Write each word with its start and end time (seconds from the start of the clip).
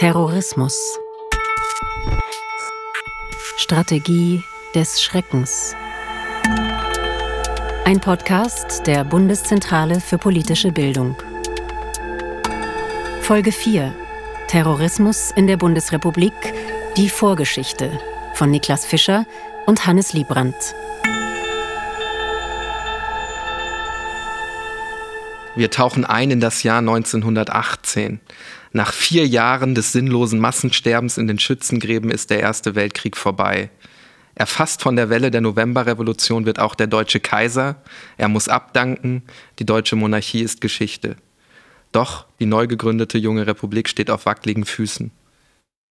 Terrorismus. 0.00 0.98
Strategie 3.58 4.42
des 4.74 5.02
Schreckens. 5.02 5.76
Ein 7.84 8.00
Podcast 8.00 8.86
der 8.86 9.04
Bundeszentrale 9.04 10.00
für 10.00 10.16
politische 10.16 10.72
Bildung. 10.72 11.16
Folge 13.20 13.52
4. 13.52 13.94
Terrorismus 14.48 15.32
in 15.32 15.46
der 15.46 15.58
Bundesrepublik. 15.58 16.32
Die 16.96 17.10
Vorgeschichte 17.10 18.00
von 18.32 18.50
Niklas 18.50 18.86
Fischer 18.86 19.26
und 19.66 19.86
Hannes 19.86 20.14
Liebrandt. 20.14 20.56
Wir 25.56 25.70
tauchen 25.70 26.06
ein 26.06 26.30
in 26.30 26.40
das 26.40 26.62
Jahr 26.62 26.78
1918. 26.78 28.20
Nach 28.72 28.92
vier 28.92 29.26
Jahren 29.26 29.74
des 29.74 29.92
sinnlosen 29.92 30.38
Massensterbens 30.38 31.18
in 31.18 31.26
den 31.26 31.38
Schützengräben 31.38 32.10
ist 32.10 32.30
der 32.30 32.40
Erste 32.40 32.74
Weltkrieg 32.74 33.16
vorbei. 33.16 33.70
Erfasst 34.36 34.82
von 34.82 34.96
der 34.96 35.10
Welle 35.10 35.30
der 35.30 35.40
Novemberrevolution 35.40 36.46
wird 36.46 36.60
auch 36.60 36.74
der 36.74 36.86
deutsche 36.86 37.20
Kaiser. 37.20 37.82
Er 38.16 38.28
muss 38.28 38.48
abdanken. 38.48 39.24
Die 39.58 39.66
deutsche 39.66 39.96
Monarchie 39.96 40.40
ist 40.40 40.60
Geschichte. 40.60 41.16
Doch 41.92 42.26
die 42.38 42.46
neu 42.46 42.68
gegründete 42.68 43.18
junge 43.18 43.46
Republik 43.46 43.88
steht 43.88 44.10
auf 44.10 44.26
wackeligen 44.26 44.64
Füßen. 44.64 45.10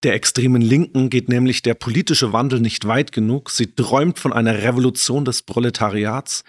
Der 0.03 0.13
extremen 0.13 0.61
Linken 0.61 1.09
geht 1.09 1.27
nämlich 1.27 1.61
der 1.61 1.73
politische 1.73 2.31
Wandel 2.31 2.61
nicht 2.61 2.87
weit 2.87 3.11
genug. 3.11 3.49
Sie 3.49 3.75
träumt 3.75 4.17
von 4.17 4.31
einer 4.31 4.63
Revolution 4.63 5.25
des 5.25 5.41
Proletariats. 5.41 6.45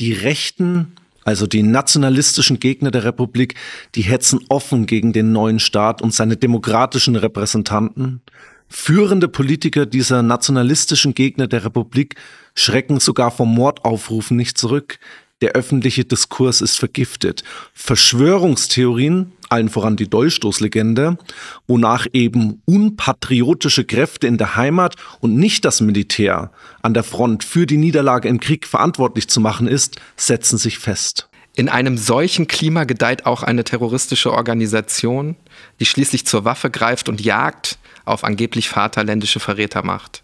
Die 0.00 0.14
Rechten 0.14 0.96
also 1.24 1.46
die 1.46 1.62
nationalistischen 1.62 2.60
Gegner 2.60 2.90
der 2.90 3.04
Republik, 3.04 3.54
die 3.94 4.02
hetzen 4.02 4.40
offen 4.48 4.86
gegen 4.86 5.12
den 5.12 5.32
neuen 5.32 5.58
Staat 5.58 6.02
und 6.02 6.14
seine 6.14 6.36
demokratischen 6.36 7.16
Repräsentanten. 7.16 8.20
Führende 8.68 9.28
Politiker 9.28 9.86
dieser 9.86 10.22
nationalistischen 10.22 11.14
Gegner 11.14 11.46
der 11.46 11.64
Republik 11.64 12.16
schrecken 12.54 13.00
sogar 13.00 13.30
vom 13.30 13.54
Mordaufrufen 13.54 14.36
nicht 14.36 14.58
zurück. 14.58 14.98
Der 15.44 15.52
öffentliche 15.52 16.06
Diskurs 16.06 16.62
ist 16.62 16.78
vergiftet. 16.78 17.44
Verschwörungstheorien, 17.74 19.32
allen 19.50 19.68
voran 19.68 19.94
die 19.94 20.08
Dolchstoßlegende, 20.08 21.18
wonach 21.66 22.06
eben 22.14 22.62
unpatriotische 22.64 23.84
Kräfte 23.84 24.26
in 24.26 24.38
der 24.38 24.56
Heimat 24.56 24.96
und 25.20 25.36
nicht 25.36 25.66
das 25.66 25.82
Militär 25.82 26.50
an 26.80 26.94
der 26.94 27.02
Front 27.02 27.44
für 27.44 27.66
die 27.66 27.76
Niederlage 27.76 28.26
im 28.26 28.40
Krieg 28.40 28.66
verantwortlich 28.66 29.28
zu 29.28 29.38
machen 29.38 29.66
ist, 29.66 30.00
setzen 30.16 30.56
sich 30.56 30.78
fest. 30.78 31.28
In 31.54 31.68
einem 31.68 31.98
solchen 31.98 32.46
Klima 32.46 32.84
gedeiht 32.84 33.26
auch 33.26 33.42
eine 33.42 33.64
terroristische 33.64 34.32
Organisation, 34.32 35.36
die 35.78 35.84
schließlich 35.84 36.24
zur 36.24 36.46
Waffe 36.46 36.70
greift 36.70 37.10
und 37.10 37.20
Jagd 37.20 37.76
auf 38.06 38.24
angeblich 38.24 38.70
vaterländische 38.70 39.40
Verrätermacht. 39.40 40.23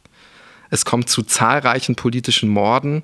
Es 0.71 0.85
kommt 0.85 1.09
zu 1.09 1.23
zahlreichen 1.23 1.97
politischen 1.97 2.49
Morden. 2.49 3.03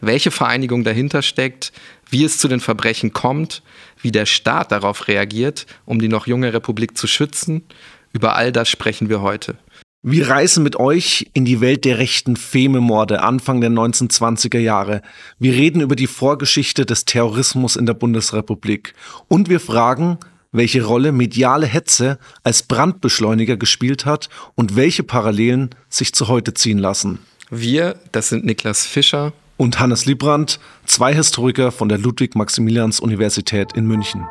Welche 0.00 0.30
Vereinigung 0.30 0.84
dahinter 0.84 1.22
steckt, 1.22 1.72
wie 2.08 2.24
es 2.24 2.38
zu 2.38 2.48
den 2.48 2.60
Verbrechen 2.60 3.12
kommt, 3.12 3.62
wie 4.00 4.12
der 4.12 4.26
Staat 4.26 4.72
darauf 4.72 5.08
reagiert, 5.08 5.66
um 5.84 6.00
die 6.00 6.08
noch 6.08 6.26
junge 6.26 6.52
Republik 6.52 6.96
zu 6.96 7.06
schützen, 7.06 7.64
über 8.12 8.36
all 8.36 8.52
das 8.52 8.68
sprechen 8.68 9.08
wir 9.08 9.20
heute. 9.20 9.58
Wir 10.02 10.28
reisen 10.28 10.62
mit 10.62 10.76
euch 10.76 11.28
in 11.34 11.44
die 11.44 11.60
Welt 11.60 11.84
der 11.84 11.98
rechten 11.98 12.36
Fememorde 12.36 13.20
Anfang 13.20 13.60
der 13.60 13.70
1920er 13.70 14.58
Jahre. 14.58 15.02
Wir 15.40 15.54
reden 15.54 15.80
über 15.80 15.96
die 15.96 16.06
Vorgeschichte 16.06 16.86
des 16.86 17.04
Terrorismus 17.04 17.74
in 17.74 17.84
der 17.84 17.94
Bundesrepublik. 17.94 18.94
Und 19.26 19.48
wir 19.48 19.58
fragen, 19.58 20.18
welche 20.52 20.84
Rolle 20.84 21.12
mediale 21.12 21.66
Hetze 21.66 22.18
als 22.42 22.62
Brandbeschleuniger 22.62 23.56
gespielt 23.56 24.06
hat 24.06 24.28
und 24.54 24.76
welche 24.76 25.02
Parallelen 25.02 25.70
sich 25.88 26.12
zu 26.14 26.28
heute 26.28 26.54
ziehen 26.54 26.78
lassen. 26.78 27.20
Wir, 27.50 27.96
das 28.12 28.28
sind 28.28 28.44
Niklas 28.44 28.86
Fischer 28.86 29.32
und 29.56 29.80
Hannes 29.80 30.06
Liebrandt, 30.06 30.60
zwei 30.86 31.14
Historiker 31.14 31.72
von 31.72 31.88
der 31.88 31.98
Ludwig-Maximilians-Universität 31.98 33.72
in 33.72 33.86
München. 33.86 34.26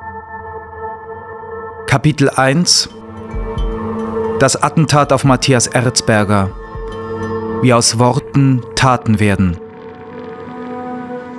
Kapitel 1.87 2.29
1 2.29 2.89
Das 4.39 4.61
Attentat 4.61 5.13
auf 5.13 5.23
Matthias 5.23 5.67
Erzberger. 5.67 6.51
Wie 7.61 7.73
aus 7.73 7.97
Worten 7.97 8.61
Taten 8.75 9.19
werden. 9.19 9.57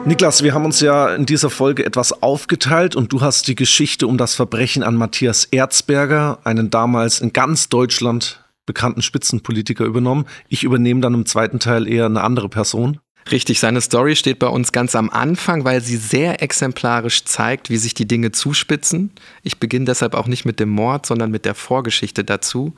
Niklas, 0.04 0.42
wir 0.42 0.54
haben 0.54 0.64
uns 0.64 0.81
ja 0.81 1.14
in 1.14 1.26
dieser 1.26 1.50
Folge 1.50 1.84
etwas 1.84 2.22
aufgeteilt 2.22 2.97
und 2.97 3.12
du 3.12 3.20
hast 3.20 3.47
die 3.48 3.54
Geschichte 3.54 4.06
um 4.06 4.16
das 4.16 4.34
Verbrechen 4.34 4.82
an 4.82 4.94
Matthias 4.94 5.44
Erzberger, 5.44 6.38
einen 6.44 6.70
damals 6.70 7.20
in 7.20 7.32
ganz 7.32 7.69
Deutschland 7.69 8.44
bekannten 8.64 9.03
Spitzenpolitiker, 9.03 9.84
übernommen. 9.84 10.26
Ich 10.48 10.64
übernehme 10.64 11.00
dann 11.00 11.14
im 11.14 11.26
zweiten 11.26 11.58
Teil 11.58 11.88
eher 11.88 12.06
eine 12.06 12.22
andere 12.22 12.48
Person. 12.48 13.00
Richtig, 13.31 13.60
seine 13.60 13.81
Story 13.81 14.16
steht 14.16 14.38
bei 14.38 14.47
uns 14.47 14.72
ganz 14.72 14.94
am 14.94 15.10
Anfang, 15.10 15.64
weil 15.64 15.82
sie 15.82 15.97
sehr 15.97 16.42
exemplarisch 16.42 17.25
zeigt, 17.25 17.69
wie 17.69 17.76
sich 17.76 17.92
die 17.92 18.08
Dinge 18.08 18.32
zuspitzen. 18.32 19.10
Ich 19.42 19.58
beginne 19.58 19.84
deshalb 19.84 20.14
auch 20.14 20.26
nicht 20.26 20.47
mit 20.47 20.60
dem 20.60 20.70
Mord, 20.70 21.04
sondern 21.04 21.31
mit 21.31 21.44
der 21.44 21.54
Vorgeschichte 21.54 22.25
dazu. 22.25 22.75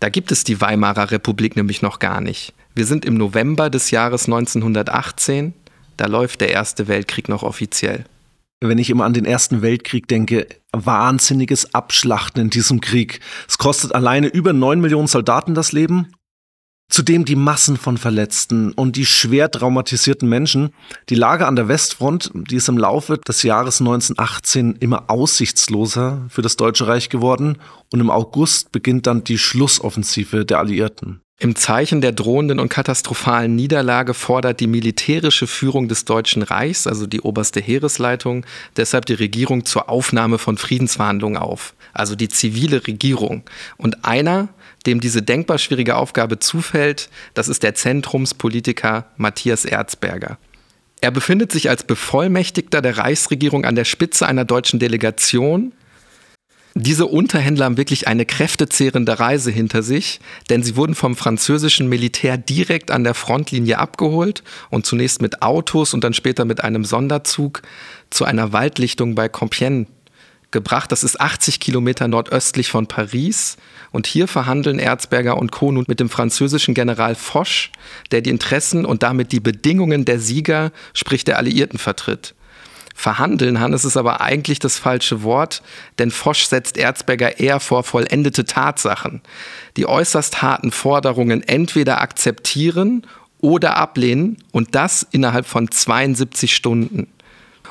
Da 0.00 0.08
gibt 0.08 0.32
es 0.32 0.44
die 0.44 0.60
Weimarer 0.60 1.10
Republik 1.10 1.56
nämlich 1.56 1.82
noch 1.82 1.98
gar 1.98 2.20
nicht. 2.20 2.54
Wir 2.74 2.86
sind 2.86 3.04
im 3.04 3.14
November 3.14 3.68
des 3.68 3.90
Jahres 3.90 4.26
1918 4.26 5.54
da 5.96 6.06
läuft 6.06 6.40
der 6.40 6.50
Erste 6.50 6.88
Weltkrieg 6.88 7.28
noch 7.28 7.42
offiziell. 7.42 8.04
Wenn 8.60 8.78
ich 8.78 8.90
immer 8.90 9.04
an 9.04 9.12
den 9.12 9.26
Ersten 9.26 9.60
Weltkrieg 9.60 10.08
denke, 10.08 10.46
wahnsinniges 10.72 11.74
Abschlachten 11.74 12.40
in 12.40 12.50
diesem 12.50 12.80
Krieg. 12.80 13.20
Es 13.48 13.58
kostet 13.58 13.94
alleine 13.94 14.28
über 14.28 14.52
neun 14.52 14.80
Millionen 14.80 15.08
Soldaten 15.08 15.54
das 15.54 15.72
Leben. 15.72 16.12
Zudem 16.88 17.24
die 17.24 17.36
Massen 17.36 17.76
von 17.76 17.98
Verletzten 17.98 18.72
und 18.72 18.94
die 18.94 19.06
schwer 19.06 19.50
traumatisierten 19.50 20.28
Menschen. 20.28 20.70
Die 21.08 21.16
Lage 21.16 21.46
an 21.46 21.56
der 21.56 21.66
Westfront, 21.66 22.30
die 22.32 22.56
ist 22.56 22.68
im 22.68 22.78
Laufe 22.78 23.18
des 23.18 23.42
Jahres 23.42 23.80
1918 23.80 24.76
immer 24.76 25.10
aussichtsloser 25.10 26.24
für 26.28 26.42
das 26.42 26.56
Deutsche 26.56 26.86
Reich 26.86 27.08
geworden 27.08 27.58
und 27.92 28.00
im 28.00 28.10
August 28.10 28.70
beginnt 28.70 29.08
dann 29.08 29.24
die 29.24 29.36
Schlussoffensive 29.38 30.44
der 30.44 30.60
Alliierten. 30.60 31.20
Im 31.38 31.54
Zeichen 31.54 32.00
der 32.00 32.12
drohenden 32.12 32.58
und 32.58 32.70
katastrophalen 32.70 33.54
Niederlage 33.54 34.14
fordert 34.14 34.58
die 34.58 34.66
militärische 34.66 35.46
Führung 35.46 35.86
des 35.86 36.06
Deutschen 36.06 36.42
Reichs, 36.42 36.86
also 36.86 37.06
die 37.06 37.20
oberste 37.20 37.60
Heeresleitung, 37.60 38.46
deshalb 38.78 39.04
die 39.04 39.14
Regierung 39.14 39.66
zur 39.66 39.90
Aufnahme 39.90 40.38
von 40.38 40.56
Friedensverhandlungen 40.56 41.36
auf, 41.36 41.74
also 41.92 42.16
die 42.16 42.30
zivile 42.30 42.86
Regierung. 42.86 43.42
Und 43.76 44.06
einer, 44.06 44.48
dem 44.86 45.02
diese 45.02 45.20
denkbar 45.20 45.58
schwierige 45.58 45.96
Aufgabe 45.96 46.38
zufällt, 46.38 47.10
das 47.34 47.48
ist 47.48 47.62
der 47.62 47.74
Zentrumspolitiker 47.74 49.04
Matthias 49.18 49.66
Erzberger. 49.66 50.38
Er 51.02 51.10
befindet 51.10 51.52
sich 51.52 51.68
als 51.68 51.84
Bevollmächtigter 51.84 52.80
der 52.80 52.96
Reichsregierung 52.96 53.66
an 53.66 53.74
der 53.74 53.84
Spitze 53.84 54.26
einer 54.26 54.46
deutschen 54.46 54.78
Delegation 54.78 55.72
diese 56.78 57.06
Unterhändler 57.06 57.64
haben 57.64 57.78
wirklich 57.78 58.06
eine 58.06 58.26
kräftezehrende 58.26 59.18
Reise 59.18 59.50
hinter 59.50 59.82
sich, 59.82 60.20
denn 60.50 60.62
sie 60.62 60.76
wurden 60.76 60.94
vom 60.94 61.16
französischen 61.16 61.88
Militär 61.88 62.36
direkt 62.36 62.90
an 62.90 63.02
der 63.02 63.14
Frontlinie 63.14 63.78
abgeholt 63.78 64.42
und 64.68 64.84
zunächst 64.84 65.22
mit 65.22 65.40
Autos 65.40 65.94
und 65.94 66.04
dann 66.04 66.12
später 66.12 66.44
mit 66.44 66.62
einem 66.62 66.84
Sonderzug 66.84 67.62
zu 68.10 68.26
einer 68.26 68.52
Waldlichtung 68.52 69.14
bei 69.14 69.26
Compiègne 69.26 69.86
gebracht. 70.50 70.92
Das 70.92 71.02
ist 71.02 71.18
80 71.18 71.60
Kilometer 71.60 72.08
nordöstlich 72.08 72.68
von 72.68 72.86
Paris. 72.86 73.56
Und 73.90 74.06
hier 74.06 74.28
verhandeln 74.28 74.78
Erzberger 74.78 75.38
und 75.38 75.52
Co. 75.52 75.72
nun 75.72 75.86
mit 75.88 75.98
dem 75.98 76.10
französischen 76.10 76.74
General 76.74 77.14
Foch, 77.14 77.70
der 78.10 78.20
die 78.20 78.30
Interessen 78.30 78.84
und 78.84 79.02
damit 79.02 79.32
die 79.32 79.40
Bedingungen 79.40 80.04
der 80.04 80.20
Sieger, 80.20 80.72
sprich 80.92 81.24
der 81.24 81.38
Alliierten, 81.38 81.78
vertritt. 81.78 82.34
Verhandeln, 82.98 83.60
Hannes, 83.60 83.84
ist 83.84 83.98
aber 83.98 84.22
eigentlich 84.22 84.58
das 84.58 84.78
falsche 84.78 85.22
Wort, 85.22 85.62
denn 85.98 86.10
Fosch 86.10 86.46
setzt 86.46 86.78
Erzberger 86.78 87.38
eher 87.38 87.60
vor 87.60 87.84
vollendete 87.84 88.46
Tatsachen, 88.46 89.20
die 89.76 89.86
äußerst 89.86 90.40
harten 90.40 90.72
Forderungen 90.72 91.42
entweder 91.42 92.00
akzeptieren 92.00 93.06
oder 93.38 93.76
ablehnen 93.76 94.38
und 94.50 94.74
das 94.74 95.06
innerhalb 95.10 95.46
von 95.46 95.70
72 95.70 96.56
Stunden. 96.56 97.06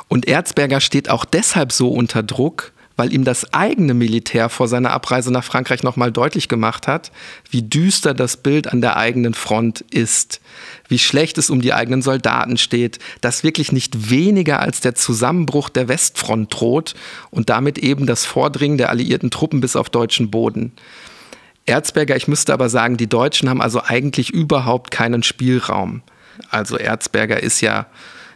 Und 0.07 0.27
Erzberger 0.27 0.79
steht 0.79 1.09
auch 1.09 1.25
deshalb 1.25 1.71
so 1.71 1.89
unter 1.89 2.21
Druck, 2.21 2.71
weil 2.97 3.13
ihm 3.13 3.23
das 3.23 3.53
eigene 3.53 3.93
Militär 3.93 4.49
vor 4.49 4.67
seiner 4.67 4.91
Abreise 4.91 5.31
nach 5.31 5.43
Frankreich 5.43 5.83
nochmal 5.83 6.11
deutlich 6.11 6.47
gemacht 6.47 6.87
hat, 6.87 7.11
wie 7.49 7.61
düster 7.61 8.13
das 8.13 8.37
Bild 8.37 8.71
an 8.71 8.81
der 8.81 8.97
eigenen 8.97 9.33
Front 9.33 9.81
ist, 9.91 10.41
wie 10.87 10.99
schlecht 10.99 11.37
es 11.37 11.49
um 11.49 11.61
die 11.61 11.73
eigenen 11.73 12.01
Soldaten 12.01 12.57
steht, 12.57 12.99
dass 13.21 13.43
wirklich 13.43 13.71
nicht 13.71 14.09
weniger 14.09 14.59
als 14.59 14.79
der 14.79 14.95
Zusammenbruch 14.95 15.69
der 15.69 15.87
Westfront 15.87 16.53
droht 16.53 16.95
und 17.31 17.49
damit 17.49 17.77
eben 17.77 18.05
das 18.05 18.25
Vordringen 18.25 18.77
der 18.77 18.89
alliierten 18.89 19.31
Truppen 19.31 19.61
bis 19.61 19.75
auf 19.75 19.89
deutschen 19.89 20.31
Boden. 20.31 20.71
Erzberger, 21.65 22.15
ich 22.15 22.27
müsste 22.27 22.53
aber 22.53 22.69
sagen, 22.69 22.97
die 22.97 23.07
Deutschen 23.07 23.49
haben 23.49 23.61
also 23.61 23.81
eigentlich 23.83 24.29
überhaupt 24.29 24.91
keinen 24.91 25.23
Spielraum. 25.23 26.03
Also 26.49 26.77
Erzberger 26.77 27.41
ist 27.41 27.61
ja 27.61 27.87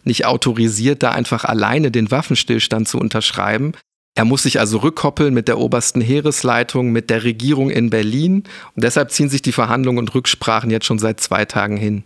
nicht 0.04 0.26
autorisiert, 0.26 1.04
da 1.04 1.12
einfach 1.12 1.46
alleine 1.46 1.92
den 1.92 2.10
Waffenstillstand 2.10 2.88
zu 2.88 2.98
unterschreiben. 2.98 3.74
Er 4.20 4.26
muss 4.26 4.44
sich 4.44 4.60
also 4.60 4.80
rückkoppeln 4.80 5.34
mit 5.34 5.48
der 5.48 5.60
obersten 5.60 6.02
Heeresleitung, 6.02 6.92
mit 6.92 7.10
der 7.10 7.24
Regierung 7.24 7.70
in 7.70 7.90
Berlin. 7.90 8.44
Und 8.76 8.84
deshalb 8.84 9.12
ziehen 9.12 9.30
sich 9.30 9.42
die 9.42 9.54
Verhandlungen 9.54 9.98
und 9.98 10.14
Rücksprachen 10.14 10.70
jetzt 10.70 10.88
schon 10.88 11.00
seit 11.00 11.22
zwei 11.22 11.46
Tagen 11.46 11.78
hin. 11.78 12.04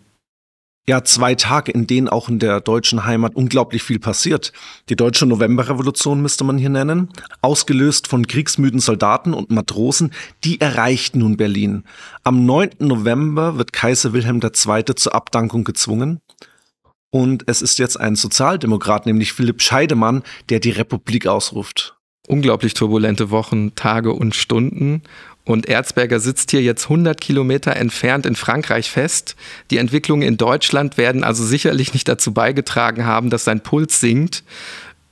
Ja, 0.87 1.03
zwei 1.03 1.33
Tage, 1.33 1.71
in 1.71 1.87
denen 1.87 2.07
auch 2.07 2.29
in 2.29 2.37
der 2.37 2.61
deutschen 2.61 3.03
Heimat 3.07 3.35
unglaublich 3.35 3.81
viel 3.81 3.97
passiert. 3.97 4.53
Die 4.89 4.95
deutsche 4.95 5.25
Novemberrevolution 5.25 6.21
müsste 6.21 6.43
man 6.43 6.59
hier 6.59 6.69
nennen, 6.69 7.09
ausgelöst 7.41 8.07
von 8.07 8.27
kriegsmüden 8.27 8.79
Soldaten 8.79 9.33
und 9.33 9.49
Matrosen, 9.49 10.11
die 10.43 10.61
erreicht 10.61 11.15
nun 11.15 11.35
Berlin. 11.35 11.83
Am 12.23 12.45
9. 12.45 12.73
November 12.77 13.57
wird 13.57 13.73
Kaiser 13.73 14.13
Wilhelm 14.13 14.39
II. 14.39 14.83
zur 14.93 15.15
Abdankung 15.15 15.63
gezwungen. 15.63 16.19
Und 17.09 17.45
es 17.47 17.63
ist 17.63 17.79
jetzt 17.79 17.99
ein 17.99 18.15
Sozialdemokrat, 18.15 19.07
nämlich 19.07 19.33
Philipp 19.33 19.63
Scheidemann, 19.63 20.21
der 20.49 20.59
die 20.59 20.69
Republik 20.69 21.25
ausruft 21.25 21.97
unglaublich 22.27 22.73
turbulente 22.73 23.29
Wochen, 23.31 23.75
Tage 23.75 24.13
und 24.13 24.35
Stunden. 24.35 25.01
Und 25.45 25.67
Erzberger 25.67 26.19
sitzt 26.19 26.51
hier 26.51 26.61
jetzt 26.61 26.85
100 26.85 27.19
Kilometer 27.19 27.75
entfernt 27.75 28.25
in 28.25 28.35
Frankreich 28.35 28.89
fest. 28.89 29.35
Die 29.71 29.77
Entwicklungen 29.77 30.25
in 30.25 30.37
Deutschland 30.37 30.97
werden 30.97 31.23
also 31.23 31.43
sicherlich 31.43 31.93
nicht 31.93 32.07
dazu 32.07 32.33
beigetragen 32.33 33.05
haben, 33.05 33.29
dass 33.29 33.43
sein 33.43 33.61
Puls 33.61 33.99
sinkt. 33.99 34.43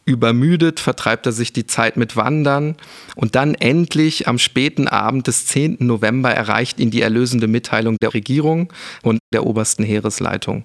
Übermüdet 0.05 0.79
vertreibt 0.79 1.25
er 1.25 1.31
sich 1.31 1.53
die 1.53 1.67
Zeit 1.67 1.95
mit 1.95 2.15
Wandern 2.15 2.75
und 3.15 3.35
dann 3.35 3.53
endlich 3.53 4.27
am 4.27 4.39
späten 4.39 4.87
Abend 4.87 5.27
des 5.27 5.45
10. 5.45 5.77
November 5.79 6.31
erreicht 6.31 6.79
ihn 6.79 6.91
die 6.91 7.01
erlösende 7.01 7.47
Mitteilung 7.47 7.97
der 8.01 8.13
Regierung 8.13 8.73
und 9.03 9.19
der 9.33 9.45
obersten 9.45 9.83
Heeresleitung. 9.83 10.63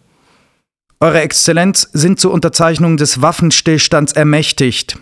Eure 1.01 1.21
Exzellenz 1.21 1.91
sind 1.93 2.19
zur 2.19 2.33
Unterzeichnung 2.33 2.97
des 2.97 3.21
Waffenstillstands 3.21 4.15
ermächtigt. 4.15 4.99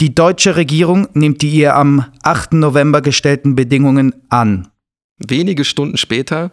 Die 0.00 0.12
deutsche 0.12 0.56
Regierung 0.56 1.06
nimmt 1.14 1.40
die 1.40 1.50
ihr 1.50 1.76
am 1.76 2.04
8. 2.22 2.54
November 2.54 3.00
gestellten 3.00 3.54
Bedingungen 3.54 4.12
an. 4.28 4.68
Wenige 5.18 5.64
Stunden 5.64 5.96
später, 5.96 6.50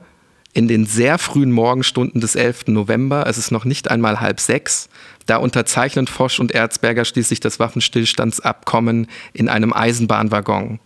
in 0.54 0.68
den 0.68 0.86
sehr 0.86 1.18
frühen 1.18 1.52
Morgenstunden 1.52 2.22
des 2.22 2.36
11. 2.36 2.68
November, 2.68 3.26
es 3.26 3.40
ist 3.40 3.52
noch 3.52 3.66
nicht 3.66 3.90
einmal 3.90 4.20
halb 4.20 4.40
sechs, 4.40 4.90
da 5.26 5.38
unterzeichnen 5.38 6.06
Fosch 6.06 6.40
und 6.40 6.52
Erzberger 6.52 7.04
schließlich 7.04 7.40
das 7.40 7.60
Waffenstillstandsabkommen 7.60 9.08
in 9.34 9.50
einem 9.50 9.74
Eisenbahnwaggon. 9.74 10.80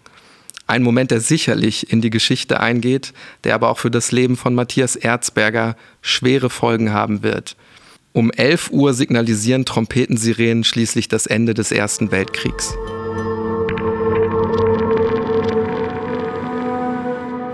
Ein 0.66 0.82
Moment, 0.82 1.12
der 1.12 1.20
sicherlich 1.20 1.92
in 1.92 2.00
die 2.00 2.10
Geschichte 2.10 2.62
eingeht, 2.62 3.14
der 3.44 3.54
aber 3.56 3.70
auch 3.70 3.80
für 3.80 3.92
das 3.92 4.14
Leben 4.14 4.38
von 4.38 4.56
Matthias 4.56 4.96
Erzberger 4.96 5.76
schwere 6.02 6.50
Folgen 6.50 6.94
haben 6.94 7.22
wird. 7.22 7.58
Um 8.16 8.32
11 8.32 8.72
Uhr 8.72 8.94
signalisieren 8.94 9.66
Trompetensirenen 9.66 10.64
schließlich 10.64 11.10
das 11.10 11.26
Ende 11.26 11.54
des 11.54 11.74
Ersten 11.74 12.12
Weltkriegs. 12.12 12.74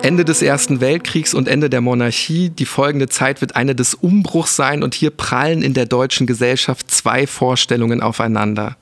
Ende 0.03 0.23
des 0.23 0.43
Ersten 0.43 0.79
Weltkriegs 0.79 1.33
und 1.33 1.47
Ende 1.47 1.71
der 1.71 1.81
Monarchie. 1.81 2.51
Die 2.51 2.67
folgende 2.67 3.09
Zeit 3.09 3.41
wird 3.41 3.55
eine 3.55 3.73
des 3.73 3.95
Umbruchs 3.95 4.55
sein 4.55 4.83
und 4.83 4.93
hier 4.93 5.09
prallen 5.09 5.63
in 5.63 5.73
der 5.73 5.87
deutschen 5.87 6.27
Gesellschaft 6.27 6.91
zwei 6.91 7.25
Vorstellungen 7.25 8.01
aufeinander. 8.01 8.77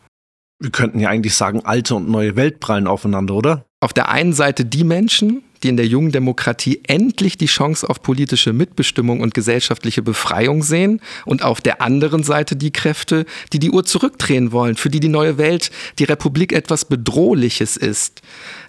Wir 0.60 0.72
könnten 0.72 1.00
ja 1.00 1.08
eigentlich 1.08 1.36
sagen, 1.36 1.62
alte 1.64 1.96
und 1.96 2.10
neue 2.10 2.36
Welt 2.36 2.60
prallen 2.60 2.88
aufeinander, 2.88 3.36
oder? 3.36 3.66
Auf 3.80 3.94
der 3.94 4.10
einen 4.10 4.34
Seite 4.34 4.66
die 4.66 4.84
Menschen, 4.84 5.44
die 5.64 5.70
in 5.70 5.78
der 5.78 5.88
jungen 5.88 6.12
Demokratie 6.12 6.82
endlich 6.88 7.38
die 7.38 7.46
Chance 7.46 7.90
auf 7.90 8.02
politische 8.02 8.54
Mitbestimmung 8.54 9.22
und 9.22 9.34
gesellschaftliche 9.34 10.02
Befreiung 10.02 10.64
sehen 10.64 11.02
und 11.26 11.44
auf 11.44 11.62
der 11.62 11.82
anderen 11.82 12.24
Seite 12.24 12.56
die 12.56 12.72
Kräfte, 12.72 13.26
die 13.54 13.60
die 13.60 13.72
Uhr 13.72 13.86
zurückdrehen 13.86 14.52
wollen, 14.52 14.76
für 14.76 14.90
die 14.90 15.00
die 15.00 15.10
neue 15.10 15.38
Welt, 15.38 15.72
die 16.00 16.06
Republik 16.06 16.54
etwas 16.54 16.86
Bedrohliches 16.86 17.78
ist. 17.78 18.22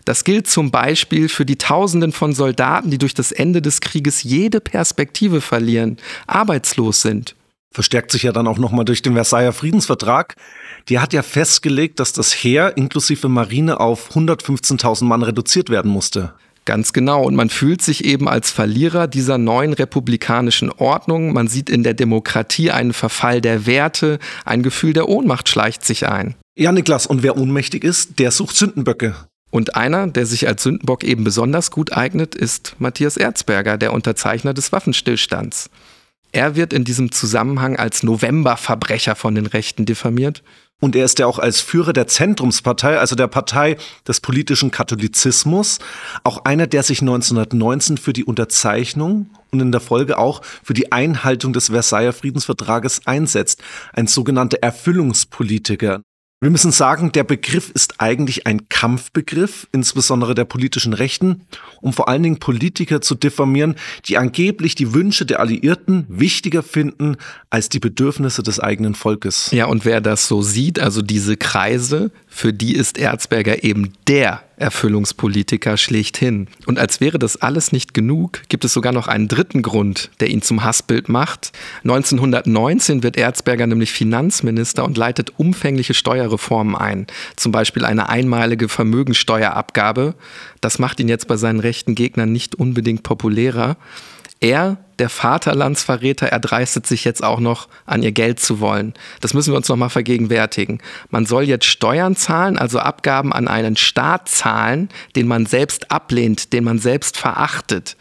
Das 0.04 0.25
gilt 0.25 0.48
zum 0.48 0.70
Beispiel 0.70 1.28
für 1.28 1.44
die 1.44 1.56
Tausenden 1.56 2.12
von 2.12 2.32
Soldaten, 2.32 2.90
die 2.90 2.98
durch 2.98 3.14
das 3.14 3.32
Ende 3.32 3.62
des 3.62 3.81
Krieges 3.81 4.22
jede 4.22 4.60
Perspektive 4.60 5.40
verlieren, 5.40 5.98
arbeitslos 6.26 7.02
sind. 7.02 7.36
Verstärkt 7.72 8.10
sich 8.10 8.25
ja 8.25 8.32
dann 8.32 8.48
auch 8.48 8.58
nochmal 8.58 8.84
durch 8.84 9.00
den 9.00 9.14
Versailler 9.14 9.52
Friedensvertrag. 9.52 10.34
Die 10.88 10.98
hat 10.98 11.12
ja 11.12 11.22
festgelegt, 11.22 12.00
dass 12.00 12.12
das 12.12 12.32
Heer 12.32 12.76
inklusive 12.76 13.28
Marine 13.28 13.78
auf 13.78 14.10
115.000 14.10 15.04
Mann 15.04 15.22
reduziert 15.22 15.70
werden 15.70 15.90
musste. 15.90 16.34
Ganz 16.64 16.92
genau. 16.92 17.24
Und 17.24 17.34
man 17.34 17.50
fühlt 17.50 17.82
sich 17.82 18.04
eben 18.04 18.28
als 18.28 18.50
Verlierer 18.50 19.08
dieser 19.08 19.38
neuen 19.38 19.72
republikanischen 19.72 20.70
Ordnung. 20.70 21.32
Man 21.32 21.48
sieht 21.48 21.70
in 21.70 21.82
der 21.82 21.94
Demokratie 21.94 22.70
einen 22.70 22.92
Verfall 22.92 23.40
der 23.40 23.66
Werte, 23.66 24.18
ein 24.44 24.62
Gefühl 24.62 24.92
der 24.92 25.08
Ohnmacht 25.08 25.48
schleicht 25.48 25.84
sich 25.84 26.06
ein. 26.06 26.34
Ja, 26.56 26.72
Niklas, 26.72 27.06
und 27.06 27.22
wer 27.22 27.36
ohnmächtig 27.36 27.84
ist, 27.84 28.18
der 28.18 28.30
sucht 28.30 28.56
Sündenböcke. 28.56 29.14
Und 29.50 29.74
einer, 29.74 30.06
der 30.06 30.26
sich 30.26 30.46
als 30.46 30.62
Sündenbock 30.62 31.02
eben 31.02 31.24
besonders 31.24 31.70
gut 31.70 31.92
eignet, 31.92 32.34
ist 32.34 32.76
Matthias 32.78 33.16
Erzberger, 33.16 33.78
der 33.78 33.92
Unterzeichner 33.92 34.54
des 34.54 34.70
Waffenstillstands. 34.70 35.70
Er 36.32 36.54
wird 36.54 36.72
in 36.72 36.84
diesem 36.84 37.10
Zusammenhang 37.10 37.76
als 37.76 38.04
Novemberverbrecher 38.04 39.16
von 39.16 39.34
den 39.34 39.46
Rechten 39.46 39.86
diffamiert. 39.86 40.44
Und 40.81 40.97
er 40.97 41.05
ist 41.05 41.19
ja 41.19 41.27
auch 41.27 41.38
als 41.38 41.61
Führer 41.61 41.93
der 41.93 42.06
Zentrumspartei, 42.06 42.99
also 42.99 43.15
der 43.15 43.29
Partei 43.29 43.77
des 44.09 44.21
politischen 44.21 44.71
Katholizismus, 44.71 45.79
auch 46.25 46.44
einer, 46.44 46.67
der 46.67 46.82
sich 46.82 47.03
1919 47.03 47.99
für 47.99 48.12
die 48.12 48.25
Unterzeichnung 48.25 49.31
und 49.50 49.61
in 49.61 49.73
der 49.73 49.81
Folge 49.81 50.19
auch 50.19 50.43
für 50.62 50.75
die 50.75 50.91
Einhaltung 50.91 51.53
des 51.53 51.69
Versailler 51.69 52.12
Friedensvertrages 52.12 53.06
einsetzt. 53.06 53.62
Ein 53.93 54.06
sogenannter 54.06 54.59
Erfüllungspolitiker. 54.62 56.03
Wir 56.42 56.48
müssen 56.48 56.72
sagen, 56.72 57.12
der 57.12 57.25
Begriff 57.25 57.69
ist 57.69 58.00
eigentlich 58.00 58.46
ein 58.46 58.70
Kampfbegriff, 58.70 59.69
insbesondere 59.72 60.34
der 60.34 60.46
politischen 60.46 60.94
Rechten, 60.94 61.42
um 61.82 61.92
vor 61.92 62.08
allen 62.08 62.22
Dingen 62.22 62.38
Politiker 62.38 63.02
zu 63.02 63.14
diffamieren, 63.14 63.75
die 64.06 64.16
angeblich 64.16 64.75
die 64.75 64.94
Wünsche 64.94 65.26
der 65.26 65.40
Alliierten 65.40 66.06
wichtiger 66.08 66.62
finden 66.62 67.19
als 67.50 67.69
die 67.69 67.78
Bedürfnisse 67.78 68.42
des 68.42 68.58
eigenen 68.58 68.94
Volkes. 68.94 69.50
Ja, 69.50 69.66
und 69.66 69.84
wer 69.84 70.00
das 70.00 70.28
so 70.28 70.40
sieht, 70.40 70.78
also 70.78 71.02
diese 71.02 71.37
Kreise, 71.37 72.10
für 72.26 72.54
die 72.54 72.75
ist 72.75 72.96
Erzberger 72.96 73.62
eben 73.62 73.93
der 74.08 74.43
Erfüllungspolitiker 74.60 75.76
schlechthin. 75.76 76.48
Und 76.66 76.78
als 76.78 77.00
wäre 77.00 77.18
das 77.18 77.36
alles 77.36 77.72
nicht 77.72 77.94
genug, 77.94 78.42
gibt 78.48 78.64
es 78.64 78.72
sogar 78.72 78.92
noch 78.92 79.08
einen 79.08 79.28
dritten 79.28 79.62
Grund, 79.62 80.10
der 80.20 80.28
ihn 80.30 80.42
zum 80.42 80.62
Hassbild 80.62 81.08
macht. 81.08 81.52
1919 81.82 83.02
wird 83.02 83.16
Erzberger 83.16 83.66
nämlich 83.66 83.92
Finanzminister 83.92 84.84
und 84.84 84.96
leitet 84.96 85.38
umfängliche 85.38 85.94
Steuerreformen 85.94 86.76
ein. 86.76 87.06
Zum 87.36 87.52
Beispiel 87.52 87.84
eine 87.84 88.08
einmalige 88.08 88.68
Vermögensteuerabgabe. 88.68 90.14
Das 90.60 90.78
macht 90.78 91.00
ihn 91.00 91.08
jetzt 91.08 91.26
bei 91.26 91.36
seinen 91.36 91.60
rechten 91.60 91.94
Gegnern 91.94 92.32
nicht 92.32 92.55
unbedingt 92.55 93.02
populärer. 93.02 93.76
Er, 94.41 94.79
der 94.99 95.11
Vaterlandsverräter, 95.11 96.29
erdreistet 96.29 96.87
sich 96.87 97.05
jetzt 97.05 97.23
auch 97.23 97.41
noch, 97.41 97.69
an 97.85 98.03
ihr 98.03 98.13
Geld 98.13 98.41
zu 98.41 98.61
wollen. 98.61 98.94
Das 99.20 99.35
müssen 99.35 99.53
wir 99.53 99.56
uns 99.59 99.69
nochmal 99.69 99.91
vergegenwärtigen. 99.91 100.81
Man 101.11 101.27
soll 101.27 101.44
jetzt 101.44 101.67
Steuern 101.67 102.17
zahlen, 102.17 102.56
also 102.56 102.79
Abgaben 102.79 103.35
an 103.35 103.49
einen 103.49 103.77
Staat 103.77 104.31
zahlen, 104.31 104.89
den 105.15 105.29
man 105.29 105.44
selbst 105.44 105.91
ablehnt, 105.91 106.55
den 106.55 106.65
man 106.65 106.79
selbst 106.79 107.19
verachtet. 107.19 107.99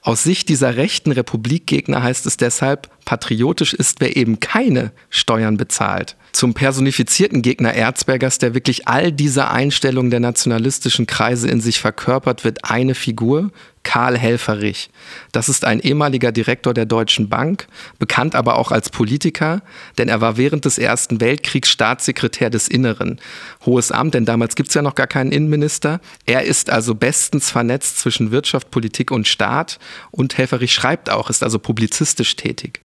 Aus 0.00 0.22
Sicht 0.22 0.48
dieser 0.48 0.76
rechten 0.76 1.12
Republikgegner 1.12 2.02
heißt 2.02 2.24
es 2.26 2.38
deshalb, 2.38 2.88
patriotisch 3.04 3.74
ist, 3.74 4.00
wer 4.00 4.16
eben 4.16 4.40
keine 4.40 4.92
Steuern 5.10 5.58
bezahlt 5.58 6.16
zum 6.34 6.52
personifizierten 6.52 7.42
Gegner 7.42 7.74
Erzbergers, 7.74 8.38
der 8.38 8.54
wirklich 8.54 8.88
all 8.88 9.12
diese 9.12 9.50
Einstellungen 9.50 10.10
der 10.10 10.20
nationalistischen 10.20 11.06
Kreise 11.06 11.48
in 11.48 11.60
sich 11.60 11.80
verkörpert, 11.80 12.44
wird 12.44 12.64
eine 12.64 12.94
Figur, 12.94 13.50
Karl 13.84 14.18
Helferich. 14.18 14.90
Das 15.30 15.48
ist 15.48 15.64
ein 15.64 15.78
ehemaliger 15.78 16.32
Direktor 16.32 16.74
der 16.74 16.86
Deutschen 16.86 17.28
Bank, 17.28 17.66
bekannt 17.98 18.34
aber 18.34 18.58
auch 18.58 18.72
als 18.72 18.90
Politiker, 18.90 19.62
denn 19.98 20.08
er 20.08 20.20
war 20.20 20.36
während 20.36 20.64
des 20.64 20.78
Ersten 20.78 21.20
Weltkriegs 21.20 21.70
Staatssekretär 21.70 22.50
des 22.50 22.66
Inneren. 22.66 23.20
Hohes 23.64 23.92
Amt, 23.92 24.14
denn 24.14 24.24
damals 24.24 24.56
gibt 24.56 24.70
es 24.70 24.74
ja 24.74 24.82
noch 24.82 24.94
gar 24.96 25.06
keinen 25.06 25.32
Innenminister. 25.32 26.00
Er 26.26 26.44
ist 26.44 26.70
also 26.70 26.94
bestens 26.94 27.50
vernetzt 27.50 27.98
zwischen 28.00 28.32
Wirtschaft, 28.32 28.70
Politik 28.70 29.10
und 29.10 29.28
Staat 29.28 29.78
und 30.10 30.36
Helferich 30.36 30.72
schreibt 30.72 31.10
auch, 31.10 31.30
ist 31.30 31.42
also 31.42 31.58
publizistisch 31.58 32.34
tätig. 32.36 32.83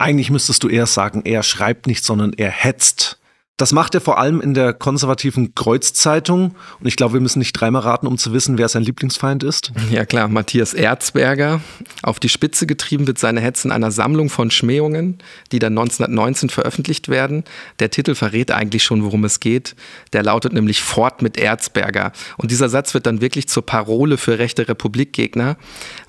Eigentlich 0.00 0.30
müsstest 0.30 0.62
du 0.62 0.68
eher 0.70 0.86
sagen, 0.86 1.22
er 1.26 1.42
schreibt 1.42 1.86
nicht, 1.86 2.04
sondern 2.04 2.32
er 2.32 2.50
hetzt. 2.50 3.18
Das 3.58 3.72
macht 3.72 3.94
er 3.94 4.00
vor 4.00 4.18
allem 4.18 4.40
in 4.40 4.54
der 4.54 4.72
konservativen 4.72 5.54
Kreuzzeitung. 5.54 6.54
Und 6.80 6.86
ich 6.86 6.96
glaube, 6.96 7.12
wir 7.12 7.20
müssen 7.20 7.40
nicht 7.40 7.52
dreimal 7.52 7.82
raten, 7.82 8.06
um 8.06 8.16
zu 8.16 8.32
wissen, 8.32 8.56
wer 8.56 8.70
sein 8.70 8.82
Lieblingsfeind 8.82 9.42
ist. 9.42 9.72
Ja 9.90 10.06
klar, 10.06 10.28
Matthias 10.28 10.72
Erzberger. 10.72 11.60
Auf 12.02 12.18
die 12.18 12.30
Spitze 12.30 12.66
getrieben 12.66 13.06
wird 13.06 13.18
seine 13.18 13.42
Hetze 13.42 13.68
in 13.68 13.72
einer 13.72 13.90
Sammlung 13.90 14.30
von 14.30 14.50
Schmähungen, 14.50 15.18
die 15.52 15.58
dann 15.58 15.76
1919 15.76 16.48
veröffentlicht 16.48 17.10
werden. 17.10 17.44
Der 17.80 17.90
Titel 17.90 18.14
verrät 18.14 18.50
eigentlich 18.52 18.84
schon, 18.84 19.04
worum 19.04 19.26
es 19.26 19.38
geht. 19.38 19.76
Der 20.14 20.22
lautet 20.22 20.54
nämlich 20.54 20.80
Fort 20.80 21.20
mit 21.20 21.36
Erzberger. 21.36 22.12
Und 22.38 22.50
dieser 22.50 22.70
Satz 22.70 22.94
wird 22.94 23.04
dann 23.04 23.20
wirklich 23.20 23.50
zur 23.50 23.66
Parole 23.66 24.16
für 24.16 24.38
rechte 24.38 24.66
Republikgegner. 24.66 25.58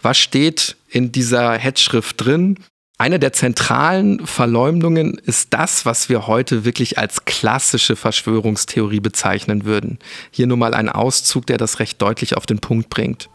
Was 0.01 0.17
steht 0.17 0.77
in 0.87 1.11
dieser 1.11 1.51
Hetzschrift 1.57 2.23
drin? 2.23 2.55
Eine 3.01 3.17
der 3.17 3.33
zentralen 3.33 4.27
Verleumdungen 4.27 5.19
ist 5.25 5.55
das, 5.55 5.87
was 5.87 6.07
wir 6.07 6.27
heute 6.27 6.65
wirklich 6.65 6.99
als 6.99 7.25
klassische 7.25 7.95
Verschwörungstheorie 7.95 8.99
bezeichnen 8.99 9.65
würden. 9.65 9.97
Hier 10.29 10.45
nur 10.45 10.57
mal 10.57 10.75
ein 10.75 10.87
Auszug, 10.87 11.47
der 11.47 11.57
das 11.57 11.79
recht 11.79 11.99
deutlich 11.99 12.37
auf 12.37 12.45
den 12.45 12.59
Punkt 12.59 12.91
bringt. 12.91 13.31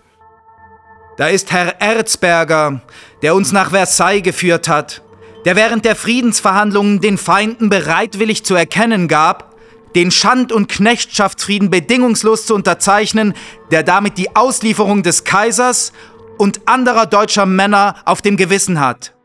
Da 1.17 1.27
ist 1.27 1.51
Herr 1.51 1.81
Erzberger, 1.81 2.81
der 3.23 3.35
uns 3.35 3.51
nach 3.51 3.71
Versailles 3.71 4.23
geführt 4.23 4.69
hat, 4.69 5.03
der 5.45 5.57
während 5.57 5.85
der 5.85 5.97
Friedensverhandlungen 5.97 7.01
den 7.01 7.19
Feinden 7.19 7.69
bereitwillig 7.69 8.45
zu 8.45 8.55
erkennen 8.55 9.09
gab, 9.09 9.57
den 9.97 10.13
Schand- 10.13 10.53
und 10.53 10.69
Knechtschaftsfrieden 10.69 11.71
bedingungslos 11.71 12.47
zu 12.47 12.55
unterzeichnen, 12.55 13.35
der 13.73 13.83
damit 13.83 14.17
die 14.17 14.37
Auslieferung 14.37 15.03
des 15.03 15.25
Kaisers 15.25 15.93
und 16.39 16.69
anderer 16.69 17.07
deutscher 17.07 17.47
Männer 17.47 17.97
auf 18.05 18.23
dem 18.23 18.37
Gewissen 18.37 18.79
hat. 18.79 19.16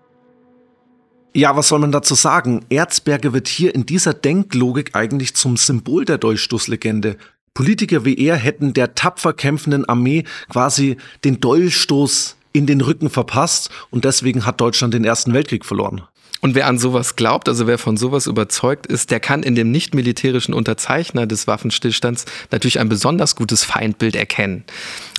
Ja, 1.33 1.55
was 1.55 1.69
soll 1.69 1.79
man 1.79 1.93
dazu 1.93 2.13
sagen? 2.13 2.65
Erzberger 2.69 3.31
wird 3.31 3.47
hier 3.47 3.73
in 3.73 3.85
dieser 3.85 4.13
Denklogik 4.13 4.95
eigentlich 4.95 5.33
zum 5.33 5.55
Symbol 5.55 6.03
der 6.03 6.17
Dolchstoßlegende. 6.17 7.15
Politiker 7.53 8.03
wie 8.03 8.17
er 8.17 8.35
hätten 8.35 8.73
der 8.73 8.95
tapfer 8.95 9.31
kämpfenden 9.31 9.85
Armee 9.87 10.25
quasi 10.49 10.97
den 11.23 11.39
Dolchstoß 11.39 12.35
in 12.51 12.65
den 12.65 12.81
Rücken 12.81 13.09
verpasst 13.09 13.69
und 13.91 14.03
deswegen 14.03 14.45
hat 14.45 14.59
Deutschland 14.59 14.93
den 14.93 15.05
Ersten 15.05 15.33
Weltkrieg 15.33 15.65
verloren. 15.65 16.01
Und 16.41 16.55
wer 16.55 16.67
an 16.67 16.79
sowas 16.79 17.15
glaubt, 17.15 17.47
also 17.47 17.67
wer 17.67 17.77
von 17.77 17.97
sowas 17.97 18.25
überzeugt 18.25 18.87
ist, 18.87 19.11
der 19.11 19.19
kann 19.19 19.43
in 19.43 19.55
dem 19.55 19.71
nicht 19.71 19.93
militärischen 19.93 20.53
Unterzeichner 20.53 21.27
des 21.27 21.45
Waffenstillstands 21.47 22.25
natürlich 22.49 22.79
ein 22.79 22.89
besonders 22.89 23.35
gutes 23.35 23.63
Feindbild 23.63 24.15
erkennen. 24.15 24.63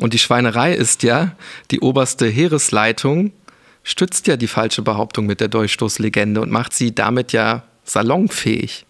Und 0.01 0.15
die 0.15 0.19
Schweinerei 0.19 0.75
ist 0.75 1.05
ja, 1.05 1.37
die 1.71 1.81
oberste 1.81 2.27
Heeresleitung 2.27 3.33
stützt 3.83 4.27
ja 4.27 4.37
die 4.37 4.47
falsche 4.47 4.83
Behauptung 4.83 5.27
mit 5.27 5.41
der 5.41 5.49
Durchstoßlegende 5.49 6.41
und 6.41 6.51
macht 6.51 6.73
sie 6.73 6.95
damit 6.95 7.33
ja 7.33 7.65
salonfähig. 7.85 8.87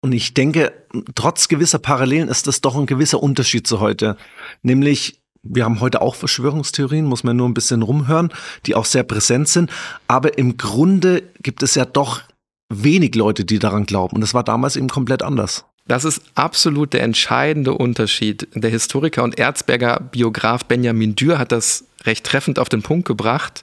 Und 0.00 0.12
ich 0.12 0.34
denke, 0.34 0.72
trotz 1.14 1.48
gewisser 1.48 1.78
Parallelen 1.78 2.28
ist 2.28 2.46
das 2.46 2.60
doch 2.60 2.76
ein 2.76 2.86
gewisser 2.86 3.22
Unterschied 3.22 3.66
zu 3.66 3.80
heute. 3.80 4.16
Nämlich, 4.62 5.20
wir 5.42 5.64
haben 5.64 5.80
heute 5.80 6.02
auch 6.02 6.14
Verschwörungstheorien, 6.14 7.04
muss 7.04 7.24
man 7.24 7.36
nur 7.36 7.48
ein 7.48 7.54
bisschen 7.54 7.82
rumhören, 7.82 8.32
die 8.66 8.74
auch 8.74 8.84
sehr 8.84 9.02
präsent 9.02 9.48
sind. 9.48 9.70
Aber 10.06 10.38
im 10.38 10.56
Grunde 10.56 11.24
gibt 11.42 11.62
es 11.62 11.74
ja 11.74 11.84
doch 11.84 12.22
wenig 12.68 13.14
Leute, 13.14 13.44
die 13.44 13.58
daran 13.58 13.86
glauben. 13.86 14.16
Und 14.16 14.20
das 14.20 14.34
war 14.34 14.44
damals 14.44 14.76
eben 14.76 14.88
komplett 14.88 15.22
anders. 15.22 15.64
Das 15.88 16.04
ist 16.04 16.20
absolut 16.34 16.92
der 16.92 17.02
entscheidende 17.02 17.72
Unterschied. 17.72 18.46
Der 18.54 18.70
Historiker 18.70 19.24
und 19.24 19.38
Erzberger 19.38 20.00
Biograf 20.12 20.66
Benjamin 20.66 21.16
Dürr 21.16 21.38
hat 21.38 21.50
das 21.50 21.86
recht 22.04 22.24
treffend 22.24 22.58
auf 22.58 22.68
den 22.68 22.82
Punkt 22.82 23.08
gebracht. 23.08 23.62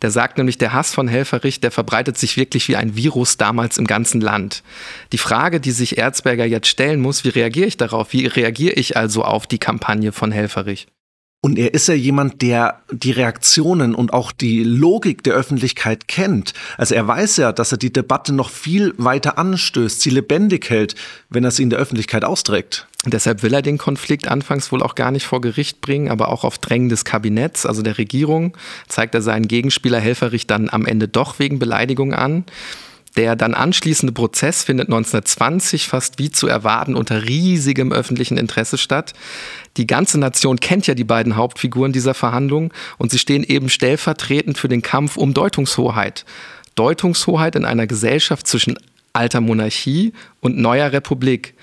Der 0.00 0.12
sagt 0.12 0.38
nämlich, 0.38 0.56
der 0.56 0.72
Hass 0.72 0.94
von 0.94 1.08
Helferich, 1.08 1.60
der 1.60 1.72
verbreitet 1.72 2.16
sich 2.16 2.36
wirklich 2.36 2.68
wie 2.68 2.76
ein 2.76 2.94
Virus 2.96 3.36
damals 3.38 3.76
im 3.76 3.88
ganzen 3.88 4.20
Land. 4.20 4.62
Die 5.12 5.18
Frage, 5.18 5.60
die 5.60 5.72
sich 5.72 5.98
Erzberger 5.98 6.46
jetzt 6.46 6.68
stellen 6.68 7.00
muss, 7.00 7.24
wie 7.24 7.30
reagiere 7.30 7.66
ich 7.66 7.76
darauf? 7.76 8.12
Wie 8.12 8.26
reagiere 8.26 8.74
ich 8.74 8.96
also 8.96 9.24
auf 9.24 9.48
die 9.48 9.58
Kampagne 9.58 10.12
von 10.12 10.30
Helferich? 10.30 10.86
Und 11.44 11.58
er 11.58 11.74
ist 11.74 11.88
ja 11.88 11.94
jemand, 11.94 12.40
der 12.40 12.80
die 12.90 13.10
Reaktionen 13.10 13.94
und 13.94 14.14
auch 14.14 14.32
die 14.32 14.64
Logik 14.64 15.22
der 15.24 15.34
Öffentlichkeit 15.34 16.08
kennt. 16.08 16.54
Also 16.78 16.94
er 16.94 17.06
weiß 17.06 17.36
ja, 17.36 17.52
dass 17.52 17.70
er 17.70 17.76
die 17.76 17.92
Debatte 17.92 18.32
noch 18.32 18.48
viel 18.48 18.94
weiter 18.96 19.36
anstößt, 19.36 20.00
sie 20.00 20.08
lebendig 20.08 20.70
hält, 20.70 20.94
wenn 21.28 21.44
er 21.44 21.50
sie 21.50 21.62
in 21.62 21.68
der 21.68 21.78
Öffentlichkeit 21.78 22.24
austrägt. 22.24 22.86
Deshalb 23.04 23.42
will 23.42 23.52
er 23.52 23.60
den 23.60 23.76
Konflikt 23.76 24.26
anfangs 24.26 24.72
wohl 24.72 24.82
auch 24.82 24.94
gar 24.94 25.10
nicht 25.10 25.26
vor 25.26 25.42
Gericht 25.42 25.82
bringen, 25.82 26.10
aber 26.10 26.30
auch 26.30 26.44
auf 26.44 26.56
Drängen 26.56 26.88
des 26.88 27.04
Kabinetts, 27.04 27.66
also 27.66 27.82
der 27.82 27.98
Regierung, 27.98 28.56
zeigt 28.88 29.14
er 29.14 29.20
seinen 29.20 29.46
Gegenspieler 29.46 30.00
Helferich 30.00 30.46
dann 30.46 30.70
am 30.70 30.86
Ende 30.86 31.08
doch 31.08 31.38
wegen 31.40 31.58
Beleidigung 31.58 32.14
an. 32.14 32.44
Der 33.16 33.36
dann 33.36 33.54
anschließende 33.54 34.12
Prozess 34.12 34.64
findet 34.64 34.88
1920 34.88 35.86
fast 35.86 36.18
wie 36.18 36.32
zu 36.32 36.48
erwarten 36.48 36.96
unter 36.96 37.24
riesigem 37.24 37.92
öffentlichen 37.92 38.36
Interesse 38.36 38.76
statt. 38.76 39.12
Die 39.76 39.86
ganze 39.86 40.18
Nation 40.18 40.58
kennt 40.58 40.86
ja 40.86 40.94
die 40.94 41.04
beiden 41.04 41.36
Hauptfiguren 41.36 41.92
dieser 41.92 42.14
Verhandlungen 42.14 42.72
und 42.98 43.10
sie 43.10 43.18
stehen 43.18 43.44
eben 43.44 43.68
stellvertretend 43.68 44.58
für 44.58 44.68
den 44.68 44.82
Kampf 44.82 45.16
um 45.16 45.32
Deutungshoheit. 45.32 46.24
Deutungshoheit 46.74 47.54
in 47.54 47.64
einer 47.64 47.86
Gesellschaft 47.86 48.48
zwischen 48.48 48.78
alter 49.12 49.40
Monarchie 49.40 50.12
und 50.40 50.58
neuer 50.58 50.92
Republik. 50.92 51.54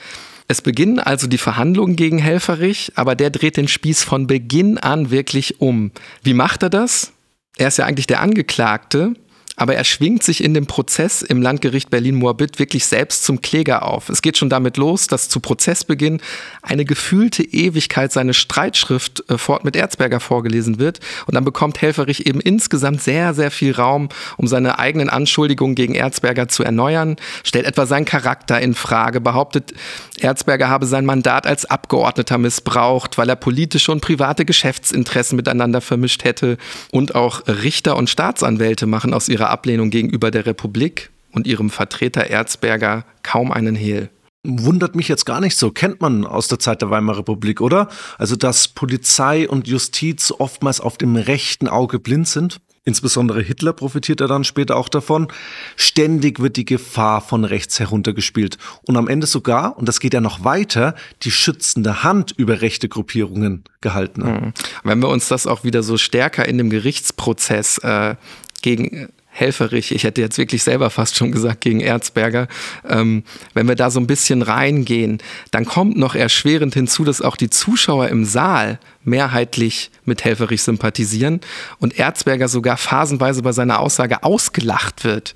Es 0.47 0.61
beginnen 0.61 0.99
also 0.99 1.27
die 1.27 1.37
Verhandlungen 1.37 1.95
gegen 1.95 2.17
Helferich, 2.17 2.93
aber 2.95 3.15
der 3.15 3.29
dreht 3.29 3.57
den 3.57 3.67
Spieß 3.67 4.03
von 4.03 4.27
Beginn 4.27 4.77
an 4.77 5.11
wirklich 5.11 5.59
um. 5.59 5.91
Wie 6.23 6.33
macht 6.33 6.63
er 6.63 6.69
das? 6.69 7.11
Er 7.57 7.67
ist 7.67 7.77
ja 7.77 7.85
eigentlich 7.85 8.07
der 8.07 8.21
Angeklagte 8.21 9.13
aber 9.57 9.75
er 9.75 9.83
schwingt 9.83 10.23
sich 10.23 10.43
in 10.43 10.53
dem 10.53 10.65
Prozess 10.65 11.21
im 11.21 11.41
Landgericht 11.41 11.89
Berlin-Moabit 11.89 12.57
wirklich 12.57 12.85
selbst 12.85 13.23
zum 13.23 13.41
Kläger 13.41 13.85
auf. 13.85 14.09
Es 14.09 14.21
geht 14.21 14.37
schon 14.37 14.49
damit 14.49 14.77
los, 14.77 15.07
dass 15.07 15.29
zu 15.29 15.39
Prozessbeginn 15.39 16.21
eine 16.61 16.85
gefühlte 16.85 17.43
Ewigkeit 17.43 18.11
seine 18.11 18.33
Streitschrift 18.33 19.23
äh, 19.29 19.37
fort 19.37 19.63
mit 19.65 19.75
Erzberger 19.75 20.19
vorgelesen 20.19 20.79
wird 20.79 20.99
und 21.27 21.35
dann 21.35 21.43
bekommt 21.43 21.81
Helferich 21.81 22.25
eben 22.25 22.39
insgesamt 22.39 23.01
sehr, 23.01 23.33
sehr 23.33 23.51
viel 23.51 23.73
Raum, 23.73 24.09
um 24.37 24.47
seine 24.47 24.79
eigenen 24.79 25.09
Anschuldigungen 25.09 25.75
gegen 25.75 25.95
Erzberger 25.95 26.47
zu 26.47 26.63
erneuern, 26.63 27.17
stellt 27.43 27.65
etwa 27.65 27.85
seinen 27.85 28.05
Charakter 28.05 28.59
in 28.61 28.73
Frage, 28.73 29.21
behauptet, 29.21 29.73
Erzberger 30.19 30.69
habe 30.69 30.85
sein 30.85 31.05
Mandat 31.05 31.45
als 31.45 31.65
Abgeordneter 31.65 32.37
missbraucht, 32.37 33.17
weil 33.17 33.29
er 33.29 33.35
politische 33.35 33.91
und 33.91 34.01
private 34.01 34.45
Geschäftsinteressen 34.45 35.35
miteinander 35.35 35.81
vermischt 35.81 36.23
hätte 36.23 36.57
und 36.91 37.15
auch 37.15 37.41
Richter 37.47 37.95
und 37.97 38.09
Staatsanwälte 38.09 38.85
machen 38.85 39.13
aus 39.13 39.29
ihrer 39.29 39.40
Ablehnung 39.49 39.89
gegenüber 39.89 40.31
der 40.31 40.45
Republik 40.45 41.09
und 41.31 41.47
ihrem 41.47 41.69
Vertreter 41.69 42.27
Erzberger 42.27 43.05
kaum 43.23 43.51
einen 43.51 43.75
Hehl. 43.75 44.09
Wundert 44.43 44.95
mich 44.95 45.07
jetzt 45.07 45.25
gar 45.25 45.39
nicht 45.39 45.55
so. 45.55 45.69
Kennt 45.69 46.01
man 46.01 46.25
aus 46.25 46.47
der 46.47 46.57
Zeit 46.57 46.81
der 46.81 46.89
Weimarer 46.89 47.19
Republik, 47.19 47.61
oder? 47.61 47.89
Also, 48.17 48.35
dass 48.35 48.67
Polizei 48.69 49.47
und 49.47 49.67
Justiz 49.67 50.33
oftmals 50.35 50.81
auf 50.81 50.97
dem 50.97 51.15
rechten 51.15 51.67
Auge 51.67 51.99
blind 51.99 52.27
sind. 52.27 52.59
Insbesondere 52.83 53.43
Hitler 53.43 53.73
profitiert 53.73 54.21
er 54.21 54.27
dann 54.27 54.43
später 54.43 54.75
auch 54.75 54.89
davon. 54.89 55.27
Ständig 55.75 56.39
wird 56.39 56.57
die 56.57 56.65
Gefahr 56.65 57.21
von 57.21 57.45
rechts 57.45 57.79
heruntergespielt. 57.79 58.57
Und 58.87 58.97
am 58.97 59.07
Ende 59.07 59.27
sogar, 59.27 59.77
und 59.77 59.87
das 59.87 59.99
geht 59.99 60.15
ja 60.15 60.21
noch 60.21 60.43
weiter, 60.43 60.95
die 61.21 61.29
schützende 61.29 62.01
Hand 62.01 62.33
über 62.35 62.61
rechte 62.61 62.89
Gruppierungen 62.89 63.63
gehalten. 63.81 64.23
Mhm. 64.23 64.53
Wenn 64.83 64.99
wir 64.99 65.09
uns 65.09 65.27
das 65.27 65.45
auch 65.45 65.63
wieder 65.63 65.83
so 65.83 65.97
stärker 65.97 66.47
in 66.47 66.57
dem 66.57 66.71
Gerichtsprozess 66.71 67.77
äh, 67.79 68.15
gegen 68.63 69.09
Helferich, 69.41 69.93
ich 69.93 70.05
hätte 70.05 70.21
jetzt 70.21 70.37
wirklich 70.37 70.63
selber 70.63 70.89
fast 70.89 71.17
schon 71.17 71.31
gesagt 71.31 71.61
gegen 71.61 71.81
Erzberger, 71.81 72.47
ähm, 72.87 73.23
wenn 73.53 73.67
wir 73.67 73.75
da 73.75 73.89
so 73.89 73.99
ein 73.99 74.07
bisschen 74.07 74.41
reingehen, 74.43 75.17
dann 75.51 75.65
kommt 75.65 75.97
noch 75.97 76.15
erschwerend 76.15 76.73
hinzu, 76.73 77.03
dass 77.03 77.21
auch 77.21 77.35
die 77.35 77.49
Zuschauer 77.49 78.07
im 78.07 78.23
Saal 78.23 78.79
mehrheitlich 79.03 79.91
mit 80.05 80.23
Helferich 80.23 80.61
sympathisieren 80.61 81.41
und 81.79 81.97
Erzberger 81.97 82.47
sogar 82.47 82.77
phasenweise 82.77 83.41
bei 83.41 83.51
seiner 83.51 83.79
Aussage 83.79 84.23
ausgelacht 84.23 85.03
wird. 85.03 85.35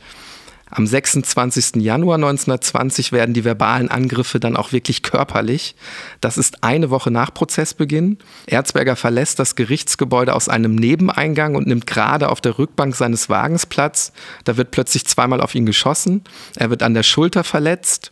Am 0.76 0.86
26. 0.86 1.78
Januar 1.78 2.16
1920 2.16 3.14
werden 3.14 3.34
die 3.34 3.46
verbalen 3.46 3.90
Angriffe 3.90 4.42
dann 4.42 4.58
auch 4.58 4.74
wirklich 4.74 5.04
körperlich. 5.04 5.74
Das 6.20 6.38
ist 6.38 6.66
eine 6.66 6.90
Woche 6.90 7.12
nach 7.12 7.34
Prozessbeginn. 7.34 8.18
Erzberger 8.46 8.98
verlässt 8.98 9.40
das 9.40 9.56
Gerichtsgebäude 9.56 10.36
aus 10.36 10.50
einem 10.50 10.76
Nebeneingang 10.76 11.56
und 11.56 11.66
nimmt 11.66 11.88
gerade 11.88 12.28
auf 12.28 12.42
der 12.42 12.60
Rückbank 12.60 12.94
seines 12.94 13.30
Wagens 13.30 13.66
Platz. 13.66 14.12
Da 14.44 14.58
wird 14.58 14.72
plötzlich 14.72 15.06
zweimal 15.06 15.40
auf 15.40 15.56
ihn 15.56 15.66
geschossen. 15.66 16.26
Er 16.58 16.70
wird 16.70 16.84
an 16.84 16.94
der 16.94 17.04
Schulter 17.04 17.46
verletzt. 17.46 18.12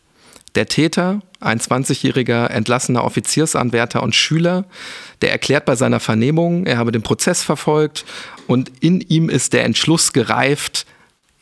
Der 0.56 0.68
Täter, 0.68 1.20
ein 1.42 1.60
20-jähriger 1.60 2.48
entlassener 2.48 3.04
Offiziersanwärter 3.04 4.02
und 4.02 4.16
Schüler, 4.16 4.64
der 5.22 5.34
erklärt 5.34 5.66
bei 5.66 5.76
seiner 5.76 6.00
Vernehmung, 6.00 6.66
er 6.66 6.78
habe 6.78 6.94
den 6.94 7.04
Prozess 7.04 7.44
verfolgt 7.44 8.06
und 8.48 8.72
in 8.80 9.02
ihm 9.02 9.30
ist 9.30 9.52
der 9.52 9.66
Entschluss 9.66 10.14
gereift, 10.14 10.86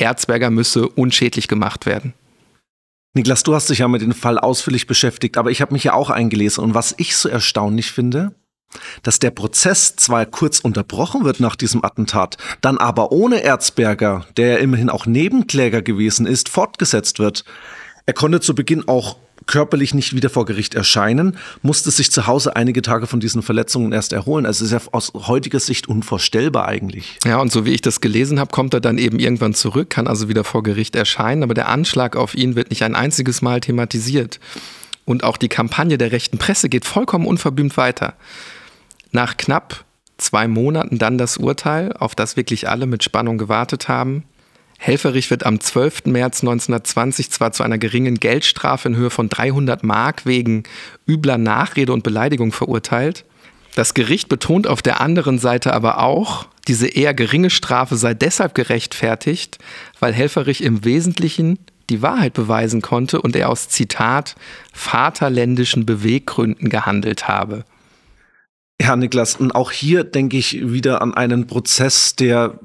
Erzberger 0.01 0.50
müsse 0.50 0.88
unschädlich 0.88 1.48
gemacht 1.48 1.86
werden. 1.86 2.13
Niklas, 3.13 3.43
du 3.43 3.53
hast 3.53 3.70
dich 3.70 3.79
ja 3.79 3.88
mit 3.88 4.01
dem 4.01 4.13
Fall 4.13 4.39
ausführlich 4.39 4.88
beschäftigt, 4.88 5.38
aber 5.38 5.51
ich 5.51 5.62
habe 5.62 5.74
mich 5.74 5.84
ja 5.84 5.93
auch 5.93 6.10
eingelesen. 6.10 6.63
Und 6.63 6.74
was 6.74 6.96
ich 6.98 7.15
so 7.15 7.27
erstaunlich 7.27 7.91
finde, 7.91 8.34
dass 9.03 9.20
der 9.20 9.31
Prozess 9.31 9.98
zwar 9.98 10.25
kurz 10.25 10.60
unterbrochen 10.60 11.25
wird 11.25 11.41
nach 11.41 11.58
diesem 11.58 11.84
Attentat, 11.84 12.38
dann 12.62 12.77
aber 12.77 13.12
ohne 13.12 13.43
Erzberger, 13.43 14.25
der 14.38 14.48
ja 14.48 14.58
immerhin 14.58 14.89
auch 14.89 15.05
Nebenkläger 15.05 15.81
gewesen 15.81 16.25
ist, 16.25 16.48
fortgesetzt 16.48 17.20
wird. 17.20 17.43
Er 18.05 18.13
konnte 18.13 18.39
zu 18.39 18.55
Beginn 18.55 18.88
auch 18.88 19.17
körperlich 19.48 19.93
nicht 19.93 20.15
wieder 20.15 20.29
vor 20.29 20.45
Gericht 20.45 20.75
erscheinen, 20.75 21.38
musste 21.62 21.91
sich 21.91 22.12
zu 22.12 22.27
Hause 22.27 22.55
einige 22.55 22.81
Tage 22.81 23.07
von 23.07 23.19
diesen 23.19 23.41
Verletzungen 23.41 23.91
erst 23.91 24.13
erholen. 24.13 24.45
Also 24.45 24.65
ist 24.65 24.71
ja 24.71 24.81
aus 24.91 25.13
heutiger 25.13 25.60
Sicht 25.60 25.88
unvorstellbar 25.88 26.67
eigentlich. 26.67 27.17
Ja, 27.25 27.39
und 27.39 27.51
so 27.51 27.65
wie 27.65 27.71
ich 27.71 27.81
das 27.81 28.01
gelesen 28.01 28.39
habe, 28.39 28.51
kommt 28.51 28.74
er 28.74 28.81
dann 28.81 28.98
eben 28.98 29.19
irgendwann 29.19 29.53
zurück, 29.53 29.89
kann 29.89 30.07
also 30.07 30.29
wieder 30.29 30.43
vor 30.43 30.63
Gericht 30.63 30.95
erscheinen, 30.95 31.43
aber 31.43 31.53
der 31.53 31.69
Anschlag 31.69 32.15
auf 32.15 32.36
ihn 32.36 32.55
wird 32.55 32.69
nicht 32.69 32.83
ein 32.83 32.95
einziges 32.95 33.41
Mal 33.41 33.62
thematisiert. 33.62 34.39
Und 35.05 35.24
auch 35.24 35.38
die 35.38 35.50
Kampagne 35.50 35.98
der 35.98 36.12
rechten 36.12 36.38
Presse 36.38 36.69
geht 36.69 36.86
vollkommen 36.86 37.25
unverbümt 37.25 37.75
weiter. 37.77 38.13
Nach 39.12 39.36
knapp 39.36 39.83
zwei 40.17 40.48
Monaten 40.48 41.00
dann 41.00 41.17
das 41.17 41.38
Urteil, 41.38 41.93
auf 41.93 42.15
das 42.15 42.38
wirklich 42.38 42.69
alle 42.69 42.86
mit 42.86 43.03
Spannung 43.03 43.38
gewartet 43.38 43.88
haben. 43.88 44.24
Helferich 44.83 45.29
wird 45.29 45.45
am 45.45 45.59
12. 45.59 46.05
März 46.07 46.41
1920 46.41 47.29
zwar 47.29 47.51
zu 47.51 47.61
einer 47.61 47.77
geringen 47.77 48.15
Geldstrafe 48.15 48.88
in 48.89 48.95
Höhe 48.95 49.11
von 49.11 49.29
300 49.29 49.83
Mark 49.83 50.25
wegen 50.25 50.63
übler 51.07 51.38
Nachrede 51.38 51.93
und 51.93 52.01
Beleidigung 52.01 52.51
verurteilt. 52.51 53.23
Das 53.75 53.93
Gericht 53.93 54.27
betont 54.27 54.65
auf 54.65 54.81
der 54.81 55.00
anderen 55.00 55.38
Seite 55.38 55.73
aber 55.73 56.00
auch, 56.00 56.47
diese 56.67 56.88
eher 56.88 57.13
geringe 57.13 57.51
Strafe 57.51 57.95
sei 57.95 58.15
deshalb 58.15 58.55
gerechtfertigt, 58.55 59.59
weil 60.00 60.13
Helferich 60.13 60.63
im 60.63 60.83
Wesentlichen 60.83 61.59
die 61.91 62.01
Wahrheit 62.01 62.33
beweisen 62.33 62.81
konnte 62.81 63.21
und 63.21 63.35
er 63.35 63.50
aus 63.50 63.69
Zitat 63.69 64.35
vaterländischen 64.73 65.85
Beweggründen 65.85 66.69
gehandelt 66.69 67.27
habe. 67.27 67.65
Herr 68.81 68.95
Niklas, 68.95 69.35
und 69.35 69.51
auch 69.51 69.69
hier 69.69 70.03
denke 70.03 70.38
ich 70.38 70.71
wieder 70.71 71.03
an 71.03 71.13
einen 71.13 71.45
Prozess, 71.45 72.15
der 72.15 72.59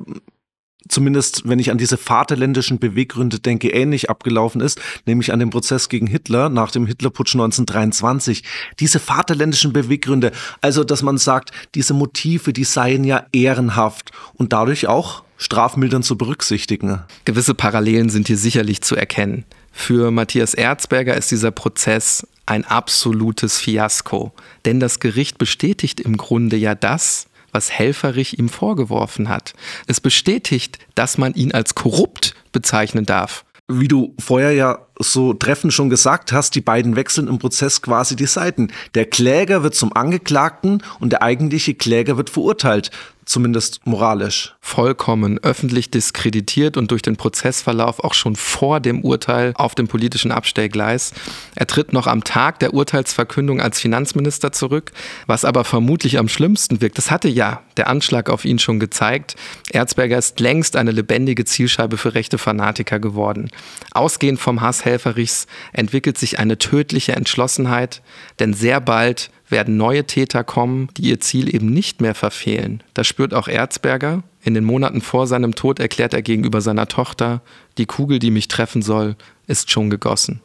zumindest 0.88 1.48
wenn 1.48 1.58
ich 1.58 1.70
an 1.70 1.78
diese 1.78 1.96
vaterländischen 1.96 2.78
Beweggründe 2.78 3.38
denke, 3.40 3.70
ähnlich 3.70 4.10
abgelaufen 4.10 4.60
ist, 4.60 4.80
nämlich 5.06 5.32
an 5.32 5.38
den 5.38 5.50
Prozess 5.50 5.88
gegen 5.88 6.06
Hitler 6.06 6.48
nach 6.48 6.70
dem 6.70 6.86
Hitlerputsch 6.86 7.34
1923. 7.34 8.42
Diese 8.80 8.98
vaterländischen 8.98 9.72
Beweggründe, 9.72 10.32
also 10.60 10.84
dass 10.84 11.02
man 11.02 11.18
sagt, 11.18 11.50
diese 11.74 11.94
Motive, 11.94 12.52
die 12.52 12.64
seien 12.64 13.04
ja 13.04 13.26
ehrenhaft 13.32 14.12
und 14.34 14.52
dadurch 14.52 14.86
auch 14.86 15.22
strafmildern 15.38 16.02
zu 16.02 16.16
berücksichtigen. 16.16 17.00
Gewisse 17.24 17.54
Parallelen 17.54 18.08
sind 18.08 18.26
hier 18.26 18.38
sicherlich 18.38 18.80
zu 18.80 18.96
erkennen. 18.96 19.44
Für 19.72 20.10
Matthias 20.10 20.54
Erzberger 20.54 21.16
ist 21.16 21.30
dieser 21.30 21.50
Prozess 21.50 22.26
ein 22.46 22.64
absolutes 22.64 23.58
Fiasko, 23.58 24.32
denn 24.64 24.80
das 24.80 25.00
Gericht 25.00 25.36
bestätigt 25.36 26.00
im 26.00 26.16
Grunde 26.16 26.56
ja 26.56 26.74
das, 26.74 27.26
was 27.56 27.70
Helferich 27.72 28.38
ihm 28.38 28.50
vorgeworfen 28.50 29.30
hat. 29.30 29.54
Es 29.86 29.98
bestätigt, 29.98 30.78
dass 30.94 31.16
man 31.16 31.32
ihn 31.32 31.52
als 31.52 31.74
korrupt 31.74 32.34
bezeichnen 32.52 33.06
darf. 33.06 33.46
Wie 33.66 33.88
du 33.88 34.14
vorher 34.18 34.52
ja 34.52 34.85
so 34.98 35.34
treffend 35.34 35.72
schon 35.72 35.90
gesagt 35.90 36.32
hast, 36.32 36.54
die 36.54 36.60
beiden 36.60 36.96
wechseln 36.96 37.28
im 37.28 37.38
Prozess 37.38 37.82
quasi 37.82 38.16
die 38.16 38.26
Seiten. 38.26 38.68
Der 38.94 39.04
Kläger 39.04 39.62
wird 39.62 39.74
zum 39.74 39.94
Angeklagten 39.94 40.82
und 41.00 41.10
der 41.10 41.22
eigentliche 41.22 41.74
Kläger 41.74 42.16
wird 42.16 42.30
verurteilt 42.30 42.90
zumindest 43.26 43.84
moralisch. 43.84 44.54
Vollkommen 44.60 45.38
öffentlich 45.42 45.90
diskreditiert 45.90 46.76
und 46.76 46.92
durch 46.92 47.02
den 47.02 47.16
Prozessverlauf 47.16 48.02
auch 48.02 48.14
schon 48.14 48.36
vor 48.36 48.80
dem 48.80 49.02
Urteil 49.02 49.52
auf 49.56 49.74
dem 49.74 49.88
politischen 49.88 50.30
Abstellgleis. 50.30 51.12
Er 51.56 51.66
tritt 51.66 51.92
noch 51.92 52.06
am 52.06 52.22
Tag 52.24 52.60
der 52.60 52.72
Urteilsverkündung 52.72 53.60
als 53.60 53.80
Finanzminister 53.80 54.52
zurück, 54.52 54.92
was 55.26 55.44
aber 55.44 55.64
vermutlich 55.64 56.18
am 56.18 56.28
schlimmsten 56.28 56.80
wirkt. 56.80 56.98
Das 56.98 57.10
hatte 57.10 57.28
ja 57.28 57.62
der 57.76 57.88
Anschlag 57.88 58.30
auf 58.30 58.44
ihn 58.44 58.60
schon 58.60 58.78
gezeigt. 58.78 59.34
Erzberger 59.70 60.18
ist 60.18 60.38
längst 60.38 60.76
eine 60.76 60.92
lebendige 60.92 61.44
Zielscheibe 61.44 61.96
für 61.96 62.14
rechte 62.14 62.38
Fanatiker 62.38 63.00
geworden. 63.00 63.50
Ausgehend 63.92 64.38
vom 64.38 64.60
Hass 64.60 64.84
Helferichs 64.86 65.46
entwickelt 65.74 66.16
sich 66.16 66.38
eine 66.38 66.56
tödliche 66.56 67.12
Entschlossenheit, 67.12 68.00
denn 68.38 68.54
sehr 68.54 68.80
bald 68.80 69.30
werden 69.48 69.76
neue 69.76 70.04
Täter 70.04 70.42
kommen, 70.42 70.88
die 70.96 71.10
ihr 71.10 71.20
Ziel 71.20 71.54
eben 71.54 71.66
nicht 71.66 72.00
mehr 72.00 72.14
verfehlen. 72.14 72.82
Das 72.94 73.06
spürt 73.06 73.34
auch 73.34 73.48
Erzberger. 73.48 74.22
In 74.42 74.54
den 74.54 74.64
Monaten 74.64 75.02
vor 75.02 75.26
seinem 75.26 75.54
Tod 75.54 75.78
erklärt 75.78 76.14
er 76.14 76.22
gegenüber 76.22 76.60
seiner 76.62 76.88
Tochter, 76.88 77.42
die 77.76 77.86
Kugel, 77.86 78.18
die 78.18 78.30
mich 78.30 78.48
treffen 78.48 78.80
soll, 78.80 79.16
ist 79.46 79.70
schon 79.70 79.90
gegossen. 79.90 80.40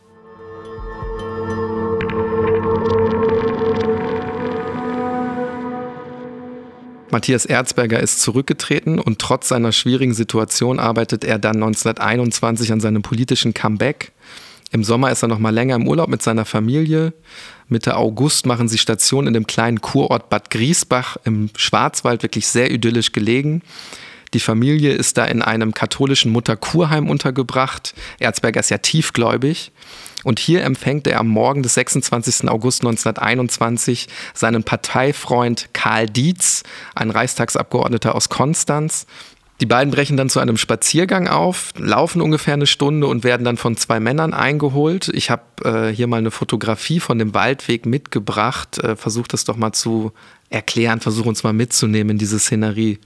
Matthias 7.12 7.46
Erzberger 7.46 8.00
ist 8.00 8.22
zurückgetreten 8.22 9.00
und 9.00 9.20
trotz 9.20 9.50
seiner 9.50 9.72
schwierigen 9.72 10.14
Situation 10.14 10.80
arbeitet 10.80 11.24
er 11.24 11.40
dann 11.40 11.58
1921 11.58 12.72
an 12.72 12.80
seinem 12.80 13.02
politischen 13.02 13.54
Comeback. 13.54 14.12
Im 14.72 14.84
Sommer 14.84 15.12
ist 15.12 15.22
er 15.22 15.28
noch 15.28 15.40
mal 15.40 15.54
länger 15.54 15.76
im 15.76 15.88
Urlaub 15.88 16.08
mit 16.08 16.22
seiner 16.22 16.46
Familie. 16.46 17.14
Mitte 17.68 17.98
August 17.98 18.46
machen 18.46 18.70
sie 18.70 18.78
Station 18.78 19.28
in 19.28 19.34
dem 19.34 19.46
kleinen 19.46 19.82
Kurort 19.82 20.30
Bad 20.30 20.50
Griesbach 20.50 21.18
im 21.26 21.50
Schwarzwald, 21.58 22.24
wirklich 22.24 22.48
sehr 22.48 22.72
idyllisch 22.72 23.12
gelegen. 23.12 23.62
Die 24.34 24.40
Familie 24.40 24.94
ist 24.94 25.18
da 25.18 25.26
in 25.26 25.42
einem 25.42 25.74
katholischen 25.74 26.32
Mutterkurheim 26.32 27.10
untergebracht. 27.10 27.94
Erzberger 28.20 28.62
ist 28.62 28.70
ja 28.70 28.78
tiefgläubig. 28.78 29.72
Und 30.24 30.40
hier 30.40 30.64
empfängt 30.64 31.08
er 31.08 31.20
am 31.20 31.28
Morgen 31.28 31.64
des 31.64 31.74
26. 31.76 32.50
August 32.50 32.82
1921 32.82 34.08
seinen 34.34 34.64
Parteifreund 34.64 35.70
Karl 35.74 36.08
Dietz, 36.08 36.64
ein 36.96 37.10
Reichstagsabgeordneter 37.10 38.16
aus 38.16 38.30
Konstanz. 38.30 39.06
Die 39.62 39.68
beiden 39.68 39.92
brechen 39.92 40.18
dann 40.18 40.30
zu 40.30 40.40
einem 40.40 40.58
Spaziergang 40.58 41.28
auf, 41.28 41.70
laufen 41.78 42.20
ungefähr 42.20 42.56
eine 42.56 42.66
Stunde 42.66 43.06
und 43.06 43.24
werden 43.24 43.44
dann 43.44 43.58
von 43.58 43.78
zwei 43.78 44.00
Männern 44.00 44.34
eingeholt. 44.34 45.10
Ich 45.14 45.30
habe 45.30 45.44
äh, 45.64 45.94
hier 45.94 46.08
mal 46.08 46.18
eine 46.18 46.32
Fotografie 46.32 47.00
von 47.00 47.20
dem 47.20 47.36
Waldweg 47.36 47.86
mitgebracht. 47.86 48.80
Äh, 48.80 48.96
versuch 48.96 49.28
das 49.28 49.46
doch 49.46 49.58
mal 49.58 49.72
zu 49.72 50.14
erklären, 50.50 51.00
versuch 51.00 51.28
uns 51.28 51.44
mal 51.44 51.54
mitzunehmen 51.54 52.12
in 52.12 52.18
diese 52.18 52.40
Szenerie. 52.40 52.98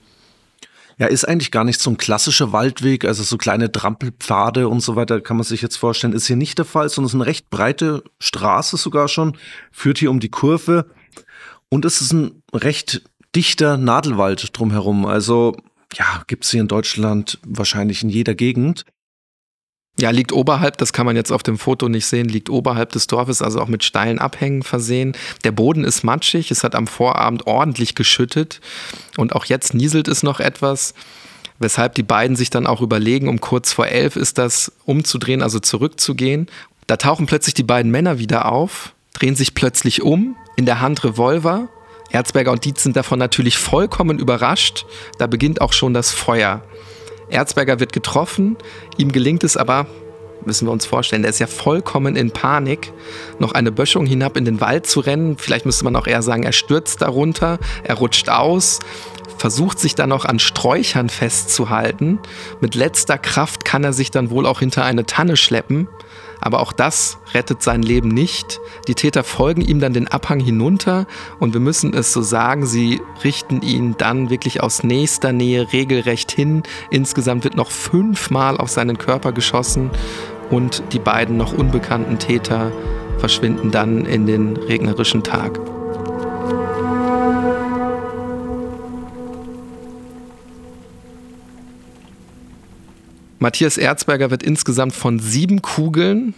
Ja, 0.98 1.06
ist 1.08 1.28
eigentlich 1.28 1.50
gar 1.50 1.64
nicht 1.64 1.80
so 1.80 1.90
ein 1.90 1.98
klassischer 1.98 2.52
Waldweg, 2.52 3.04
also 3.04 3.22
so 3.22 3.36
kleine 3.36 3.70
Trampelpfade 3.70 4.68
und 4.68 4.80
so 4.80 4.96
weiter, 4.96 5.20
kann 5.20 5.36
man 5.36 5.44
sich 5.44 5.60
jetzt 5.60 5.76
vorstellen, 5.76 6.14
ist 6.14 6.26
hier 6.26 6.36
nicht 6.36 6.56
der 6.56 6.64
Fall, 6.64 6.88
sondern 6.88 7.06
es 7.06 7.10
ist 7.12 7.20
eine 7.20 7.26
recht 7.26 7.50
breite 7.50 8.02
Straße 8.18 8.78
sogar 8.78 9.08
schon, 9.08 9.36
führt 9.70 9.98
hier 9.98 10.10
um 10.10 10.20
die 10.20 10.30
Kurve 10.30 10.90
und 11.68 11.84
es 11.84 12.00
ist 12.00 12.12
ein 12.12 12.42
recht 12.54 13.02
dichter 13.34 13.76
Nadelwald 13.76 14.56
drumherum. 14.58 15.04
Also 15.04 15.54
ja, 15.94 16.22
gibt's 16.26 16.50
hier 16.50 16.62
in 16.62 16.68
Deutschland 16.68 17.38
wahrscheinlich 17.46 18.02
in 18.02 18.08
jeder 18.08 18.34
Gegend. 18.34 18.84
Ja, 19.98 20.10
liegt 20.10 20.32
oberhalb, 20.32 20.76
das 20.76 20.92
kann 20.92 21.06
man 21.06 21.16
jetzt 21.16 21.32
auf 21.32 21.42
dem 21.42 21.56
Foto 21.56 21.88
nicht 21.88 22.04
sehen, 22.04 22.28
liegt 22.28 22.50
oberhalb 22.50 22.92
des 22.92 23.06
Dorfes, 23.06 23.40
also 23.40 23.60
auch 23.60 23.68
mit 23.68 23.82
steilen 23.82 24.18
Abhängen 24.18 24.62
versehen. 24.62 25.16
Der 25.42 25.52
Boden 25.52 25.84
ist 25.84 26.04
matschig, 26.04 26.50
es 26.50 26.64
hat 26.64 26.74
am 26.74 26.86
Vorabend 26.86 27.46
ordentlich 27.46 27.94
geschüttet 27.94 28.60
und 29.16 29.34
auch 29.34 29.46
jetzt 29.46 29.72
nieselt 29.72 30.06
es 30.06 30.22
noch 30.22 30.38
etwas, 30.38 30.92
weshalb 31.58 31.94
die 31.94 32.02
beiden 32.02 32.36
sich 32.36 32.50
dann 32.50 32.66
auch 32.66 32.82
überlegen, 32.82 33.28
um 33.28 33.40
kurz 33.40 33.72
vor 33.72 33.86
elf 33.86 34.16
ist 34.16 34.36
das 34.36 34.70
umzudrehen, 34.84 35.40
also 35.40 35.60
zurückzugehen. 35.60 36.48
Da 36.86 36.98
tauchen 36.98 37.24
plötzlich 37.24 37.54
die 37.54 37.62
beiden 37.62 37.90
Männer 37.90 38.18
wieder 38.18 38.52
auf, 38.52 38.92
drehen 39.14 39.34
sich 39.34 39.54
plötzlich 39.54 40.02
um, 40.02 40.36
in 40.56 40.66
der 40.66 40.82
Hand 40.82 41.04
Revolver. 41.04 41.68
Erzberger 42.10 42.52
und 42.52 42.64
Dietz 42.64 42.82
sind 42.82 42.96
davon 42.96 43.18
natürlich 43.18 43.56
vollkommen 43.56 44.18
überrascht. 44.18 44.84
Da 45.18 45.26
beginnt 45.26 45.60
auch 45.62 45.72
schon 45.72 45.94
das 45.94 46.12
Feuer. 46.12 46.62
Erzberger 47.28 47.80
wird 47.80 47.92
getroffen, 47.92 48.56
ihm 48.96 49.12
gelingt 49.12 49.44
es 49.44 49.56
aber, 49.56 49.86
müssen 50.46 50.66
wir 50.66 50.72
uns 50.72 50.86
vorstellen, 50.86 51.22
der 51.22 51.30
ist 51.30 51.40
ja 51.40 51.46
vollkommen 51.46 52.16
in 52.16 52.30
Panik, 52.30 52.92
noch 53.38 53.52
eine 53.52 53.72
Böschung 53.72 54.06
hinab 54.06 54.36
in 54.36 54.44
den 54.44 54.60
Wald 54.60 54.86
zu 54.86 55.00
rennen. 55.00 55.36
Vielleicht 55.38 55.66
müsste 55.66 55.84
man 55.84 55.96
auch 55.96 56.06
eher 56.06 56.22
sagen, 56.22 56.44
er 56.44 56.52
stürzt 56.52 57.02
darunter, 57.02 57.58
er 57.82 57.96
rutscht 57.96 58.28
aus, 58.28 58.78
versucht 59.38 59.78
sich 59.78 59.94
dann 59.94 60.10
noch 60.10 60.24
an 60.24 60.38
Sträuchern 60.38 61.08
festzuhalten. 61.08 62.20
Mit 62.60 62.74
letzter 62.74 63.18
Kraft 63.18 63.64
kann 63.64 63.84
er 63.84 63.92
sich 63.92 64.10
dann 64.10 64.30
wohl 64.30 64.46
auch 64.46 64.60
hinter 64.60 64.84
eine 64.84 65.04
Tanne 65.04 65.36
schleppen. 65.36 65.88
Aber 66.46 66.60
auch 66.60 66.72
das 66.72 67.18
rettet 67.34 67.60
sein 67.60 67.82
Leben 67.82 68.06
nicht. 68.06 68.60
Die 68.86 68.94
Täter 68.94 69.24
folgen 69.24 69.62
ihm 69.62 69.80
dann 69.80 69.92
den 69.92 70.06
Abhang 70.06 70.38
hinunter 70.38 71.08
und 71.40 71.54
wir 71.54 71.60
müssen 71.60 71.92
es 71.92 72.12
so 72.12 72.22
sagen, 72.22 72.66
sie 72.66 73.02
richten 73.24 73.62
ihn 73.62 73.96
dann 73.98 74.30
wirklich 74.30 74.62
aus 74.62 74.84
nächster 74.84 75.32
Nähe 75.32 75.72
regelrecht 75.72 76.30
hin. 76.30 76.62
Insgesamt 76.88 77.42
wird 77.42 77.56
noch 77.56 77.72
fünfmal 77.72 78.58
auf 78.58 78.70
seinen 78.70 78.96
Körper 78.96 79.32
geschossen 79.32 79.90
und 80.48 80.84
die 80.92 81.00
beiden 81.00 81.36
noch 81.36 81.52
unbekannten 81.52 82.20
Täter 82.20 82.70
verschwinden 83.18 83.72
dann 83.72 84.04
in 84.04 84.26
den 84.26 84.56
regnerischen 84.56 85.24
Tag. 85.24 85.58
Matthias 93.38 93.76
Erzberger 93.76 94.30
wird 94.30 94.42
insgesamt 94.42 94.94
von 94.94 95.18
sieben 95.18 95.60
Kugeln 95.60 96.34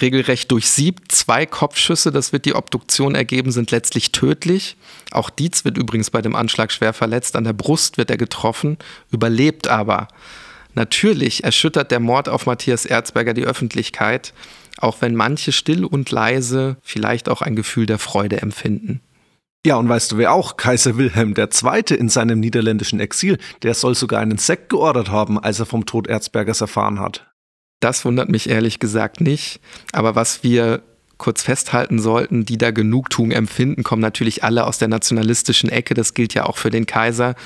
regelrecht 0.00 0.50
durchsiebt. 0.50 1.12
Zwei 1.12 1.46
Kopfschüsse, 1.46 2.10
das 2.10 2.32
wird 2.32 2.46
die 2.46 2.54
Obduktion 2.54 3.14
ergeben, 3.14 3.52
sind 3.52 3.70
letztlich 3.70 4.10
tödlich. 4.10 4.76
Auch 5.12 5.30
Dietz 5.30 5.64
wird 5.64 5.78
übrigens 5.78 6.10
bei 6.10 6.22
dem 6.22 6.34
Anschlag 6.34 6.72
schwer 6.72 6.92
verletzt. 6.92 7.36
An 7.36 7.44
der 7.44 7.52
Brust 7.52 7.98
wird 7.98 8.10
er 8.10 8.16
getroffen, 8.16 8.78
überlebt 9.10 9.68
aber. 9.68 10.08
Natürlich 10.74 11.44
erschüttert 11.44 11.90
der 11.90 12.00
Mord 12.00 12.28
auf 12.28 12.46
Matthias 12.46 12.86
Erzberger 12.86 13.34
die 13.34 13.44
Öffentlichkeit, 13.44 14.32
auch 14.78 15.00
wenn 15.00 15.14
manche 15.14 15.52
still 15.52 15.84
und 15.84 16.10
leise 16.10 16.76
vielleicht 16.82 17.28
auch 17.28 17.42
ein 17.42 17.54
Gefühl 17.54 17.86
der 17.86 17.98
Freude 17.98 18.40
empfinden. 18.40 19.00
Ja, 19.64 19.76
und 19.76 19.88
weißt 19.88 20.12
du, 20.12 20.18
wer 20.18 20.32
auch 20.32 20.56
Kaiser 20.56 20.96
Wilhelm 20.96 21.34
II. 21.36 21.96
in 21.96 22.08
seinem 22.08 22.40
niederländischen 22.40 22.98
Exil, 22.98 23.38
der 23.62 23.74
soll 23.74 23.94
sogar 23.94 24.20
einen 24.20 24.38
Sekt 24.38 24.70
geordert 24.70 25.10
haben, 25.10 25.38
als 25.38 25.60
er 25.60 25.66
vom 25.66 25.86
Tod 25.86 26.08
Erzbergers 26.08 26.60
erfahren 26.60 26.98
hat. 26.98 27.32
Das 27.78 28.04
wundert 28.04 28.28
mich 28.28 28.48
ehrlich 28.48 28.80
gesagt 28.80 29.20
nicht. 29.20 29.60
Aber 29.92 30.16
was 30.16 30.42
wir 30.42 30.82
kurz 31.16 31.42
festhalten 31.42 32.00
sollten, 32.00 32.44
die 32.44 32.58
da 32.58 32.72
Genugtuung 32.72 33.30
empfinden, 33.30 33.84
kommen 33.84 34.02
natürlich 34.02 34.42
alle 34.42 34.66
aus 34.66 34.78
der 34.78 34.88
nationalistischen 34.88 35.70
Ecke. 35.70 35.94
Das 35.94 36.14
gilt 36.14 36.34
ja 36.34 36.46
auch 36.46 36.56
für 36.56 36.70
den 36.70 36.86
Kaiser. 36.86 37.36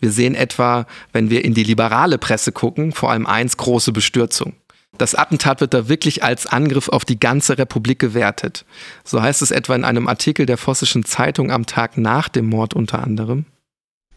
Wir 0.00 0.10
sehen 0.10 0.34
etwa, 0.34 0.86
wenn 1.12 1.28
wir 1.28 1.44
in 1.44 1.52
die 1.52 1.64
liberale 1.64 2.16
Presse 2.16 2.52
gucken, 2.52 2.92
vor 2.92 3.10
allem 3.10 3.26
eins 3.26 3.58
große 3.58 3.92
Bestürzung. 3.92 4.54
Das 4.98 5.14
Attentat 5.14 5.60
wird 5.60 5.74
da 5.74 5.88
wirklich 5.88 6.22
als 6.24 6.46
Angriff 6.46 6.88
auf 6.88 7.04
die 7.04 7.20
ganze 7.20 7.58
Republik 7.58 7.98
gewertet. 7.98 8.64
So 9.04 9.20
heißt 9.20 9.42
es 9.42 9.50
etwa 9.50 9.74
in 9.74 9.84
einem 9.84 10.08
Artikel 10.08 10.46
der 10.46 10.56
Vossischen 10.56 11.04
Zeitung 11.04 11.50
am 11.50 11.66
Tag 11.66 11.98
nach 11.98 12.28
dem 12.28 12.48
Mord 12.48 12.74
unter 12.74 13.02
anderem. 13.02 13.44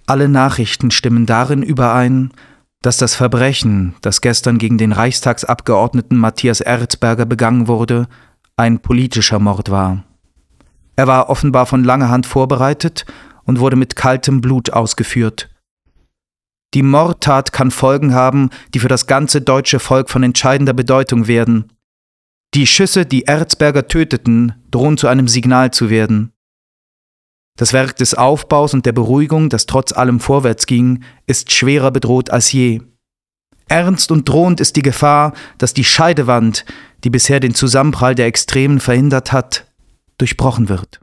Alle 0.05 0.27
Nachrichten 0.27 0.91
stimmen 0.91 1.25
darin 1.25 1.61
überein, 1.61 2.31
dass 2.81 2.97
das 2.97 3.13
Verbrechen, 3.13 3.95
das 4.01 4.21
gestern 4.21 4.57
gegen 4.57 4.77
den 4.77 4.93
Reichstagsabgeordneten 4.93 6.17
Matthias 6.17 6.61
Erzberger 6.61 7.25
begangen 7.25 7.67
wurde, 7.67 8.07
ein 8.55 8.79
politischer 8.79 9.39
Mord 9.39 9.69
war. 9.69 10.03
Er 10.95 11.07
war 11.07 11.29
offenbar 11.29 11.65
von 11.65 11.83
langer 11.83 12.09
Hand 12.09 12.25
vorbereitet 12.25 13.05
und 13.43 13.59
wurde 13.59 13.75
mit 13.75 13.95
kaltem 13.95 14.41
Blut 14.41 14.71
ausgeführt. 14.71 15.49
Die 16.73 16.83
Mordtat 16.83 17.51
kann 17.51 17.71
Folgen 17.71 18.13
haben, 18.13 18.49
die 18.73 18.79
für 18.79 18.87
das 18.87 19.07
ganze 19.07 19.41
deutsche 19.41 19.79
Volk 19.79 20.09
von 20.09 20.21
entscheidender 20.21 20.73
Bedeutung 20.73 21.27
werden. 21.27 21.71
Die 22.53 22.67
Schüsse, 22.67 23.05
die 23.05 23.23
Erzberger 23.23 23.87
töteten, 23.87 24.53
drohen 24.71 24.97
zu 24.97 25.07
einem 25.07 25.27
Signal 25.27 25.71
zu 25.71 25.89
werden. 25.89 26.31
Das 27.57 27.73
Werk 27.73 27.97
des 27.97 28.13
Aufbaus 28.13 28.73
und 28.73 28.85
der 28.85 28.93
Beruhigung, 28.93 29.49
das 29.49 29.65
trotz 29.65 29.91
allem 29.91 30.19
vorwärts 30.19 30.65
ging, 30.65 31.03
ist 31.27 31.51
schwerer 31.51 31.91
bedroht 31.91 32.29
als 32.29 32.51
je. 32.51 32.81
Ernst 33.67 34.11
und 34.11 34.27
drohend 34.27 34.61
ist 34.61 34.75
die 34.75 34.81
Gefahr, 34.81 35.33
dass 35.57 35.73
die 35.73 35.83
Scheidewand, 35.83 36.65
die 37.03 37.09
bisher 37.09 37.39
den 37.39 37.53
Zusammenprall 37.53 38.15
der 38.15 38.27
Extremen 38.27 38.79
verhindert 38.79 39.31
hat, 39.31 39.67
durchbrochen 40.17 40.69
wird. 40.69 41.01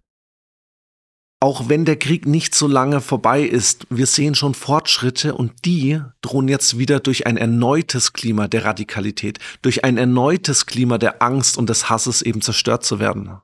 Auch 1.38 1.68
wenn 1.68 1.84
der 1.84 1.96
Krieg 1.96 2.24
nicht 2.24 2.54
so 2.54 2.66
lange 2.66 3.02
vorbei 3.02 3.42
ist, 3.42 3.86
wir 3.90 4.06
sehen 4.06 4.34
schon 4.34 4.54
Fortschritte 4.54 5.34
und 5.34 5.52
die 5.66 6.00
drohen 6.22 6.48
jetzt 6.48 6.78
wieder 6.78 6.98
durch 6.98 7.26
ein 7.26 7.36
erneutes 7.36 8.14
Klima 8.14 8.48
der 8.48 8.64
Radikalität, 8.64 9.38
durch 9.60 9.84
ein 9.84 9.98
erneutes 9.98 10.64
Klima 10.64 10.96
der 10.96 11.20
Angst 11.22 11.58
und 11.58 11.68
des 11.68 11.90
Hasses 11.90 12.22
eben 12.22 12.40
zerstört 12.40 12.84
zu 12.84 13.00
werden. 13.00 13.36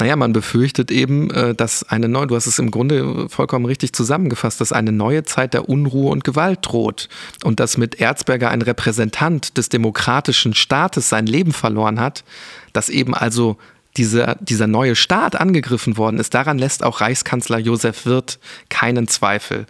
Naja, 0.00 0.16
man 0.16 0.32
befürchtet 0.32 0.90
eben, 0.90 1.30
äh, 1.30 1.54
dass 1.54 1.82
eine 1.84 2.08
neue, 2.08 2.28
du 2.28 2.36
hast 2.36 2.46
es 2.46 2.58
im 2.58 2.70
Grunde 2.70 3.28
vollkommen 3.28 3.66
richtig 3.66 3.92
zusammengefasst, 3.92 4.60
dass 4.60 4.72
eine 4.72 4.92
neue 4.92 5.24
Zeit 5.24 5.54
der 5.54 5.68
Unruhe 5.68 6.10
und 6.10 6.24
Gewalt 6.24 6.60
droht 6.62 7.08
und 7.44 7.60
dass 7.60 7.76
mit 7.76 8.00
Erzberger 8.00 8.50
ein 8.50 8.62
Repräsentant 8.62 9.56
des 9.56 9.68
demokratischen 9.68 10.54
Staates 10.54 11.08
sein 11.08 11.26
Leben 11.26 11.52
verloren 11.52 12.00
hat, 12.00 12.24
dass 12.72 12.88
eben 12.88 13.14
also 13.14 13.58
dieser, 13.98 14.36
dieser 14.36 14.66
neue 14.66 14.96
Staat 14.96 15.38
angegriffen 15.38 15.96
worden 15.96 16.18
ist. 16.18 16.32
Daran 16.32 16.58
lässt 16.58 16.82
auch 16.82 17.00
Reichskanzler 17.00 17.58
Josef 17.58 18.06
Wirth 18.06 18.38
keinen 18.70 19.08
Zweifel. 19.08 19.66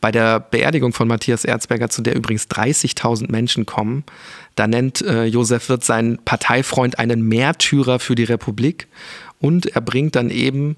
Bei 0.00 0.10
der 0.10 0.40
Beerdigung 0.40 0.92
von 0.92 1.06
Matthias 1.06 1.44
Erzberger, 1.44 1.88
zu 1.88 2.02
der 2.02 2.16
übrigens 2.16 2.48
30.000 2.48 3.30
Menschen 3.30 3.66
kommen, 3.66 4.04
da 4.56 4.66
nennt 4.66 5.00
äh, 5.02 5.24
Josef 5.26 5.68
Wirth 5.68 5.84
seinen 5.84 6.18
Parteifreund 6.18 6.98
einen 6.98 7.22
Märtyrer 7.22 8.00
für 8.00 8.16
die 8.16 8.24
Republik 8.24 8.88
und 9.38 9.66
er 9.66 9.80
bringt 9.80 10.16
dann 10.16 10.30
eben 10.30 10.76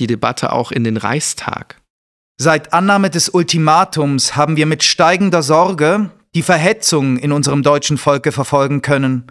die 0.00 0.08
Debatte 0.08 0.52
auch 0.52 0.72
in 0.72 0.82
den 0.82 0.96
Reichstag. 0.96 1.76
Seit 2.38 2.72
Annahme 2.72 3.08
des 3.08 3.28
Ultimatums 3.28 4.36
haben 4.36 4.56
wir 4.56 4.66
mit 4.66 4.82
steigender 4.82 5.42
Sorge 5.42 6.10
die 6.34 6.42
Verhetzung 6.42 7.18
in 7.18 7.32
unserem 7.32 7.62
deutschen 7.62 7.96
Volke 7.96 8.32
verfolgen 8.32 8.82
können. 8.82 9.24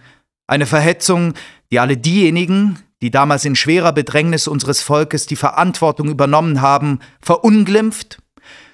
Eine 0.47 0.65
Verhetzung, 0.65 1.33
die 1.75 1.79
alle 1.81 1.97
diejenigen, 1.97 2.79
die 3.01 3.11
damals 3.11 3.43
in 3.43 3.53
schwerer 3.53 3.91
Bedrängnis 3.91 4.47
unseres 4.47 4.81
Volkes 4.81 5.25
die 5.25 5.35
Verantwortung 5.35 6.07
übernommen 6.07 6.61
haben, 6.61 6.99
verunglimpft 7.21 8.19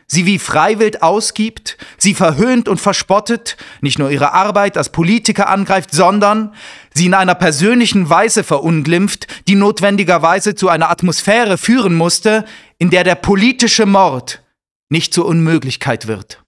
sie 0.05 0.27
wie 0.27 0.37
Freiwild 0.37 1.01
ausgibt, 1.01 1.77
sie 1.97 2.13
verhöhnt 2.13 2.69
und 2.69 2.79
verspottet, 2.79 3.57
nicht 3.79 3.97
nur 3.97 4.11
ihre 4.11 4.33
Arbeit 4.33 4.77
als 4.77 4.89
Politiker 4.89 5.49
angreift, 5.49 5.91
sondern 5.93 6.53
sie 6.93 7.07
in 7.07 7.15
einer 7.15 7.33
persönlichen 7.33 8.07
Weise 8.07 8.43
verunglimpft, 8.43 9.25
die 9.47 9.55
notwendigerweise 9.55 10.53
zu 10.53 10.69
einer 10.69 10.91
Atmosphäre 10.91 11.57
führen 11.57 11.95
musste, 11.95 12.45
in 12.77 12.91
der 12.91 13.03
der 13.03 13.15
politische 13.15 13.87
Mord 13.87 14.43
nicht 14.89 15.11
zur 15.11 15.25
Unmöglichkeit 15.25 16.05
wird. 16.05 16.40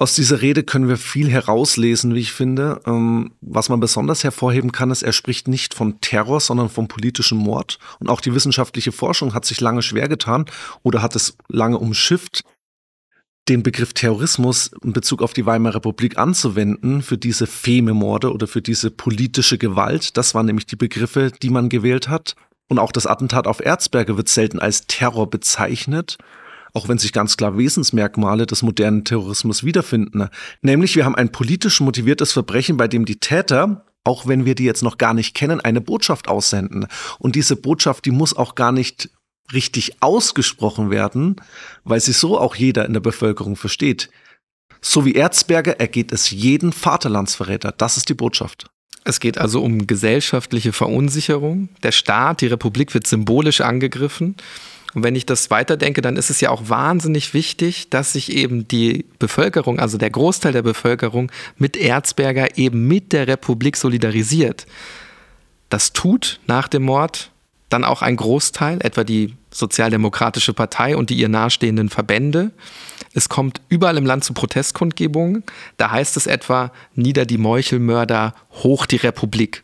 Aus 0.00 0.14
dieser 0.14 0.42
Rede 0.42 0.62
können 0.62 0.88
wir 0.88 0.96
viel 0.96 1.28
herauslesen, 1.28 2.14
wie 2.14 2.20
ich 2.20 2.30
finde. 2.30 2.80
Ähm, 2.86 3.32
was 3.40 3.68
man 3.68 3.80
besonders 3.80 4.22
hervorheben 4.22 4.70
kann, 4.70 4.92
ist, 4.92 5.02
er 5.02 5.12
spricht 5.12 5.48
nicht 5.48 5.74
von 5.74 6.00
Terror, 6.00 6.38
sondern 6.38 6.68
vom 6.68 6.86
politischen 6.86 7.36
Mord. 7.36 7.80
Und 7.98 8.08
auch 8.08 8.20
die 8.20 8.32
wissenschaftliche 8.32 8.92
Forschung 8.92 9.34
hat 9.34 9.44
sich 9.44 9.60
lange 9.60 9.82
schwer 9.82 10.08
getan 10.08 10.44
oder 10.84 11.02
hat 11.02 11.16
es 11.16 11.36
lange 11.48 11.78
umschifft, 11.78 12.44
den 13.48 13.64
Begriff 13.64 13.92
Terrorismus 13.92 14.70
in 14.84 14.92
Bezug 14.92 15.20
auf 15.20 15.32
die 15.32 15.46
Weimarer 15.46 15.74
Republik 15.74 16.16
anzuwenden 16.16 17.02
für 17.02 17.18
diese 17.18 17.48
Fememorde 17.48 18.32
oder 18.32 18.46
für 18.46 18.62
diese 18.62 18.92
politische 18.92 19.58
Gewalt. 19.58 20.16
Das 20.16 20.32
waren 20.32 20.46
nämlich 20.46 20.66
die 20.66 20.76
Begriffe, 20.76 21.32
die 21.42 21.50
man 21.50 21.68
gewählt 21.68 22.08
hat. 22.08 22.36
Und 22.68 22.78
auch 22.78 22.92
das 22.92 23.08
Attentat 23.08 23.48
auf 23.48 23.58
Erzberger 23.58 24.16
wird 24.16 24.28
selten 24.28 24.60
als 24.60 24.86
Terror 24.86 25.28
bezeichnet 25.28 26.18
auch 26.78 26.88
wenn 26.88 26.98
sich 26.98 27.12
ganz 27.12 27.36
klar 27.36 27.58
Wesensmerkmale 27.58 28.46
des 28.46 28.62
modernen 28.62 29.04
Terrorismus 29.04 29.64
wiederfinden. 29.64 30.28
Nämlich 30.62 30.94
wir 30.94 31.04
haben 31.04 31.16
ein 31.16 31.32
politisch 31.32 31.80
motiviertes 31.80 32.32
Verbrechen, 32.32 32.76
bei 32.76 32.88
dem 32.88 33.04
die 33.04 33.20
Täter 33.20 33.84
auch 34.04 34.26
wenn 34.26 34.46
wir 34.46 34.54
die 34.54 34.64
jetzt 34.64 34.82
noch 34.82 34.96
gar 34.96 35.12
nicht 35.12 35.34
kennen, 35.34 35.60
eine 35.60 35.82
Botschaft 35.82 36.28
aussenden. 36.28 36.86
Und 37.18 37.36
diese 37.36 37.56
Botschaft, 37.56 38.06
die 38.06 38.10
muss 38.10 38.34
auch 38.34 38.54
gar 38.54 38.72
nicht 38.72 39.10
richtig 39.52 40.02
ausgesprochen 40.02 40.88
werden, 40.90 41.36
weil 41.84 42.00
sie 42.00 42.12
so 42.12 42.38
auch 42.38 42.54
jeder 42.54 42.86
in 42.86 42.94
der 42.94 43.00
Bevölkerung 43.00 43.54
versteht. 43.54 44.08
So 44.80 45.04
wie 45.04 45.14
Erzberger 45.14 45.78
ergeht 45.78 46.12
es 46.12 46.30
jeden 46.30 46.72
Vaterlandsverräter. 46.72 47.72
Das 47.72 47.98
ist 47.98 48.08
die 48.08 48.14
Botschaft. 48.14 48.70
Es 49.04 49.20
geht 49.20 49.38
also 49.38 49.62
um 49.62 49.86
gesellschaftliche 49.86 50.72
Verunsicherung. 50.72 51.68
Der 51.82 51.92
Staat, 51.92 52.40
die 52.40 52.46
Republik 52.46 52.94
wird 52.94 53.06
symbolisch 53.06 53.60
angegriffen. 53.60 54.36
Und 54.98 55.04
wenn 55.04 55.14
ich 55.14 55.26
das 55.26 55.48
weiterdenke, 55.48 56.02
dann 56.02 56.16
ist 56.16 56.28
es 56.28 56.40
ja 56.40 56.50
auch 56.50 56.70
wahnsinnig 56.70 57.32
wichtig, 57.32 57.88
dass 57.88 58.14
sich 58.14 58.32
eben 58.32 58.66
die 58.66 59.04
Bevölkerung, 59.20 59.78
also 59.78 59.96
der 59.96 60.10
Großteil 60.10 60.52
der 60.52 60.62
Bevölkerung 60.62 61.30
mit 61.56 61.76
Erzberger 61.76 62.58
eben 62.58 62.88
mit 62.88 63.12
der 63.12 63.28
Republik 63.28 63.76
solidarisiert. 63.76 64.66
Das 65.68 65.92
tut 65.92 66.40
nach 66.48 66.66
dem 66.66 66.82
Mord 66.82 67.30
dann 67.68 67.84
auch 67.84 68.02
ein 68.02 68.16
Großteil, 68.16 68.78
etwa 68.82 69.04
die 69.04 69.36
Sozialdemokratische 69.52 70.52
Partei 70.52 70.96
und 70.96 71.10
die 71.10 71.18
ihr 71.18 71.28
nahestehenden 71.28 71.90
Verbände. 71.90 72.50
Es 73.14 73.28
kommt 73.28 73.60
überall 73.68 73.98
im 73.98 74.06
Land 74.06 74.24
zu 74.24 74.34
Protestkundgebungen. 74.34 75.44
Da 75.76 75.92
heißt 75.92 76.16
es 76.16 76.26
etwa, 76.26 76.72
nieder 76.96 77.24
die 77.24 77.38
Meuchelmörder, 77.38 78.34
hoch 78.64 78.84
die 78.84 78.96
Republik. 78.96 79.62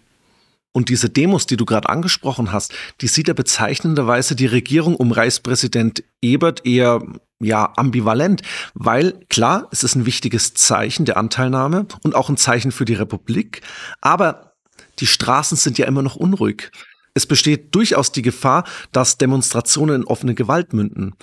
Und 0.77 0.89
diese 0.89 1.09
Demos, 1.09 1.47
die 1.47 1.57
du 1.57 1.65
gerade 1.65 1.89
angesprochen 1.89 2.51
hast, 2.51 2.75
die 3.01 3.07
sieht 3.07 3.29
ja 3.29 3.35
bezeichnenderweise 3.35 4.35
die 4.35 4.47
Regierung 4.47 4.97
um 4.97 5.13
Reichspräsident 5.13 6.03
Ebert 6.21 6.67
eher 6.67 7.01
ja 7.39 7.73
ambivalent, 7.77 8.43
weil 8.75 9.13
klar, 9.29 9.69
es 9.71 9.85
ist 9.85 9.95
ein 9.95 10.05
wichtiges 10.05 10.55
Zeichen 10.55 11.05
der 11.05 11.17
Anteilnahme 11.17 11.87
und 12.03 12.17
auch 12.17 12.29
ein 12.29 12.37
Zeichen 12.37 12.73
für 12.73 12.85
die 12.85 12.95
Republik, 12.95 13.61
aber 14.01 14.55
die 14.99 15.07
Straßen 15.07 15.57
sind 15.57 15.79
ja 15.79 15.87
immer 15.87 16.03
noch 16.03 16.17
unruhig. 16.17 16.73
Es 17.15 17.27
besteht 17.27 17.73
durchaus 17.75 18.11
die 18.11 18.23
Gefahr, 18.23 18.65
dass 18.91 19.19
Demonstrationen 19.19 20.03
in 20.03 20.05
offene 20.05 20.35
Gewalt 20.35 20.73
münden. 20.73 21.15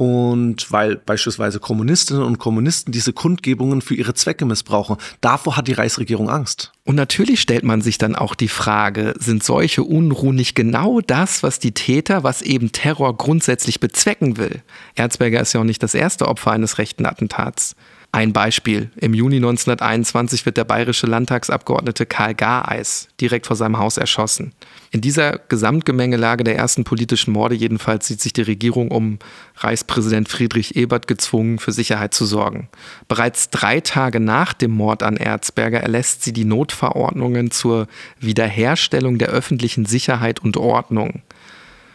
Und 0.00 0.72
weil 0.72 0.96
beispielsweise 0.96 1.60
Kommunistinnen 1.60 2.22
und 2.22 2.38
Kommunisten 2.38 2.90
diese 2.90 3.12
Kundgebungen 3.12 3.82
für 3.82 3.94
ihre 3.94 4.14
Zwecke 4.14 4.46
missbrauchen. 4.46 4.96
Davor 5.20 5.58
hat 5.58 5.68
die 5.68 5.74
Reichsregierung 5.74 6.30
Angst. 6.30 6.72
Und 6.84 6.94
natürlich 6.94 7.42
stellt 7.42 7.64
man 7.64 7.82
sich 7.82 7.98
dann 7.98 8.16
auch 8.16 8.34
die 8.34 8.48
Frage, 8.48 9.12
sind 9.18 9.44
solche 9.44 9.82
Unruhen 9.82 10.36
nicht 10.36 10.54
genau 10.54 11.02
das, 11.02 11.42
was 11.42 11.58
die 11.58 11.72
Täter, 11.72 12.24
was 12.24 12.40
eben 12.40 12.72
Terror 12.72 13.14
grundsätzlich 13.14 13.78
bezwecken 13.78 14.38
will? 14.38 14.62
Erzberger 14.94 15.42
ist 15.42 15.52
ja 15.52 15.60
auch 15.60 15.64
nicht 15.64 15.82
das 15.82 15.92
erste 15.92 16.28
Opfer 16.28 16.52
eines 16.52 16.78
rechten 16.78 17.04
Attentats. 17.04 17.76
Ein 18.12 18.32
Beispiel. 18.32 18.90
Im 18.96 19.14
Juni 19.14 19.36
1921 19.36 20.44
wird 20.44 20.56
der 20.56 20.64
bayerische 20.64 21.06
Landtagsabgeordnete 21.06 22.06
Karl 22.06 22.34
Gareis 22.34 23.06
direkt 23.20 23.46
vor 23.46 23.54
seinem 23.54 23.78
Haus 23.78 23.98
erschossen. 23.98 24.52
In 24.90 25.00
dieser 25.00 25.38
Gesamtgemengelage 25.38 26.42
der 26.42 26.56
ersten 26.56 26.82
politischen 26.82 27.32
Morde 27.32 27.54
jedenfalls 27.54 28.08
sieht 28.08 28.20
sich 28.20 28.32
die 28.32 28.42
Regierung 28.42 28.90
um 28.90 29.20
Reichspräsident 29.58 30.28
Friedrich 30.28 30.74
Ebert 30.74 31.06
gezwungen, 31.06 31.60
für 31.60 31.70
Sicherheit 31.70 32.12
zu 32.12 32.26
sorgen. 32.26 32.68
Bereits 33.06 33.48
drei 33.50 33.78
Tage 33.78 34.18
nach 34.18 34.54
dem 34.54 34.72
Mord 34.72 35.04
an 35.04 35.16
Erzberger 35.16 35.78
erlässt 35.78 36.24
sie 36.24 36.32
die 36.32 36.44
Notverordnungen 36.44 37.52
zur 37.52 37.86
Wiederherstellung 38.18 39.18
der 39.18 39.28
öffentlichen 39.28 39.86
Sicherheit 39.86 40.40
und 40.40 40.56
Ordnung. 40.56 41.22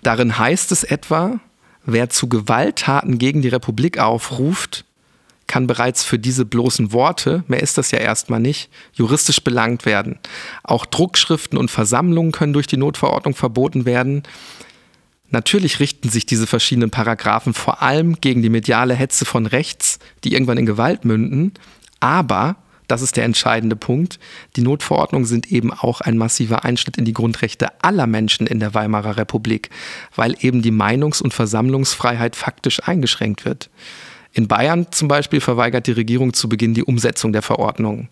Darin 0.02 0.40
heißt 0.40 0.72
es 0.72 0.86
etwa, 0.86 1.42
wer 1.86 2.10
zu 2.10 2.30
Gewalttaten 2.30 3.18
gegen 3.18 3.42
die 3.42 3.50
Republik 3.50 4.00
aufruft, 4.00 4.86
kann 5.48 5.68
bereits 5.68 6.04
für 6.04 6.18
diese 6.18 6.46
bloßen 6.46 6.92
Worte, 6.92 7.44
mehr 7.48 7.62
ist 7.62 7.78
das 7.78 7.92
ja 7.92 8.00
erstmal 8.00 8.40
nicht, 8.40 8.70
juristisch 8.94 9.44
belangt 9.44 9.86
werden. 9.86 10.20
Auch 10.64 10.86
Druckschriften 10.86 11.58
und 11.58 11.70
Versammlungen 11.70 12.32
können 12.32 12.54
durch 12.54 12.68
die 12.68 12.78
Notverordnung 12.78 13.36
verboten 13.36 13.86
werden. 13.86 14.24
Natürlich 15.30 15.80
richten 15.80 16.10
sich 16.10 16.26
diese 16.26 16.48
verschiedenen 16.48 16.92
Paragraphen 16.92 17.54
vor 17.54 17.82
allem 17.82 18.22
gegen 18.22 18.42
die 18.42 18.50
mediale 18.50 18.94
Hetze 18.94 19.26
von 19.26 19.46
rechts, 19.46 20.00
die 20.24 20.34
irgendwann 20.34 20.58
in 20.58 20.66
Gewalt 20.66 21.06
münden, 21.06 21.54
aber 22.00 22.58
das 22.88 23.02
ist 23.02 23.18
der 23.18 23.24
entscheidende 23.24 23.76
Punkt. 23.76 24.20
Die 24.56 24.62
Notverordnungen 24.62 25.26
sind 25.26 25.52
eben 25.52 25.74
auch 25.74 26.02
ein 26.02 26.18
massiver 26.18 26.64
Einschnitt 26.66 26.98
in 26.98 27.06
die 27.06 27.14
Grundrechte 27.14 27.70
aller 27.84 28.08
Menschen 28.08 28.46
in 28.48 28.60
der 28.60 28.74
Weimarer 28.74 29.18
Republik, 29.18 29.70
weil 30.16 30.36
eben 30.40 30.62
die 30.62 30.72
Meinungs- 30.72 31.22
und 31.22 31.34
Versammlungsfreiheit 31.34 32.36
faktisch 32.36 32.82
eingeschränkt 32.88 33.46
wird. 33.46 33.70
In 34.36 34.50
Bayern 34.50 34.88
zum 34.92 35.08
Beispiel 35.08 35.40
verweigert 35.40 35.88
die 35.88 35.94
Regierung 35.94 36.34
zu 36.34 36.50
Beginn 36.50 36.74
die 36.74 36.84
Umsetzung 36.84 37.32
der 37.32 37.42
Verordnungen. 37.42 38.10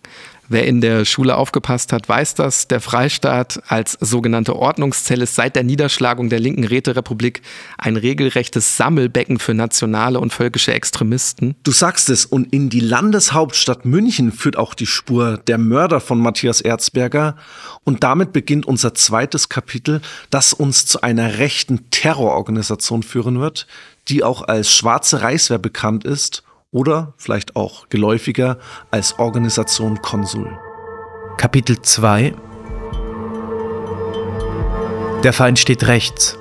Wer 0.48 0.66
in 0.66 0.80
der 0.80 1.04
Schule 1.04 1.36
aufgepasst 1.36 1.92
hat, 1.92 2.08
weiß 2.08 2.34
das. 2.34 2.66
Der 2.66 2.80
Freistaat 2.80 3.62
als 3.68 3.98
sogenannte 4.00 4.56
Ordnungszelle 4.56 5.24
ist 5.24 5.34
seit 5.34 5.54
der 5.54 5.64
Niederschlagung 5.64 6.30
der 6.30 6.40
linken 6.40 6.64
Räterepublik 6.64 7.42
ein 7.76 7.96
regelrechtes 7.96 8.78
Sammelbecken 8.78 9.38
für 9.38 9.52
nationale 9.52 10.18
und 10.18 10.32
völkische 10.32 10.72
Extremisten. 10.72 11.56
Du 11.62 11.72
sagst 11.72 12.08
es, 12.08 12.24
und 12.24 12.52
in 12.54 12.70
die 12.70 12.80
Landeshauptstadt 12.80 13.84
München 13.84 14.32
führt 14.32 14.56
auch 14.56 14.72
die 14.72 14.86
Spur 14.86 15.38
der 15.46 15.58
Mörder 15.58 16.00
von 16.00 16.18
Matthias 16.18 16.62
Erzberger. 16.62 17.36
Und 17.84 18.02
damit 18.02 18.32
beginnt 18.32 18.64
unser 18.64 18.94
zweites 18.94 19.50
Kapitel, 19.50 20.00
das 20.30 20.54
uns 20.54 20.86
zu 20.86 21.02
einer 21.02 21.38
rechten 21.38 21.90
Terrororganisation 21.90 23.02
führen 23.02 23.40
wird, 23.40 23.66
die 24.08 24.22
auch 24.22 24.42
als 24.42 24.72
Schwarze 24.72 25.22
Reichswehr 25.22 25.58
bekannt 25.58 26.04
ist 26.04 26.42
oder 26.70 27.14
vielleicht 27.16 27.56
auch 27.56 27.88
geläufiger 27.88 28.58
als 28.90 29.18
Organisation 29.18 30.02
Konsul. 30.02 30.58
Kapitel 31.36 31.80
2 31.80 32.34
Der 35.22 35.32
Feind 35.32 35.58
steht 35.58 35.86
rechts. 35.86 36.38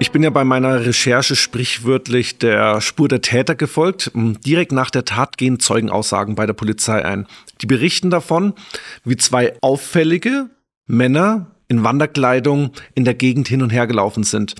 Ich 0.00 0.10
bin 0.10 0.22
ja 0.22 0.30
bei 0.30 0.44
meiner 0.44 0.84
Recherche 0.84 1.36
sprichwörtlich 1.36 2.38
der 2.38 2.80
Spur 2.80 3.08
der 3.08 3.22
Täter 3.22 3.54
gefolgt. 3.54 4.10
Direkt 4.14 4.72
nach 4.72 4.90
der 4.90 5.04
Tat 5.04 5.38
gehen 5.38 5.60
Zeugenaussagen 5.60 6.34
bei 6.34 6.46
der 6.46 6.52
Polizei 6.52 7.04
ein. 7.04 7.26
Die 7.60 7.66
berichten 7.66 8.10
davon, 8.10 8.54
wie 9.04 9.16
zwei 9.16 9.56
auffällige 9.60 10.50
Männer 10.86 11.53
in 11.68 11.84
Wanderkleidung 11.84 12.70
in 12.94 13.04
der 13.04 13.14
Gegend 13.14 13.48
hin 13.48 13.62
und 13.62 13.70
her 13.70 13.86
gelaufen 13.86 14.24
sind. 14.24 14.54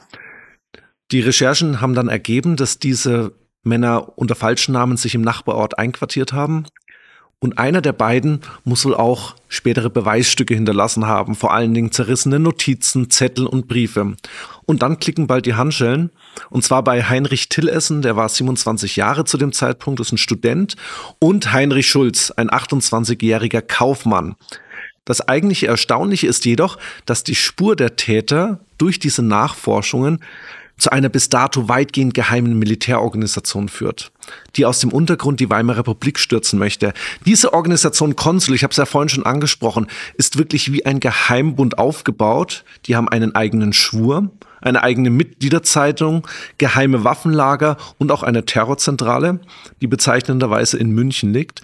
Die 1.13 1.21
Recherchen 1.21 1.81
haben 1.81 1.95
dann 1.95 2.09
ergeben, 2.09 2.57
dass 2.57 2.79
diese 2.79 3.33
Männer 3.63 4.19
unter 4.19 4.35
falschen 4.35 4.73
Namen 4.73 4.97
sich 4.97 5.15
im 5.15 5.23
Nachbarort 5.23 5.79
einquartiert 5.79 6.33
haben. 6.33 6.67
Und 7.41 7.59
einer 7.59 7.83
der 7.83 7.93
beiden 7.93 8.41
muss 8.65 8.87
wohl 8.87 8.95
auch 8.95 9.35
spätere 9.49 9.91
Beweisstücke 9.91 10.55
hinterlassen 10.55 11.07
haben, 11.07 11.35
vor 11.35 11.53
allen 11.53 11.75
Dingen 11.75 11.93
zerrissene 11.93 12.39
Notizen, 12.39 13.11
Zettel 13.11 13.47
und 13.47 13.69
Briefe. 13.69 14.17
Und 14.65 14.81
dann 14.81 14.99
klicken 14.99 15.27
bald 15.27 15.45
die 15.45 15.55
Handschellen. 15.55 16.11
Und 16.49 16.65
zwar 16.65 16.83
bei 16.83 17.03
Heinrich 17.03 17.51
Tillessen, 17.51 18.01
der 18.01 18.17
war 18.17 18.31
27 18.31 18.97
Jahre 18.97 19.27
zu 19.27 19.37
dem 19.37 19.53
Zeitpunkt, 19.53 20.01
ist 20.01 20.13
ein 20.13 20.19
Student, 20.19 20.77
und 21.19 21.53
Heinrich 21.53 21.87
Schulz, 21.87 22.31
ein 22.31 22.49
28-jähriger 22.49 23.61
Kaufmann. 23.61 24.37
Das 25.05 25.21
eigentliche 25.29 25.67
Erstaunliche 25.67 26.27
ist 26.27 26.45
jedoch, 26.45 26.79
dass 27.05 27.25
die 27.25 27.35
Spur 27.35 27.77
der 27.77 27.97
Täter 27.97 28.61
durch 28.79 28.99
diese 28.99 29.23
Nachforschungen 29.23 30.21
zu 30.77 30.91
einer 30.91 31.09
bis 31.09 31.29
dato 31.29 31.69
weitgehend 31.69 32.15
geheimen 32.15 32.59
Militärorganisation 32.59 33.69
führt, 33.69 34.11
die 34.57 34.67
aus 34.67 34.81
dem 34.81 34.93
Untergrund 34.93 35.39
die 35.41 35.51
Weimarer 35.51 35.79
Republik 35.79 36.19
stürzen 36.19 36.59
möchte. 36.59 36.93
Diese 37.27 37.53
Organisation 37.53 38.17
Konsul, 38.17 38.57
ich 38.57 38.65
habe 38.65 38.73
es 38.73 38.79
ja 38.79 38.87
vorhin 38.87 39.09
schon 39.09 39.27
angesprochen, 39.27 39.87
ist 40.15 40.37
wirklich 40.37 40.73
wie 40.73 40.85
ein 40.85 41.01
Geheimbund 41.01 41.79
aufgebaut. 41.79 42.65
Die 42.87 42.97
haben 42.97 43.09
einen 43.09 43.35
eigenen 43.37 43.73
Schwur, 43.73 44.31
eine 44.61 44.83
eigene 44.83 45.11
Mitgliederzeitung, 45.11 46.27
geheime 46.59 47.05
Waffenlager 47.05 47.77
und 47.99 48.11
auch 48.11 48.23
eine 48.23 48.45
Terrorzentrale, 48.45 49.41
die 49.81 49.87
bezeichnenderweise 49.87 50.79
in 50.79 50.91
München 50.91 51.33
liegt. 51.33 51.63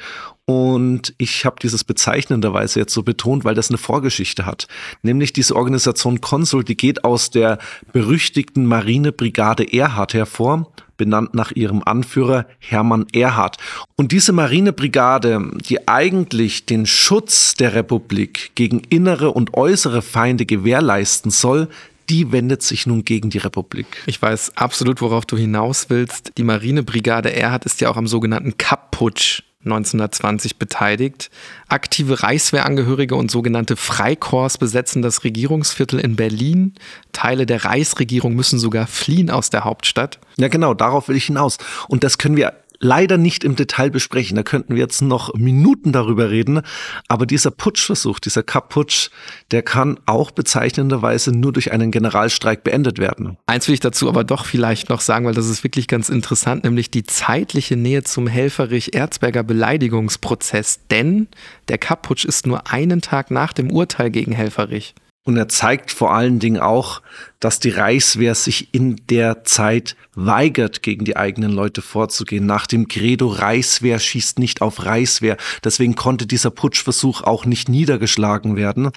Und 0.51 1.15
ich 1.17 1.45
habe 1.45 1.57
dieses 1.63 1.85
bezeichnenderweise 1.85 2.81
jetzt 2.81 2.93
so 2.93 3.05
betont, 3.05 3.45
weil 3.45 3.55
das 3.55 3.71
eine 3.71 3.79
Vorgeschichte 3.79 4.47
hat. 4.47 4.67
Nämlich 5.03 5.33
diese 5.33 5.55
Organisation 5.55 6.21
Konsul, 6.21 6.65
die 6.65 6.77
geht 6.77 7.05
aus 7.05 7.31
der 7.31 7.59
berüchtigten 7.93 8.67
Marinebrigade 8.67 9.73
Erhard 9.73 10.13
hervor, 10.13 10.73
benannt 10.97 11.35
nach 11.35 11.53
ihrem 11.53 11.85
Anführer 11.85 12.47
Hermann 12.59 13.07
Erhard. 13.13 13.59
Und 13.95 14.11
diese 14.11 14.33
Marinebrigade, 14.33 15.53
die 15.69 15.87
eigentlich 15.87 16.67
den 16.67 16.85
Schutz 16.85 17.55
der 17.55 17.75
Republik 17.75 18.51
gegen 18.57 18.81
innere 18.89 19.31
und 19.31 19.55
äußere 19.55 20.03
Feinde 20.03 20.47
gewährleisten 20.47 21.31
soll, 21.31 21.69
die 22.09 22.33
wendet 22.33 22.65
sich 22.65 22.89
nun 22.89 23.05
gegen 23.05 23.31
die 23.31 23.39
Republik. 23.39 23.87
Ich 24.07 24.21
weiß 24.21 24.57
absolut, 24.57 25.01
worauf 25.01 25.27
du 25.27 25.37
hinaus 25.37 25.91
willst. 25.91 26.33
Die 26.39 26.43
Marinebrigade 26.43 27.33
Erhard 27.33 27.67
ist 27.67 27.81
ja 27.81 27.89
auch 27.89 27.97
am 27.97 28.09
sogenannten 28.09 28.59
Kapp-Putsch 28.59 29.45
1920 29.65 30.57
beteiligt. 30.57 31.31
Aktive 31.69 32.23
Reichswehrangehörige 32.23 33.15
und 33.15 33.31
sogenannte 33.31 33.77
Freikorps 33.77 34.57
besetzen 34.57 35.03
das 35.03 35.23
Regierungsviertel 35.23 36.01
in 36.01 36.17
Berlin. 36.17 36.75
Teile 37.13 37.45
der 37.45 37.65
Reichsregierung 37.65 38.35
müssen 38.35 38.59
sogar 38.59 38.87
fliehen 38.87 39.29
aus 39.29 39.51
der 39.51 39.65
Hauptstadt. 39.65 40.19
Ja, 40.39 40.49
genau, 40.49 40.73
darauf 40.73 41.09
will 41.09 41.17
ich 41.17 41.27
hinaus. 41.27 41.59
Und 41.89 42.05
das 42.05 42.17
können 42.17 42.37
wir 42.37 42.55
leider 42.81 43.19
nicht 43.19 43.45
im 43.45 43.57
Detail 43.57 43.91
besprechen. 43.91 44.37
Da 44.37 44.43
könnten 44.43 44.75
wir 44.75 44.81
jetzt 44.81 45.03
noch 45.03 45.35
Minuten 45.35 45.93
darüber 45.93 46.31
reden. 46.31 46.63
Aber 47.09 47.27
dieser 47.27 47.51
Putschversuch, 47.51 48.19
dieser 48.19 48.43
Kapp-Putsch, 48.43 49.11
der 49.51 49.63
kann 49.63 50.01
auch 50.07 50.31
bezeichnenderweise 50.31 51.31
nur 51.31 51.53
durch 51.53 51.73
einen 51.73 51.91
Generalstreik 51.91 52.65
beendet 52.65 52.99
werden. 52.99 53.37
Eins 53.47 53.69
will 53.69 53.75
ich 53.75 53.81
dazu 53.81 54.09
aber 54.09 54.25
doch 54.25 54.47
vielleicht 54.47 54.89
noch 54.89 55.01
sagen, 55.01 55.27
weil 55.27 55.35
das 55.35 55.49
ist 55.49 55.63
wirklich 55.63 55.87
ganz 55.87 56.09
interessant, 56.09 56.65
nämlich 56.65 56.91
die 56.91 57.05
zeitliche 57.05 57.77
Nähe 57.77 58.03
zum 58.03 58.27
Helferich-Erzberger 58.27 59.43
Beleidigungsprozess. 59.43 60.81
Denn 60.91 61.29
der 61.69 61.79
Kapp-Putsch 61.79 62.25
ist 62.25 62.47
nur 62.47 62.73
einen 62.73 63.03
Tag 63.03 63.31
nach 63.31 63.53
dem 63.53 63.71
Urteil 63.71 64.11
gegen 64.11 64.33
Helferich. 64.33 64.95
Und 65.25 65.37
er 65.37 65.49
zeigt 65.49 65.91
vor 65.91 66.15
allen 66.15 66.39
Dingen 66.39 66.61
auch, 66.61 67.03
dass 67.41 67.61
die 67.61 67.71
Reichswehr 67.71 68.35
sich 68.35 68.73
in 68.73 68.97
der 69.11 69.45
Zeit 69.45 69.97
weigert, 70.15 70.83
gegen 70.83 71.05
die 71.05 71.17
eigenen 71.17 71.53
Leute 71.53 71.83
vorzugehen. 71.83 72.47
Nach 72.47 72.67
dem 72.67 72.89
Credo 72.89 73.29
Reichswehr 73.29 73.99
schießt 73.99 74.39
nicht 74.39 74.63
auf 74.63 74.85
Reichswehr. 74.85 75.37
Deswegen 75.63 75.95
konnte 75.95 76.27
dieser 76.27 76.51
Putschversuch 76.51 77.23
auch 77.23 77.45
nicht 77.45 77.69
niedergeschlagen 77.69 78.57
werden. 78.57 78.91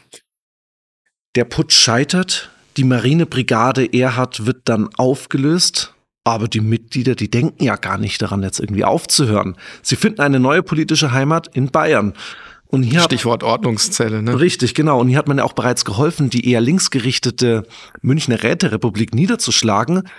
Der 1.35 1.45
Putsch 1.45 1.75
scheitert. 1.75 2.51
Die 2.77 2.85
Marinebrigade 2.85 3.93
Erhard 3.93 4.45
wird 4.45 4.61
dann 4.65 4.89
aufgelöst. 4.95 5.93
Aber 6.23 6.47
die 6.47 6.61
Mitglieder, 6.61 7.15
die 7.15 7.29
denken 7.29 7.65
ja 7.65 7.75
gar 7.75 7.97
nicht 7.97 8.21
daran, 8.21 8.43
jetzt 8.43 8.61
irgendwie 8.61 8.85
aufzuhören. 8.85 9.57
Sie 9.81 9.97
finden 9.97 10.21
eine 10.21 10.39
neue 10.39 10.63
politische 10.63 11.11
Heimat 11.11 11.49
in 11.53 11.69
Bayern. 11.69 12.13
Und 12.73 12.81
hier 12.81 13.01
Stichwort 13.01 13.43
Ordnungszelle, 13.43 14.23
ne? 14.23 14.39
Richtig, 14.39 14.73
genau. 14.73 14.99
Und 14.99 15.07
hier 15.07 15.19
hat 15.19 15.27
man 15.27 15.37
ja 15.37 15.43
auch 15.43 15.53
bereits 15.53 15.85
geholfen, 15.85 16.31
die 16.31 16.49
eher 16.49 16.59
linksgerichtete 16.59 17.67
Münchner 18.01 18.41
Räterepublik 18.41 19.13
niederzuschlagen. 19.13 20.09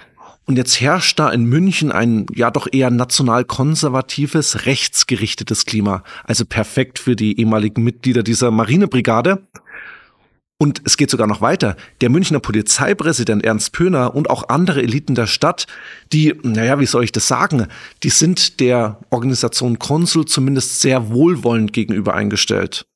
Und 0.46 0.56
jetzt 0.56 0.80
herrscht 0.80 1.18
da 1.18 1.30
in 1.30 1.46
München 1.46 1.90
ein 1.90 2.26
ja 2.32 2.52
doch 2.52 2.68
eher 2.70 2.92
national 2.92 3.44
konservatives, 3.44 4.66
rechtsgerichtetes 4.66 5.66
Klima. 5.66 6.04
Also 6.22 6.44
perfekt 6.44 7.00
für 7.00 7.16
die 7.16 7.40
ehemaligen 7.40 7.82
Mitglieder 7.82 8.22
dieser 8.22 8.52
Marinebrigade. 8.52 9.42
Und 10.58 10.82
es 10.84 10.96
geht 10.96 11.10
sogar 11.10 11.26
noch 11.26 11.40
weiter. 11.40 11.76
Der 12.00 12.10
Münchner 12.10 12.38
Polizeipräsident 12.38 13.44
Ernst 13.44 13.72
Pöhner 13.72 14.14
und 14.14 14.30
auch 14.30 14.48
andere 14.48 14.82
Eliten 14.82 15.14
der 15.14 15.26
Stadt, 15.26 15.66
die, 16.12 16.34
naja, 16.42 16.78
wie 16.78 16.86
soll 16.86 17.04
ich 17.04 17.12
das 17.12 17.26
sagen, 17.26 17.66
die 18.02 18.10
sind 18.10 18.60
der 18.60 19.00
Organisation 19.10 19.78
Konsul 19.78 20.26
zumindest 20.26 20.80
sehr 20.80 21.10
wohlwollend 21.10 21.72
gegenüber 21.72 22.14
eingestellt. 22.14 22.86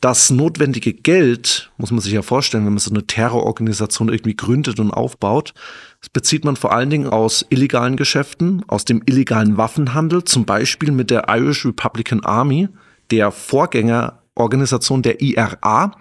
Das 0.00 0.30
notwendige 0.30 0.92
Geld, 0.92 1.72
muss 1.78 1.90
man 1.90 2.00
sich 2.00 2.12
ja 2.12 2.22
vorstellen, 2.22 2.66
wenn 2.66 2.74
man 2.74 2.78
so 2.78 2.90
eine 2.90 3.06
Terrororganisation 3.06 4.08
irgendwie 4.10 4.36
gründet 4.36 4.78
und 4.78 4.90
aufbaut, 4.90 5.54
das 6.00 6.10
bezieht 6.10 6.44
man 6.44 6.54
vor 6.54 6.72
allen 6.72 6.90
Dingen 6.90 7.08
aus 7.08 7.44
illegalen 7.48 7.96
Geschäften, 7.96 8.62
aus 8.68 8.84
dem 8.84 9.02
illegalen 9.06 9.56
Waffenhandel, 9.56 10.22
zum 10.24 10.44
Beispiel 10.44 10.92
mit 10.92 11.10
der 11.10 11.24
Irish 11.28 11.64
Republican 11.64 12.20
Army, 12.24 12.68
der 13.10 13.32
Vorgänger 13.32 14.22
Organisation 14.36 15.02
der 15.02 15.20
IRA, 15.20 15.92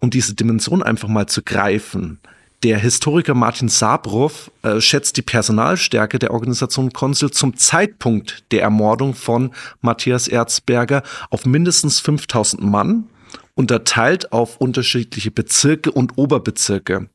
um 0.00 0.10
diese 0.10 0.34
Dimension 0.34 0.82
einfach 0.82 1.08
mal 1.08 1.26
zu 1.26 1.42
greifen. 1.42 2.18
Der 2.62 2.78
Historiker 2.78 3.34
Martin 3.34 3.68
Sabrow 3.68 4.50
äh, 4.62 4.80
schätzt 4.80 5.16
die 5.16 5.22
Personalstärke 5.22 6.20
der 6.20 6.32
Organisation 6.32 6.92
Konsul 6.92 7.32
zum 7.32 7.56
Zeitpunkt 7.56 8.44
der 8.52 8.62
Ermordung 8.62 9.14
von 9.14 9.52
Matthias 9.80 10.28
Erzberger 10.28 11.02
auf 11.30 11.44
mindestens 11.44 11.98
5000 11.98 12.62
Mann, 12.62 13.08
unterteilt 13.54 14.32
auf 14.32 14.58
unterschiedliche 14.58 15.32
Bezirke 15.32 15.90
und 15.90 16.16
Oberbezirke. 16.16 17.08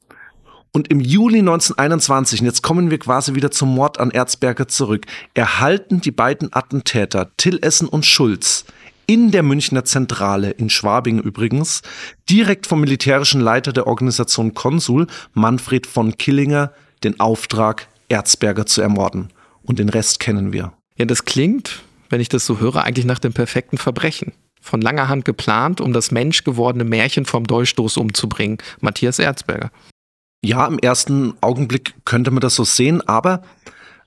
Und 0.73 0.89
im 0.89 0.99
Juli 0.99 1.39
1921, 1.39 2.41
und 2.41 2.45
jetzt 2.45 2.61
kommen 2.61 2.91
wir 2.91 2.99
quasi 2.99 3.33
wieder 3.33 3.49
zum 3.49 3.73
Mord 3.73 4.01
an 4.01 4.11
Erzberger 4.11 4.67
zurück, 4.67 5.05
erhalten 5.33 6.01
die 6.01 6.11
beiden 6.11 6.51
Attentäter 6.51 7.31
Till 7.37 7.57
Essen 7.61 7.87
und 7.87 8.05
Schulz 8.05 8.65
in 9.07 9.31
der 9.31 9.41
Münchner 9.41 9.85
Zentrale, 9.85 10.51
in 10.51 10.69
Schwabing 10.69 11.19
übrigens, 11.19 11.81
direkt 12.29 12.67
vom 12.67 12.81
militärischen 12.81 13.41
Leiter 13.41 13.71
der 13.71 13.87
Organisation 13.87 14.53
Konsul, 14.53 15.07
Manfred 15.33 15.87
von 15.87 16.17
Killinger, 16.17 16.73
den 17.03 17.19
Auftrag, 17.19 17.87
Erzberger 18.09 18.65
zu 18.65 18.81
ermorden. 18.81 19.29
Und 19.63 19.79
den 19.79 19.89
Rest 19.89 20.19
kennen 20.19 20.51
wir. 20.53 20.73
Ja, 20.97 21.05
das 21.05 21.25
klingt, 21.25 21.83
wenn 22.09 22.21
ich 22.21 22.29
das 22.29 22.45
so 22.45 22.59
höre, 22.59 22.83
eigentlich 22.83 23.05
nach 23.05 23.19
dem 23.19 23.33
perfekten 23.33 23.77
Verbrechen. 23.77 24.33
Von 24.61 24.81
langer 24.81 25.07
Hand 25.07 25.23
geplant, 25.23 25.79
um 25.79 25.93
das 25.93 26.11
menschgewordene 26.11 26.83
Märchen 26.83 27.25
vom 27.25 27.45
Dolchstoß 27.45 27.97
umzubringen. 27.97 28.57
Matthias 28.81 29.19
Erzberger. 29.19 29.71
Ja, 30.43 30.67
im 30.67 30.79
ersten 30.79 31.33
Augenblick 31.41 31.93
könnte 32.03 32.31
man 32.31 32.41
das 32.41 32.55
so 32.55 32.65
sehen, 32.65 33.01
aber 33.07 33.41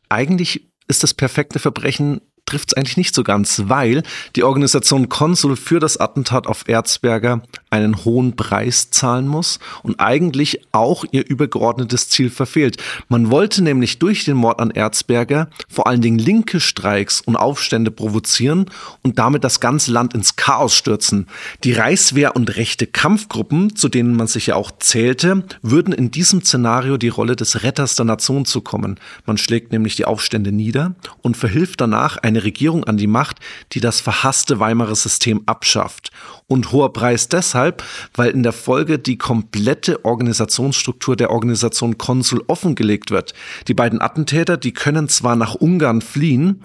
eigentlich 0.08 0.68
ist 0.88 1.02
das 1.02 1.14
perfekte 1.14 1.58
Verbrechen 1.58 2.20
trifft 2.50 2.72
es 2.72 2.74
eigentlich 2.76 2.96
nicht 2.96 3.14
so 3.14 3.22
ganz, 3.22 3.62
weil 3.66 4.02
die 4.36 4.44
Organisation 4.44 5.08
Konsul 5.08 5.56
für 5.56 5.80
das 5.80 5.96
Attentat 5.98 6.46
auf 6.46 6.68
Erzberger 6.68 7.42
einen 7.70 8.04
hohen 8.04 8.37
Preis 8.37 8.90
zahlen 8.90 9.28
muss 9.28 9.61
und 9.83 10.00
eigentlich 10.00 10.61
auch 10.72 11.04
ihr 11.12 11.28
übergeordnetes 11.28 12.09
Ziel 12.09 12.28
verfehlt. 12.28 12.76
Man 13.09 13.30
wollte 13.30 13.62
nämlich 13.62 13.98
durch 13.98 14.24
den 14.24 14.37
Mord 14.37 14.61
an 14.61 14.70
Erzberger 14.70 15.48
vor 15.68 15.87
allen 15.87 16.00
Dingen 16.00 16.18
linke 16.18 16.61
Streiks 16.61 17.20
und 17.20 17.37
Aufstände 17.37 17.90
provozieren 17.90 18.66
und 19.02 19.18
damit 19.18 19.44
das 19.44 19.61
ganze 19.61 19.92
Land 19.92 20.14
ins 20.14 20.37
Chaos 20.37 20.74
stürzen. 20.74 21.28
Die 21.64 21.72
Reichswehr 21.72 22.35
und 22.35 22.56
rechte 22.56 22.87
Kampfgruppen, 22.87 23.76
zu 23.76 23.88
denen 23.88 24.16
man 24.16 24.26
sich 24.26 24.48
ja 24.48 24.56
auch 24.56 24.72
zählte, 24.78 25.44
würden 25.62 25.94
in 25.94 26.11
diesem 26.11 26.42
Szenario 26.42 26.96
die 26.96 27.09
Rolle 27.09 27.37
des 27.37 27.62
Retters 27.62 27.94
der 27.94 28.04
Nation 28.04 28.44
zukommen. 28.44 28.98
Man 29.26 29.38
schlägt 29.38 29.72
nämlich 29.72 29.96
die 29.96 30.04
Aufstände 30.04 30.52
nieder 30.52 30.94
und 31.22 31.37
verhilft 31.37 31.80
danach 31.80 32.16
eine 32.16 32.42
Regierung 32.42 32.85
an 32.85 32.96
die 32.96 33.06
Macht, 33.06 33.38
die 33.72 33.80
das 33.80 34.00
verhasste 34.00 34.59
Weimarer 34.59 34.96
System 34.96 35.42
abschafft. 35.46 36.11
Und 36.50 36.72
hoher 36.72 36.92
Preis 36.92 37.28
deshalb, 37.28 37.84
weil 38.14 38.30
in 38.30 38.42
der 38.42 38.52
Folge 38.52 38.98
die 38.98 39.16
komplette 39.18 40.04
Organisationsstruktur 40.04 41.14
der 41.14 41.30
Organisation 41.30 41.96
Konsul 41.96 42.42
offengelegt 42.48 43.12
wird. 43.12 43.34
Die 43.68 43.74
beiden 43.74 44.00
Attentäter, 44.00 44.56
die 44.56 44.72
können 44.72 45.08
zwar 45.08 45.36
nach 45.36 45.54
Ungarn 45.54 46.00
fliehen, 46.02 46.64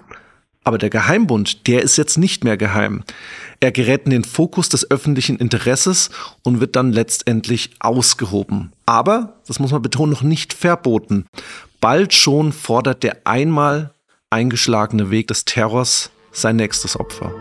aber 0.64 0.78
der 0.78 0.90
Geheimbund, 0.90 1.68
der 1.68 1.82
ist 1.82 1.96
jetzt 1.96 2.18
nicht 2.18 2.42
mehr 2.42 2.56
geheim. 2.56 3.04
Er 3.60 3.70
gerät 3.70 4.06
in 4.06 4.10
den 4.10 4.24
Fokus 4.24 4.68
des 4.68 4.90
öffentlichen 4.90 5.36
Interesses 5.36 6.10
und 6.42 6.58
wird 6.58 6.74
dann 6.74 6.90
letztendlich 6.90 7.70
ausgehoben. 7.78 8.72
Aber, 8.86 9.34
das 9.46 9.60
muss 9.60 9.70
man 9.70 9.82
betonen, 9.82 10.10
noch 10.10 10.22
nicht 10.22 10.52
verboten. 10.52 11.26
Bald 11.80 12.12
schon 12.12 12.52
fordert 12.52 13.04
der 13.04 13.18
einmal 13.22 13.92
eingeschlagene 14.30 15.12
Weg 15.12 15.28
des 15.28 15.44
Terrors 15.44 16.10
sein 16.32 16.56
nächstes 16.56 16.98
Opfer. 16.98 17.32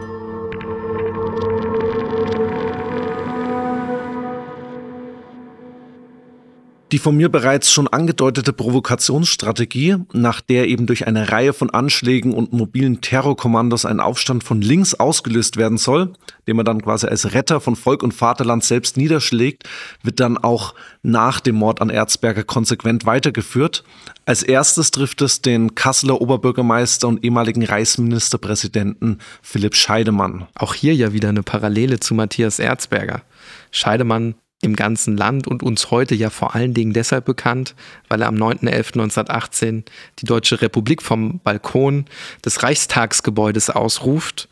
Die 6.95 6.99
von 6.99 7.17
mir 7.17 7.27
bereits 7.27 7.73
schon 7.73 7.89
angedeutete 7.89 8.53
Provokationsstrategie, 8.53 9.97
nach 10.13 10.39
der 10.39 10.69
eben 10.69 10.86
durch 10.86 11.05
eine 11.08 11.29
Reihe 11.29 11.51
von 11.51 11.69
Anschlägen 11.69 12.34
und 12.34 12.53
mobilen 12.53 13.01
Terrorkommandos 13.01 13.84
ein 13.84 13.99
Aufstand 13.99 14.45
von 14.45 14.62
links 14.62 14.93
ausgelöst 14.93 15.58
werden 15.58 15.77
soll, 15.77 16.13
den 16.47 16.55
man 16.55 16.65
dann 16.65 16.81
quasi 16.81 17.08
als 17.08 17.34
Retter 17.34 17.60
von 17.60 17.75
Volk 17.75 18.01
und 18.01 18.13
Vaterland 18.13 18.63
selbst 18.63 18.95
niederschlägt, 18.95 19.67
wird 20.03 20.21
dann 20.21 20.38
auch 20.38 20.73
nach 21.03 21.41
dem 21.41 21.55
Mord 21.55 21.81
an 21.81 21.89
Erzberger 21.89 22.45
konsequent 22.45 23.05
weitergeführt. 23.05 23.84
Als 24.23 24.41
erstes 24.41 24.89
trifft 24.91 25.21
es 25.21 25.41
den 25.41 25.75
Kasseler 25.75 26.21
Oberbürgermeister 26.21 27.10
und 27.10 27.25
ehemaligen 27.25 27.65
Reichsministerpräsidenten 27.65 29.19
Philipp 29.41 29.75
Scheidemann. 29.75 30.47
Auch 30.55 30.73
hier 30.73 30.95
ja 30.95 31.12
wieder 31.12 31.27
eine 31.27 31.43
Parallele 31.43 31.99
zu 31.99 32.13
Matthias 32.13 32.58
Erzberger. 32.58 33.23
Scheidemann 33.69 34.36
im 34.62 34.76
ganzen 34.76 35.18
Land 35.18 35.48
und 35.48 35.63
uns 35.63 35.91
heute 35.91 36.15
ja 36.15 36.30
vor 36.30 36.56
allen 36.56 36.74
Dingen 36.74 36.94
deshalb 36.94 37.26
bekannt, 37.26 37.76
weil 38.08 38.22
er 38.22 38.28
am 38.28 38.36
9.11.1918 38.36 39.84
die 40.20 40.26
Deutsche 40.26 40.62
Republik 40.62 41.02
vom 41.02 41.39
Balkon 41.39 42.06
des 42.44 42.63
Reichstagsgebäudes 42.63 43.70
ausruft. 43.70 44.50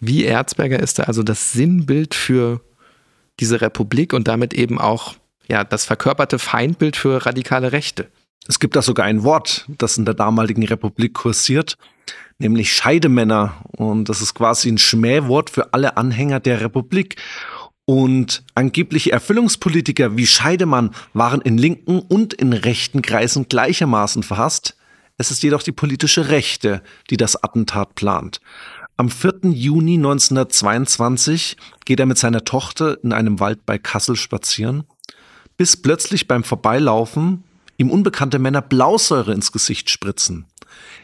Wie 0.00 0.24
Erzberger 0.24 0.80
ist 0.80 0.98
er 0.98 1.08
also 1.08 1.22
das 1.22 1.52
Sinnbild 1.52 2.14
für 2.14 2.60
diese 3.40 3.60
Republik 3.60 4.12
und 4.12 4.28
damit 4.28 4.54
eben 4.54 4.80
auch 4.80 5.14
ja, 5.48 5.64
das 5.64 5.84
verkörperte 5.84 6.38
Feindbild 6.38 6.96
für 6.96 7.26
radikale 7.26 7.72
Rechte. 7.72 8.08
Es 8.46 8.60
gibt 8.60 8.76
da 8.76 8.82
sogar 8.82 9.06
ein 9.06 9.24
Wort, 9.24 9.64
das 9.68 9.96
in 9.96 10.04
der 10.04 10.14
damaligen 10.14 10.64
Republik 10.64 11.14
kursiert, 11.14 11.76
nämlich 12.38 12.72
Scheidemänner. 12.72 13.56
Und 13.76 14.08
das 14.08 14.20
ist 14.20 14.34
quasi 14.34 14.70
ein 14.70 14.78
Schmähwort 14.78 15.50
für 15.50 15.72
alle 15.72 15.96
Anhänger 15.96 16.40
der 16.40 16.60
Republik. 16.60 17.16
Und 17.86 18.44
angebliche 18.54 19.12
Erfüllungspolitiker 19.12 20.16
wie 20.16 20.26
Scheidemann 20.26 20.90
waren 21.12 21.42
in 21.42 21.58
linken 21.58 21.98
und 21.98 22.32
in 22.32 22.52
rechten 22.54 23.02
Kreisen 23.02 23.46
gleichermaßen 23.48 24.22
verhasst. 24.22 24.76
Es 25.18 25.30
ist 25.30 25.42
jedoch 25.42 25.62
die 25.62 25.72
politische 25.72 26.28
Rechte, 26.28 26.82
die 27.10 27.18
das 27.18 27.42
Attentat 27.42 27.94
plant. 27.94 28.40
Am 28.96 29.10
4. 29.10 29.50
Juni 29.50 29.94
1922 29.94 31.56
geht 31.84 32.00
er 32.00 32.06
mit 32.06 32.16
seiner 32.16 32.44
Tochter 32.44 33.02
in 33.02 33.12
einem 33.12 33.38
Wald 33.38 33.66
bei 33.66 33.76
Kassel 33.76 34.16
spazieren, 34.16 34.84
bis 35.56 35.76
plötzlich 35.76 36.26
beim 36.26 36.42
Vorbeilaufen 36.42 37.44
ihm 37.76 37.90
unbekannte 37.90 38.38
Männer 38.38 38.62
Blausäure 38.62 39.32
ins 39.32 39.52
Gesicht 39.52 39.90
spritzen. 39.90 40.46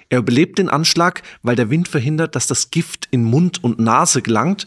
Er 0.09 0.21
überlebt 0.21 0.59
den 0.59 0.69
Anschlag, 0.69 1.23
weil 1.43 1.57
der 1.57 1.71
Wind 1.71 1.89
verhindert, 1.89 2.35
dass 2.35 2.47
das 2.47 2.71
Gift 2.71 3.07
in 3.11 3.23
Mund 3.23 3.63
und 3.63 3.79
Nase 3.79 4.23
gelangt 4.23 4.67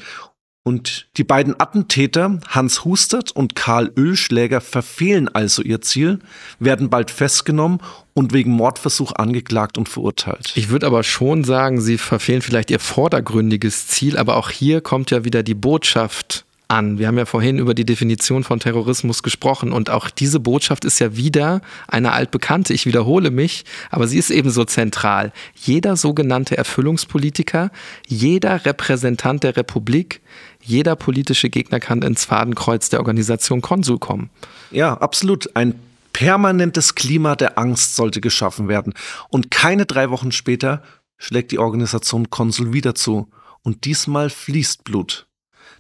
und 0.64 1.08
die 1.18 1.26
beiden 1.26 1.60
Attentäter, 1.60 2.40
Hans 2.48 2.86
Hustert 2.86 3.32
und 3.32 3.56
Karl 3.56 3.92
Ölschläger, 3.98 4.62
verfehlen 4.62 5.28
also 5.28 5.62
ihr 5.62 5.82
Ziel, 5.82 6.20
werden 6.58 6.90
bald 6.90 7.12
festgenommen 7.12 7.80
und 8.14 8.32
wegen 8.32 8.52
Mordversuch 8.52 9.12
angeklagt 9.14 9.78
und 9.78 9.90
verurteilt. 9.90 10.54
Ich 10.56 10.70
würde 10.70 10.88
aber 10.88 11.04
schon 11.04 11.44
sagen, 11.44 11.82
sie 11.82 11.98
verfehlen 11.98 12.42
vielleicht 12.42 12.72
ihr 12.72 12.80
vordergründiges 12.80 13.88
Ziel, 13.88 14.18
aber 14.18 14.38
auch 14.38 14.50
hier 14.50 14.80
kommt 14.80 15.12
ja 15.12 15.26
wieder 15.26 15.44
die 15.44 15.56
Botschaft 15.56 16.46
an. 16.74 16.98
Wir 16.98 17.08
haben 17.08 17.18
ja 17.18 17.26
vorhin 17.26 17.60
über 17.60 17.74
die 17.74 17.86
Definition 17.86 18.44
von 18.44 18.60
Terrorismus 18.60 19.24
gesprochen 19.24 19.72
und 19.72 19.90
auch 19.90 20.10
diese 20.10 20.40
Botschaft 20.40 20.86
ist 20.86 21.00
ja 21.00 21.16
wieder 21.16 21.62
eine 21.88 22.14
altbekannte. 22.14 22.74
Ich 22.74 22.86
wiederhole 22.86 23.32
mich, 23.32 23.64
aber 23.90 24.08
sie 24.08 24.18
ist 24.18 24.32
ebenso 24.32 24.66
zentral. 24.66 25.32
Jeder 25.56 25.96
sogenannte 25.96 26.58
Erfüllungspolitiker, 26.58 27.72
jeder 28.08 28.66
Repräsentant 28.66 29.44
der 29.44 29.56
Republik, 29.56 30.22
jeder 30.64 30.96
politische 30.96 31.50
Gegner 31.50 31.80
kann 31.80 32.02
ins 32.02 32.26
Fadenkreuz 32.26 32.90
der 32.90 33.00
Organisation 33.00 33.62
Konsul 33.62 34.00
kommen. 34.00 34.30
Ja, 34.72 34.94
absolut. 34.96 35.56
Ein 35.56 35.80
permanentes 36.14 36.96
Klima 36.96 37.36
der 37.36 37.58
Angst 37.58 37.96
sollte 37.96 38.22
geschaffen 38.22 38.68
werden. 38.68 38.94
Und 39.30 39.52
keine 39.52 39.86
drei 39.86 40.10
Wochen 40.10 40.32
später 40.32 40.84
schlägt 41.18 41.52
die 41.52 41.60
Organisation 41.60 42.30
Konsul 42.30 42.74
wieder 42.74 42.96
zu. 42.96 43.30
Und 43.62 43.86
diesmal 43.86 44.30
fließt 44.30 44.84
Blut. 44.84 45.28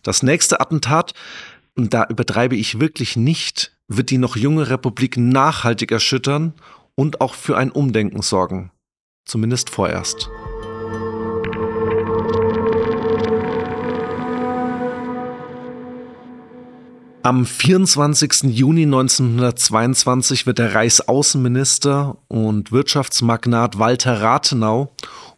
Das 0.01 0.23
nächste 0.23 0.59
Attentat, 0.59 1.13
und 1.75 1.93
da 1.93 2.05
übertreibe 2.07 2.55
ich 2.55 2.79
wirklich 2.79 3.15
nicht, 3.15 3.71
wird 3.87 4.09
die 4.09 4.17
noch 4.17 4.35
junge 4.35 4.69
Republik 4.69 5.17
nachhaltig 5.17 5.91
erschüttern 5.91 6.53
und 6.95 7.21
auch 7.21 7.35
für 7.35 7.57
ein 7.57 7.71
Umdenken 7.71 8.21
sorgen. 8.21 8.71
Zumindest 9.25 9.69
vorerst. 9.69 10.29
Am 17.25 17.45
24. 17.45 18.53
Juni 18.53 18.83
1922 18.83 20.45
wird 20.45 20.59
der 20.59 20.75
Reichsaußenminister 20.75 22.17
und 22.27 22.73
Wirtschaftsmagnat 22.73 23.79
Walter 23.79 24.21
Rathenau 24.21 24.93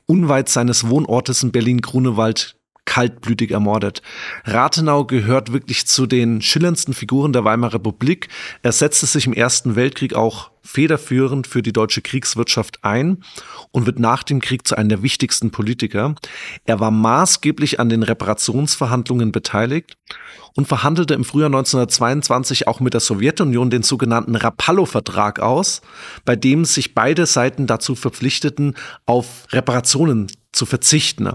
unweit 0.07 0.49
seines 0.49 0.89
Wohnortes 0.89 1.43
in 1.43 1.51
Berlin-Grunewald 1.51 2.54
kaltblütig 2.85 3.51
ermordet. 3.51 4.01
Rathenau 4.45 5.05
gehört 5.05 5.51
wirklich 5.51 5.85
zu 5.87 6.05
den 6.05 6.41
schillerndsten 6.41 6.93
Figuren 6.93 7.33
der 7.33 7.43
Weimarer 7.43 7.75
Republik. 7.75 8.29
Er 8.61 8.71
setzte 8.71 9.05
sich 9.05 9.27
im 9.27 9.33
Ersten 9.33 9.75
Weltkrieg 9.75 10.13
auch 10.13 10.51
federführend 10.65 11.45
für 11.45 11.61
die 11.61 11.73
deutsche 11.73 12.01
Kriegswirtschaft 12.01 12.83
ein 12.83 13.23
und 13.71 13.85
wird 13.85 13.99
nach 13.99 14.23
dem 14.23 14.41
Krieg 14.41 14.67
zu 14.67 14.75
einem 14.75 14.89
der 14.89 15.03
wichtigsten 15.03 15.51
Politiker. 15.51 16.15
Er 16.65 16.79
war 16.79 16.91
maßgeblich 16.91 17.79
an 17.79 17.89
den 17.89 18.03
Reparationsverhandlungen 18.03 19.31
beteiligt 19.31 19.97
und 20.55 20.67
verhandelte 20.67 21.13
im 21.13 21.23
Frühjahr 21.23 21.47
1922 21.47 22.67
auch 22.67 22.79
mit 22.79 22.93
der 22.93 23.01
Sowjetunion 23.01 23.69
den 23.69 23.83
sogenannten 23.83 24.35
Rapallo-Vertrag 24.35 25.39
aus, 25.39 25.81
bei 26.23 26.35
dem 26.35 26.65
sich 26.65 26.95
beide 26.95 27.25
Seiten 27.25 27.67
dazu 27.67 27.93
verpflichteten, 27.95 28.75
auf 29.05 29.45
Reparationen 29.51 30.27
zu 30.51 30.65
verzichten. 30.65 31.29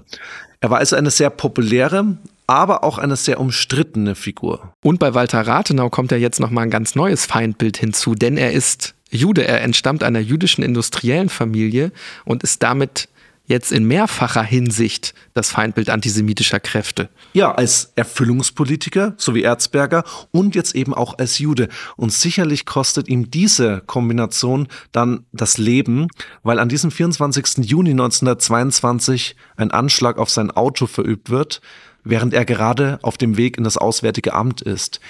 Er 0.61 0.71
war 0.71 0.79
also 0.79 0.95
eine 0.97 1.11
sehr 1.11 1.31
populäre, 1.31 2.19
aber 2.47 2.85
auch 2.85 2.99
eine 2.99 3.17
sehr 3.17 3.41
umstrittene 3.41 4.15
Figur. 4.15 4.75
Und 4.83 4.99
bei 4.99 5.15
Walter 5.15 5.47
Rathenau 5.47 5.89
kommt 5.89 6.11
ja 6.11 6.19
jetzt 6.19 6.41
nochmal 6.41 6.65
ein 6.65 6.71
ganz 6.71 6.95
neues 6.95 7.25
Feindbild 7.25 7.79
hinzu, 7.79 8.15
denn 8.15 8.37
er 8.37 8.53
ist 8.53 8.95
Jude. 9.11 9.47
Er 9.47 9.63
entstammt 9.63 10.03
einer 10.03 10.21
jüdischen 10.21 10.63
industriellen 10.63 11.31
Familie 11.31 11.93
und 12.25 12.43
ist 12.43 12.63
damit 12.63 13.09
jetzt 13.51 13.73
in 13.73 13.85
mehrfacher 13.85 14.45
Hinsicht 14.45 15.13
das 15.35 15.51
Feindbild 15.51 15.91
antisemitischer 15.91 16.61
Kräfte. 16.61 17.11
Ja, 17.33 17.53
als 17.53 17.93
Erfüllungspolitiker, 17.97 19.15
so 19.19 19.35
wie 19.35 19.43
Erzberger, 19.43 20.05
und 20.31 20.55
jetzt 20.55 20.75
eben 20.75 20.95
auch 20.95 21.19
als 21.19 21.39
Jude. 21.39 21.69
Und 21.97 22.13
sicherlich 22.13 22.65
kostet 22.65 23.09
ihm 23.09 23.31
diese 23.31 23.83
Kombination 23.87 24.69
dann 24.93 25.27
das 25.33 25.59
Leben, 25.59 26.07
weil 26.45 26.61
an 26.61 26.69
diesem 26.69 26.93
24. 26.93 27.69
Juni 27.69 27.91
1922 27.91 29.35
ein 29.57 29.73
Anschlag 29.73 30.17
auf 30.19 30.31
sein 30.31 30.53
Auto 30.53 30.87
verübt 30.87 31.29
wird, 31.29 31.61
während 32.05 32.33
er 32.33 32.45
gerade 32.45 33.01
auf 33.03 33.19
dem 33.19 33.37
Weg 33.37 33.59
in 33.59 33.65
das 33.65 33.77
Auswärtige 33.77 34.33
Amt 34.33 34.63
ist. 34.63 35.01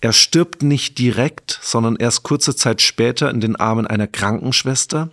Er 0.00 0.14
stirbt 0.14 0.62
nicht 0.62 0.98
direkt, 0.98 1.58
sondern 1.60 1.96
erst 1.96 2.22
kurze 2.22 2.56
Zeit 2.56 2.80
später 2.80 3.30
in 3.30 3.40
den 3.40 3.56
Armen 3.56 3.86
einer 3.86 4.06
Krankenschwester. 4.06 5.10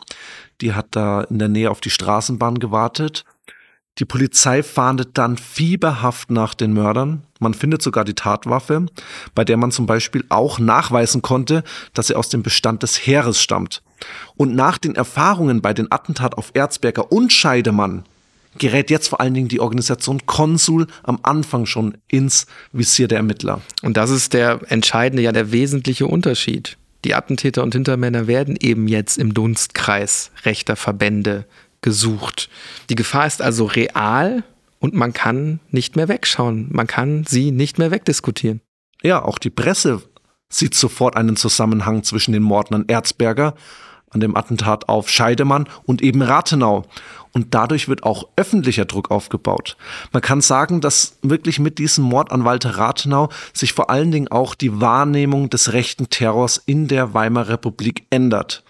Die 0.61 0.73
hat 0.73 0.87
da 0.91 1.21
in 1.21 1.39
der 1.39 1.49
Nähe 1.49 1.71
auf 1.71 1.81
die 1.81 1.89
Straßenbahn 1.89 2.59
gewartet. 2.59 3.23
Die 3.99 4.05
Polizei 4.05 4.61
fahndet 4.61 5.17
dann 5.17 5.37
fieberhaft 5.37 6.29
nach 6.29 6.53
den 6.53 6.73
Mördern. 6.73 7.23
Man 7.39 7.53
findet 7.53 7.81
sogar 7.81 8.05
die 8.05 8.13
Tatwaffe, 8.13 8.85
bei 9.33 9.43
der 9.43 9.57
man 9.57 9.71
zum 9.71 9.87
Beispiel 9.87 10.23
auch 10.29 10.59
nachweisen 10.59 11.21
konnte, 11.21 11.63
dass 11.93 12.07
sie 12.07 12.15
aus 12.15 12.29
dem 12.29 12.43
Bestand 12.43 12.83
des 12.83 12.95
Heeres 12.97 13.41
stammt. 13.41 13.81
Und 14.35 14.55
nach 14.55 14.77
den 14.77 14.95
Erfahrungen 14.95 15.61
bei 15.61 15.73
den 15.73 15.91
Attentat 15.91 16.37
auf 16.37 16.51
Erzberger 16.53 17.11
und 17.11 17.33
Scheidemann 17.33 18.03
gerät 18.59 18.89
jetzt 18.89 19.07
vor 19.07 19.21
allen 19.21 19.33
Dingen 19.33 19.47
die 19.47 19.59
Organisation 19.59 20.25
Konsul 20.25 20.87
am 21.03 21.19
Anfang 21.23 21.65
schon 21.65 21.97
ins 22.07 22.47
Visier 22.71 23.07
der 23.07 23.19
Ermittler. 23.19 23.61
Und 23.83 23.97
das 23.97 24.09
ist 24.09 24.33
der 24.33 24.61
entscheidende, 24.69 25.23
ja 25.23 25.31
der 25.31 25.51
wesentliche 25.51 26.07
Unterschied. 26.07 26.77
Die 27.05 27.13
Attentäter 27.13 27.63
und 27.63 27.73
Hintermänner 27.73 28.27
werden 28.27 28.57
eben 28.59 28.87
jetzt 28.87 29.17
im 29.17 29.33
Dunstkreis 29.33 30.31
rechter 30.45 30.75
Verbände 30.75 31.45
gesucht. 31.81 32.49
Die 32.89 32.95
Gefahr 32.95 33.27
ist 33.27 33.41
also 33.41 33.65
real 33.65 34.43
und 34.79 34.93
man 34.93 35.13
kann 35.13 35.59
nicht 35.71 35.95
mehr 35.95 36.07
wegschauen. 36.07 36.67
Man 36.71 36.87
kann 36.87 37.23
sie 37.27 37.51
nicht 37.51 37.77
mehr 37.77 37.91
wegdiskutieren. 37.91 38.61
Ja, 39.03 39.23
auch 39.23 39.37
die 39.37 39.49
Presse 39.49 40.01
sieht 40.49 40.73
sofort 40.75 41.15
einen 41.15 41.35
Zusammenhang 41.35 42.03
zwischen 42.03 42.31
den 42.31 42.43
Morden 42.43 42.73
an 42.73 42.85
Erzberger 42.87 43.53
an 44.09 44.21
dem 44.21 44.35
Attentat 44.35 44.87
auf 44.87 45.09
Scheidemann 45.09 45.67
und 45.85 46.01
eben 46.01 46.21
Rathenau. 46.21 46.85
Und 47.37 47.53
dadurch 47.53 47.87
wird 47.87 48.01
auch 48.01 48.29
öffentlicher 48.35 48.85
Druck 48.85 49.11
aufgebaut. 49.11 49.77
Man 50.11 50.23
kann 50.23 50.41
sagen, 50.41 50.81
dass 50.81 51.19
wirklich 51.21 51.59
mit 51.59 51.77
diesem 51.77 52.03
Mord 52.03 52.31
an 52.31 52.45
Walter 52.45 52.79
Rathenau 52.79 53.29
sich 53.53 53.73
vor 53.73 53.91
allen 53.91 54.09
Dingen 54.09 54.27
auch 54.27 54.55
die 54.55 54.81
Wahrnehmung 54.81 55.47
des 55.51 55.71
rechten 55.71 56.09
Terrors 56.09 56.57
in 56.65 56.87
der 56.87 57.13
Weimarer 57.13 57.49
Republik 57.49 58.07
ändert. 58.09 58.63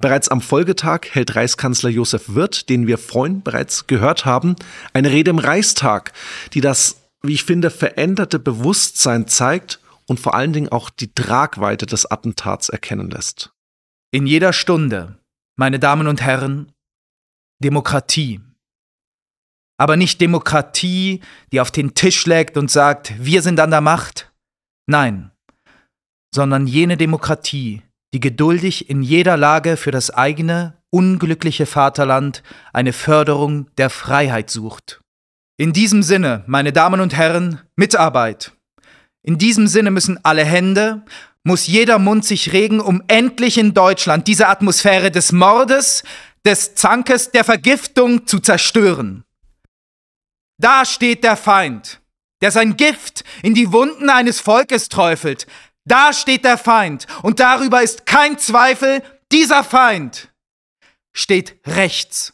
Bereits 0.00 0.30
am 0.30 0.40
Folgetag 0.40 1.00
hält 1.10 1.36
Reichskanzler 1.36 1.90
Josef 1.90 2.34
Wirth, 2.34 2.70
den 2.70 2.86
wir 2.86 2.96
vorhin 2.96 3.42
bereits 3.42 3.86
gehört 3.86 4.24
haben, 4.24 4.56
eine 4.94 5.10
Rede 5.10 5.28
im 5.28 5.38
Reichstag, 5.38 6.14
die 6.54 6.62
das, 6.62 7.02
wie 7.22 7.34
ich 7.34 7.44
finde, 7.44 7.68
veränderte 7.68 8.38
Bewusstsein 8.38 9.28
zeigt 9.28 9.78
und 10.06 10.20
vor 10.20 10.32
allen 10.32 10.54
Dingen 10.54 10.72
auch 10.72 10.88
die 10.88 11.12
Tragweite 11.12 11.84
des 11.84 12.10
Attentats 12.10 12.70
erkennen 12.70 13.10
lässt. 13.10 13.50
In 14.10 14.26
jeder 14.26 14.54
Stunde, 14.54 15.18
meine 15.56 15.78
Damen 15.78 16.06
und 16.06 16.22
Herren, 16.22 16.72
Demokratie. 17.62 18.40
Aber 19.78 19.96
nicht 19.96 20.20
Demokratie, 20.20 21.20
die 21.52 21.60
auf 21.60 21.70
den 21.70 21.94
Tisch 21.94 22.20
schlägt 22.20 22.56
und 22.56 22.70
sagt, 22.70 23.12
wir 23.18 23.42
sind 23.42 23.60
an 23.60 23.70
der 23.70 23.80
Macht. 23.80 24.32
Nein, 24.86 25.32
sondern 26.34 26.66
jene 26.66 26.96
Demokratie, 26.96 27.82
die 28.14 28.20
geduldig 28.20 28.90
in 28.90 29.02
jeder 29.02 29.36
Lage 29.36 29.76
für 29.76 29.90
das 29.90 30.10
eigene, 30.10 30.74
unglückliche 30.90 31.66
Vaterland 31.66 32.42
eine 32.72 32.92
Förderung 32.92 33.74
der 33.76 33.90
Freiheit 33.90 34.50
sucht. 34.50 35.00
In 35.58 35.72
diesem 35.72 36.02
Sinne, 36.02 36.44
meine 36.46 36.72
Damen 36.72 37.00
und 37.00 37.16
Herren, 37.16 37.60
Mitarbeit. 37.76 38.52
In 39.22 39.38
diesem 39.38 39.66
Sinne 39.66 39.90
müssen 39.90 40.22
alle 40.22 40.44
Hände, 40.44 41.04
muss 41.42 41.66
jeder 41.66 41.98
Mund 41.98 42.24
sich 42.24 42.52
regen, 42.52 42.80
um 42.80 43.02
endlich 43.08 43.56
in 43.56 43.72
Deutschland 43.72 44.26
diese 44.26 44.48
Atmosphäre 44.48 45.10
des 45.10 45.32
Mordes, 45.32 46.04
des 46.46 46.74
Zankes, 46.74 47.30
der 47.32 47.44
Vergiftung 47.44 48.26
zu 48.26 48.38
zerstören. 48.38 49.24
Da 50.58 50.84
steht 50.84 51.24
der 51.24 51.36
Feind, 51.36 52.00
der 52.40 52.50
sein 52.50 52.76
Gift 52.76 53.24
in 53.42 53.54
die 53.54 53.72
Wunden 53.72 54.08
eines 54.08 54.40
Volkes 54.40 54.88
träufelt. 54.88 55.46
Da 55.84 56.12
steht 56.12 56.44
der 56.44 56.56
Feind, 56.56 57.06
und 57.22 57.40
darüber 57.40 57.82
ist 57.82 58.06
kein 58.06 58.38
Zweifel, 58.38 59.02
dieser 59.32 59.64
Feind 59.64 60.32
steht 61.12 61.58
rechts. 61.66 62.32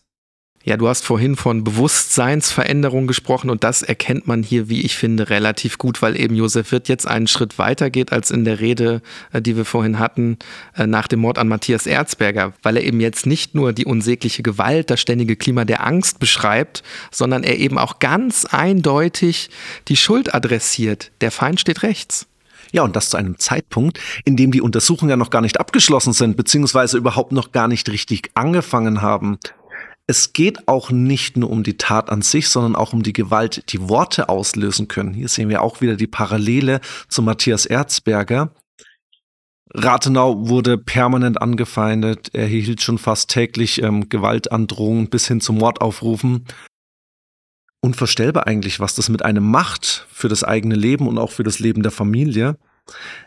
Ja, 0.65 0.77
du 0.77 0.87
hast 0.87 1.05
vorhin 1.05 1.35
von 1.35 1.65
Bewusstseinsveränderung 1.65 3.09
gesprochen 3.09 3.51
und 3.51 3.65
das 3.65 3.83
erkennt 3.83 4.29
man 4.29 4.45
hier, 4.45 4.69
wie 4.69 4.83
ich 4.83 4.97
finde, 4.97 5.29
relativ 5.29 5.77
gut, 5.77 6.03
weil 6.03 6.19
eben 6.19 6.37
Josef 6.37 6.71
Wirth 6.71 6.89
jetzt 6.89 7.09
einen 7.09 7.27
Schritt 7.27 7.59
weiter 7.59 7.91
geht 7.91 8.13
als 8.13 8.31
in 8.31 8.45
der 8.45 8.61
Rede, 8.61 9.03
äh, 9.33 9.43
die 9.43 9.57
wir 9.57 9.65
vorhin 9.65 9.99
hatten, 9.99 10.39
äh, 10.77 10.87
nach 10.87 11.09
dem 11.09 11.19
Mord 11.19 11.39
an 11.39 11.49
Matthias 11.49 11.87
Erzberger, 11.87 12.53
weil 12.63 12.77
er 12.77 12.85
eben 12.85 13.01
jetzt 13.01 13.27
nicht 13.27 13.57
nur 13.57 13.73
die 13.73 13.87
unsägliche 13.87 14.45
Gewalt, 14.45 14.91
das 14.91 15.01
ständige 15.01 15.35
Klima 15.35 15.65
der 15.65 15.85
Angst 15.85 16.21
beschreibt, 16.21 16.85
sondern 17.11 17.43
er 17.43 17.59
eben 17.59 17.77
auch 17.77 17.99
ganz 17.99 18.45
eindeutig 18.45 19.51
die 19.89 19.97
Schuld 19.97 20.33
adressiert. 20.33 21.11
Der 21.23 21.33
Feind 21.33 21.59
steht 21.59 21.83
rechts. 21.83 22.29
Ja, 22.71 22.85
und 22.85 22.97
das 22.97 23.11
zu 23.11 23.17
einem 23.17 23.39
Zeitpunkt, 23.39 23.99
in 24.25 24.37
dem 24.37 24.53
die 24.53 24.63
Untersuchungen 24.63 25.11
ja 25.11 25.17
noch 25.17 25.31
gar 25.31 25.43
nicht 25.43 25.61
abgeschlossen 25.61 26.15
sind, 26.15 26.37
beziehungsweise 26.37 26.97
überhaupt 26.97 27.33
noch 27.33 27.53
gar 27.53 27.69
nicht 27.69 27.91
richtig 27.91 28.31
angefangen 28.35 29.03
haben. 29.03 29.39
Es 30.07 30.33
geht 30.33 30.67
auch 30.67 30.91
nicht 30.91 31.37
nur 31.37 31.51
um 31.51 31.63
die 31.63 31.77
Tat 31.77 32.11
an 32.11 32.23
sich, 32.23 32.49
sondern 32.49 32.75
auch 32.75 32.93
um 32.93 33.03
die 33.03 33.13
Gewalt, 33.13 33.73
die 33.73 33.89
Worte 33.89 34.29
auslösen 34.29 34.89
können. 34.89 35.15
Hier 35.15 35.29
sehen 35.29 35.49
wir 35.49 35.63
auch 35.63 35.81
wieder 35.81 35.97
die 35.97 36.09
Parallele 36.09 36.81
zu 37.09 37.23
Matthias 37.23 37.67
Erzberger. 37.67 38.53
Rathenau 39.75 40.49
wurde 40.49 40.77
permanent 40.77 41.41
angefeindet. 41.41 42.31
Er 42.35 42.47
hielt 42.47 42.83
schon 42.83 42.99
fast 42.99 43.31
täglich 43.31 43.83
ähm, 43.83 44.09
Gewaltandrohungen 44.09 45.09
bis 45.09 45.29
hin 45.29 45.41
zu 45.41 45.53
Mordaufrufen. 45.53 46.47
Unvorstellbar 47.81 48.47
eigentlich, 48.47 48.81
was 48.81 48.95
das 48.95 49.09
mit 49.09 49.25
einem 49.25 49.51
macht 49.51 50.07
für 50.11 50.29
das 50.29 50.45
eigene 50.45 50.75
Leben 50.75 51.09
und 51.09 51.19
auch 51.19 51.31
für 51.31 51.43
das 51.43 51.59
Leben 51.59 51.83
der 51.83 51.93
Familie. 51.93 52.59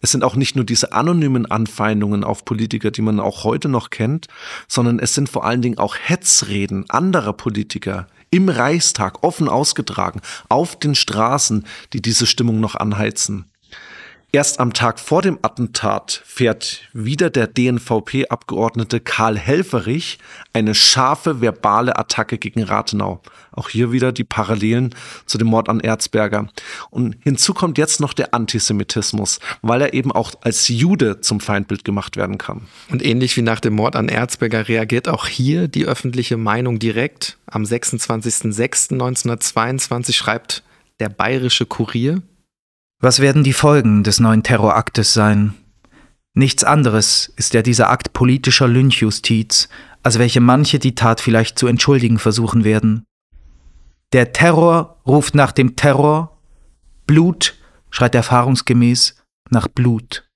Es 0.01 0.11
sind 0.11 0.23
auch 0.23 0.35
nicht 0.35 0.55
nur 0.55 0.65
diese 0.65 0.93
anonymen 0.93 1.45
Anfeindungen 1.45 2.23
auf 2.23 2.45
Politiker, 2.45 2.91
die 2.91 3.01
man 3.01 3.19
auch 3.19 3.43
heute 3.43 3.69
noch 3.69 3.89
kennt, 3.89 4.27
sondern 4.67 4.99
es 4.99 5.13
sind 5.13 5.29
vor 5.29 5.45
allen 5.45 5.61
Dingen 5.61 5.77
auch 5.77 5.95
Hetzreden 5.97 6.89
anderer 6.89 7.33
Politiker 7.33 8.07
im 8.29 8.49
Reichstag 8.49 9.23
offen 9.23 9.47
ausgetragen, 9.47 10.21
auf 10.49 10.77
den 10.77 10.95
Straßen, 10.95 11.65
die 11.93 12.01
diese 12.01 12.25
Stimmung 12.25 12.59
noch 12.59 12.75
anheizen. 12.75 13.45
Erst 14.31 14.59
am 14.59 14.73
Tag 14.73 14.99
vor 14.99 15.21
dem 15.21 15.37
Attentat 15.43 16.23
fährt 16.25 16.81
wieder 16.91 17.29
der 17.29 17.47
DNVP-Abgeordnete 17.47 18.99
Karl 18.99 19.37
Helferich 19.37 20.17
eine 20.51 20.73
scharfe 20.75 21.39
verbale 21.39 21.97
Attacke 21.97 22.37
gegen 22.37 22.63
Rathenau. 22.63 23.21
Auch 23.53 23.69
hier 23.69 23.93
wieder 23.93 24.11
die 24.11 24.25
Parallelen 24.25 24.93
zu 25.25 25.37
dem 25.37 25.47
Mord 25.47 25.69
an 25.69 25.79
Erzberger. 25.79 26.49
Und 26.89 27.15
hinzu 27.23 27.53
kommt 27.53 27.77
jetzt 27.77 28.01
noch 28.01 28.11
der 28.13 28.33
Antisemitismus, 28.33 29.39
weil 29.61 29.81
er 29.81 29.93
eben 29.93 30.11
auch 30.11 30.33
als 30.41 30.67
Jude 30.67 31.21
zum 31.21 31.39
Feindbild 31.39 31.85
gemacht 31.85 32.17
werden 32.17 32.37
kann. 32.37 32.67
Und 32.89 33.05
ähnlich 33.05 33.37
wie 33.37 33.41
nach 33.41 33.61
dem 33.61 33.75
Mord 33.75 33.95
an 33.95 34.09
Erzberger 34.09 34.67
reagiert 34.67 35.07
auch 35.07 35.27
hier 35.27 35.69
die 35.69 35.85
öffentliche 35.85 36.35
Meinung 36.35 36.79
direkt. 36.79 37.37
Am 37.47 37.63
26.06.1922 37.63 40.13
schreibt 40.13 40.63
der 40.99 41.09
Bayerische 41.09 41.65
Kurier, 41.65 42.21
was 43.05 43.19
werden 43.19 43.43
die 43.43 43.53
Folgen 43.53 44.01
des 44.01 44.19
neuen 44.19 44.41
Terroraktes 44.41 45.13
sein? 45.13 45.53
Nichts 46.33 46.63
anderes 46.63 47.31
ist 47.35 47.53
ja 47.53 47.61
dieser 47.61 47.91
Akt 47.91 48.13
politischer 48.13 48.67
Lynchjustiz, 48.67 49.69
als 50.01 50.17
welche 50.17 50.41
manche 50.41 50.79
die 50.79 50.95
Tat 50.95 51.21
vielleicht 51.21 51.59
zu 51.59 51.67
entschuldigen 51.67 52.17
versuchen 52.17 52.63
werden. 52.63 53.05
Der 54.11 54.33
Terror 54.33 55.03
ruft 55.05 55.35
nach 55.35 55.51
dem 55.51 55.75
Terror, 55.75 56.41
Blut 57.05 57.55
schreit 57.91 58.15
erfahrungsgemäß 58.15 59.23
nach 59.51 59.67
Blut. 59.67 60.27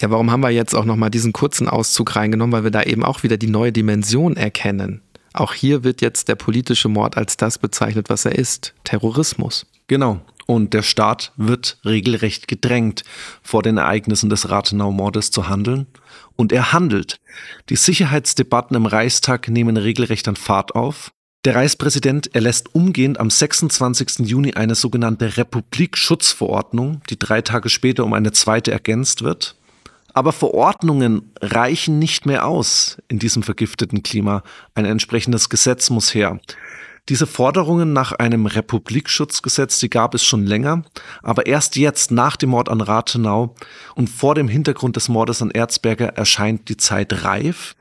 Ja, 0.00 0.10
warum 0.10 0.32
haben 0.32 0.42
wir 0.42 0.50
jetzt 0.50 0.74
auch 0.74 0.84
nochmal 0.84 1.10
diesen 1.10 1.32
kurzen 1.32 1.68
Auszug 1.68 2.16
reingenommen? 2.16 2.52
Weil 2.52 2.64
wir 2.64 2.72
da 2.72 2.82
eben 2.82 3.04
auch 3.04 3.22
wieder 3.22 3.36
die 3.36 3.46
neue 3.46 3.70
Dimension 3.70 4.36
erkennen. 4.36 5.02
Auch 5.34 5.54
hier 5.54 5.84
wird 5.84 6.00
jetzt 6.00 6.26
der 6.26 6.34
politische 6.34 6.88
Mord 6.88 7.16
als 7.16 7.36
das 7.36 7.58
bezeichnet, 7.58 8.10
was 8.10 8.24
er 8.24 8.34
ist: 8.34 8.74
Terrorismus. 8.82 9.66
Genau. 9.88 10.20
Und 10.46 10.72
der 10.72 10.82
Staat 10.82 11.32
wird 11.36 11.78
regelrecht 11.84 12.48
gedrängt, 12.48 13.04
vor 13.42 13.62
den 13.62 13.76
Ereignissen 13.76 14.30
des 14.30 14.48
Rathenau-Mordes 14.48 15.30
zu 15.30 15.48
handeln. 15.48 15.86
Und 16.36 16.52
er 16.52 16.72
handelt. 16.72 17.20
Die 17.68 17.76
Sicherheitsdebatten 17.76 18.76
im 18.76 18.86
Reichstag 18.86 19.48
nehmen 19.48 19.76
regelrecht 19.76 20.26
an 20.28 20.36
Fahrt 20.36 20.74
auf. 20.74 21.10
Der 21.44 21.54
Reichspräsident 21.54 22.34
erlässt 22.34 22.74
umgehend 22.74 23.20
am 23.20 23.30
26. 23.30 24.20
Juni 24.20 24.54
eine 24.54 24.74
sogenannte 24.74 25.36
Republikschutzverordnung, 25.36 27.02
die 27.10 27.18
drei 27.18 27.42
Tage 27.42 27.68
später 27.68 28.04
um 28.04 28.12
eine 28.12 28.32
zweite 28.32 28.72
ergänzt 28.72 29.22
wird. 29.22 29.54
Aber 30.14 30.32
Verordnungen 30.32 31.30
reichen 31.40 31.98
nicht 31.98 32.26
mehr 32.26 32.46
aus 32.46 32.96
in 33.08 33.18
diesem 33.18 33.42
vergifteten 33.42 34.02
Klima. 34.02 34.42
Ein 34.74 34.84
entsprechendes 34.84 35.48
Gesetz 35.48 35.90
muss 35.90 36.14
her. 36.14 36.40
Diese 37.08 37.26
Forderungen 37.26 37.94
nach 37.94 38.12
einem 38.12 38.44
Republikschutzgesetz, 38.44 39.78
die 39.78 39.88
gab 39.88 40.14
es 40.14 40.22
schon 40.22 40.44
länger, 40.44 40.82
aber 41.22 41.46
erst 41.46 41.76
jetzt 41.76 42.10
nach 42.10 42.36
dem 42.36 42.50
Mord 42.50 42.68
an 42.68 42.82
Rathenau 42.82 43.54
und 43.94 44.10
vor 44.10 44.34
dem 44.34 44.46
Hintergrund 44.46 44.96
des 44.96 45.08
Mordes 45.08 45.40
an 45.40 45.50
Erzberger 45.50 46.08
erscheint 46.08 46.68
die 46.68 46.76
Zeit 46.76 47.24
reif. 47.24 47.76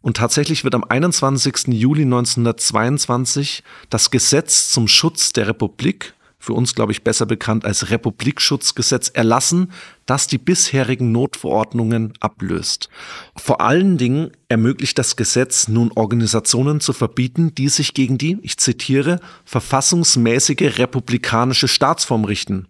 Und 0.00 0.16
tatsächlich 0.16 0.64
wird 0.64 0.74
am 0.74 0.84
21. 0.84 1.68
Juli 1.68 2.02
1922 2.02 3.62
das 3.90 4.10
Gesetz 4.10 4.72
zum 4.72 4.88
Schutz 4.88 5.34
der 5.34 5.46
Republik 5.46 6.14
für 6.40 6.54
uns, 6.54 6.74
glaube 6.74 6.90
ich, 6.90 7.04
besser 7.04 7.26
bekannt 7.26 7.64
als 7.64 7.90
Republikschutzgesetz, 7.90 9.10
erlassen, 9.10 9.70
das 10.06 10.26
die 10.26 10.38
bisherigen 10.38 11.12
Notverordnungen 11.12 12.14
ablöst. 12.18 12.88
Vor 13.36 13.60
allen 13.60 13.98
Dingen 13.98 14.32
ermöglicht 14.48 14.98
das 14.98 15.14
Gesetz 15.14 15.68
nun 15.68 15.92
Organisationen 15.94 16.80
zu 16.80 16.94
verbieten, 16.94 17.54
die 17.54 17.68
sich 17.68 17.94
gegen 17.94 18.18
die, 18.18 18.38
ich 18.42 18.56
zitiere, 18.56 19.20
verfassungsmäßige 19.44 20.78
republikanische 20.78 21.68
Staatsform 21.68 22.24
richten. 22.24 22.66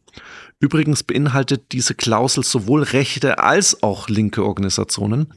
Übrigens 0.58 1.04
beinhaltet 1.04 1.72
diese 1.72 1.94
Klausel 1.94 2.44
sowohl 2.44 2.82
rechte 2.82 3.38
als 3.38 3.82
auch 3.82 4.08
linke 4.08 4.44
Organisationen. 4.44 5.32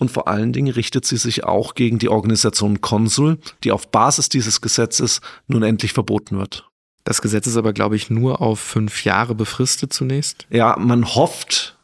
Und 0.00 0.10
vor 0.10 0.28
allen 0.28 0.52
Dingen 0.52 0.72
richtet 0.72 1.06
sie 1.06 1.16
sich 1.16 1.44
auch 1.44 1.74
gegen 1.74 1.98
die 1.98 2.08
Organisation 2.08 2.80
Konsul, 2.80 3.38
die 3.62 3.72
auf 3.72 3.90
Basis 3.90 4.28
dieses 4.28 4.60
Gesetzes 4.60 5.20
nun 5.46 5.62
endlich 5.62 5.92
verboten 5.92 6.36
wird. 6.36 6.68
Das 7.04 7.20
Gesetz 7.20 7.46
ist 7.46 7.56
aber, 7.56 7.72
glaube 7.72 7.96
ich, 7.96 8.10
nur 8.10 8.40
auf 8.40 8.58
fünf 8.60 9.04
Jahre 9.04 9.34
befristet 9.34 9.92
zunächst. 9.92 10.46
Ja, 10.50 10.76
man 10.78 11.04
hofft, 11.04 11.78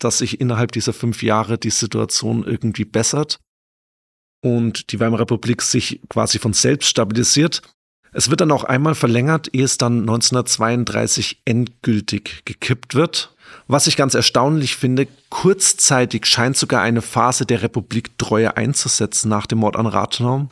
dass 0.00 0.18
sich 0.18 0.40
innerhalb 0.40 0.72
dieser 0.72 0.92
fünf 0.92 1.22
Jahre 1.22 1.56
die 1.56 1.70
Situation 1.70 2.44
irgendwie 2.44 2.84
bessert 2.84 3.38
und 4.42 4.92
die 4.92 5.00
Weimarer 5.00 5.22
Republik 5.22 5.62
sich 5.62 6.00
quasi 6.08 6.38
von 6.38 6.52
selbst 6.52 6.88
stabilisiert. 6.88 7.62
Es 8.12 8.28
wird 8.28 8.40
dann 8.40 8.50
auch 8.50 8.64
einmal 8.64 8.94
verlängert, 8.94 9.54
ehe 9.54 9.64
es 9.64 9.78
dann 9.78 10.00
1932 10.00 11.42
endgültig 11.44 12.42
gekippt 12.44 12.94
wird. 12.94 13.34
Was 13.68 13.86
ich 13.86 13.96
ganz 13.96 14.14
erstaunlich 14.14 14.76
finde, 14.76 15.06
kurzzeitig 15.30 16.26
scheint 16.26 16.56
sogar 16.56 16.82
eine 16.82 17.02
Phase 17.02 17.46
der 17.46 17.62
Republiktreue 17.62 18.56
einzusetzen 18.56 19.28
nach 19.28 19.46
dem 19.46 19.58
Mord 19.58 19.76
an 19.76 19.86
Rathenau 19.86 20.48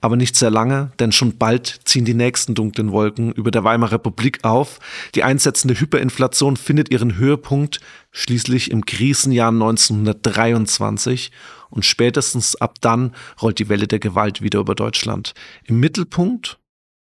aber 0.00 0.16
nicht 0.16 0.36
sehr 0.36 0.50
lange, 0.50 0.92
denn 0.98 1.12
schon 1.12 1.38
bald 1.38 1.80
ziehen 1.84 2.04
die 2.04 2.14
nächsten 2.14 2.54
dunklen 2.54 2.92
Wolken 2.92 3.32
über 3.32 3.50
der 3.50 3.64
Weimarer 3.64 3.92
Republik 3.92 4.44
auf. 4.44 4.78
Die 5.14 5.22
einsetzende 5.22 5.78
Hyperinflation 5.78 6.56
findet 6.56 6.90
ihren 6.90 7.16
Höhepunkt 7.16 7.80
schließlich 8.12 8.70
im 8.70 8.84
Krisenjahr 8.86 9.50
1923 9.50 11.32
und 11.70 11.84
spätestens 11.84 12.56
ab 12.56 12.76
dann 12.80 13.14
rollt 13.40 13.58
die 13.58 13.68
Welle 13.68 13.86
der 13.86 13.98
Gewalt 13.98 14.42
wieder 14.42 14.60
über 14.60 14.74
Deutschland. 14.74 15.34
Im 15.64 15.80
Mittelpunkt 15.80 16.58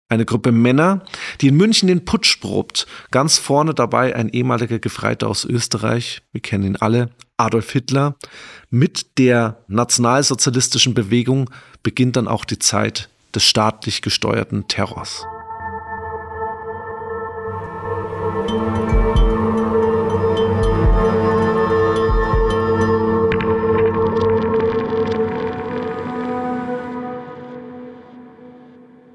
eine 0.08 0.24
Gruppe 0.24 0.52
Männer, 0.52 1.04
die 1.40 1.48
in 1.48 1.56
München 1.56 1.88
den 1.88 2.04
Putsch 2.04 2.40
probt. 2.40 2.86
Ganz 3.10 3.38
vorne 3.38 3.74
dabei 3.74 4.16
ein 4.16 4.28
ehemaliger 4.28 4.78
Gefreiter 4.78 5.28
aus 5.28 5.44
Österreich, 5.44 6.22
wir 6.32 6.40
kennen 6.40 6.64
ihn 6.64 6.76
alle, 6.76 7.10
Adolf 7.36 7.70
Hitler. 7.70 8.16
Mit 8.70 9.18
der 9.18 9.64
nationalsozialistischen 9.68 10.94
Bewegung 10.94 11.50
beginnt 11.82 12.16
dann 12.16 12.28
auch 12.28 12.44
die 12.44 12.58
Zeit 12.58 13.08
des 13.34 13.44
staatlich 13.44 14.02
gesteuerten 14.02 14.66
Terrors. 14.68 15.24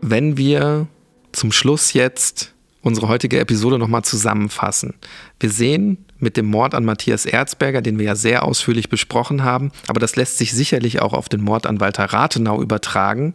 Wenn 0.04 0.38
wir 0.38 0.88
zum 1.32 1.52
Schluss 1.52 1.94
jetzt 1.94 2.54
unsere 2.82 3.08
heutige 3.08 3.40
Episode 3.40 3.80
nochmal 3.80 4.04
zusammenfassen. 4.04 4.96
Wir 5.40 5.50
sehen 5.50 6.06
mit 6.20 6.36
dem 6.36 6.46
Mord 6.46 6.76
an 6.76 6.84
Matthias 6.84 7.26
Erzberger, 7.26 7.82
den 7.82 7.98
wir 7.98 8.06
ja 8.08 8.16
sehr 8.16 8.44
ausführlich 8.44 8.90
besprochen 8.90 9.44
haben, 9.44 9.72
aber 9.88 10.02
das 10.02 10.18
lässt 10.18 10.38
sich 10.38 10.52
sicherlich 10.52 11.02
auch 11.02 11.14
auf 11.14 11.30
den 11.30 11.42
Mord 11.42 11.66
an 11.66 11.80
Walter 11.80 12.06
Rathenau 12.06 12.62
übertragen. 12.62 13.34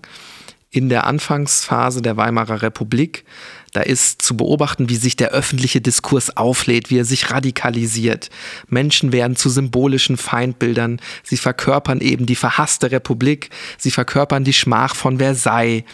In 0.71 0.91
der 0.91 1.07
Anfangsphase 1.07 2.03
der 2.03 2.19
Weimarer 2.19 2.61
Republik, 2.61 3.25
da 3.73 3.81
ist 3.81 4.21
zu 4.21 4.37
beobachten, 4.37 4.91
wie 4.91 4.97
sich 4.97 5.17
der 5.17 5.31
öffentliche 5.31 5.81
Diskurs 5.81 6.37
auflädt, 6.37 6.91
wie 6.91 6.99
er 6.99 7.07
sich 7.07 7.31
radikalisiert. 7.31 8.29
Menschen 8.69 9.13
werden 9.13 9.37
zu 9.37 9.49
symbolischen 9.49 10.19
Feindbildern, 10.19 11.01
sie 11.23 11.39
verkörpern 11.39 12.03
eben 12.03 12.27
die 12.27 12.37
verhasste 12.37 12.91
Republik, 12.91 13.49
sie 13.79 13.91
verkörpern 13.91 14.45
die 14.45 14.53
Schmach 14.53 14.95
von 14.95 15.17
Versailles. 15.17 15.85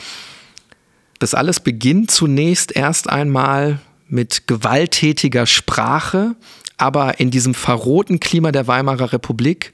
Das 1.19 1.35
alles 1.35 1.61
beginnt 1.61 2.11
zunächst 2.11 2.75
erst 2.75 3.09
einmal 3.09 3.81
mit 4.09 4.47
gewalttätiger 4.47 5.47
Sprache, 5.47 6.35
aber 6.77 7.21
in 7.21 7.31
diesem 7.31 7.55
verrohten 7.55 8.21
Klima 8.21 8.53
der 8.53 8.67
Weimarer 8.67 9.13
Republik 9.13 9.73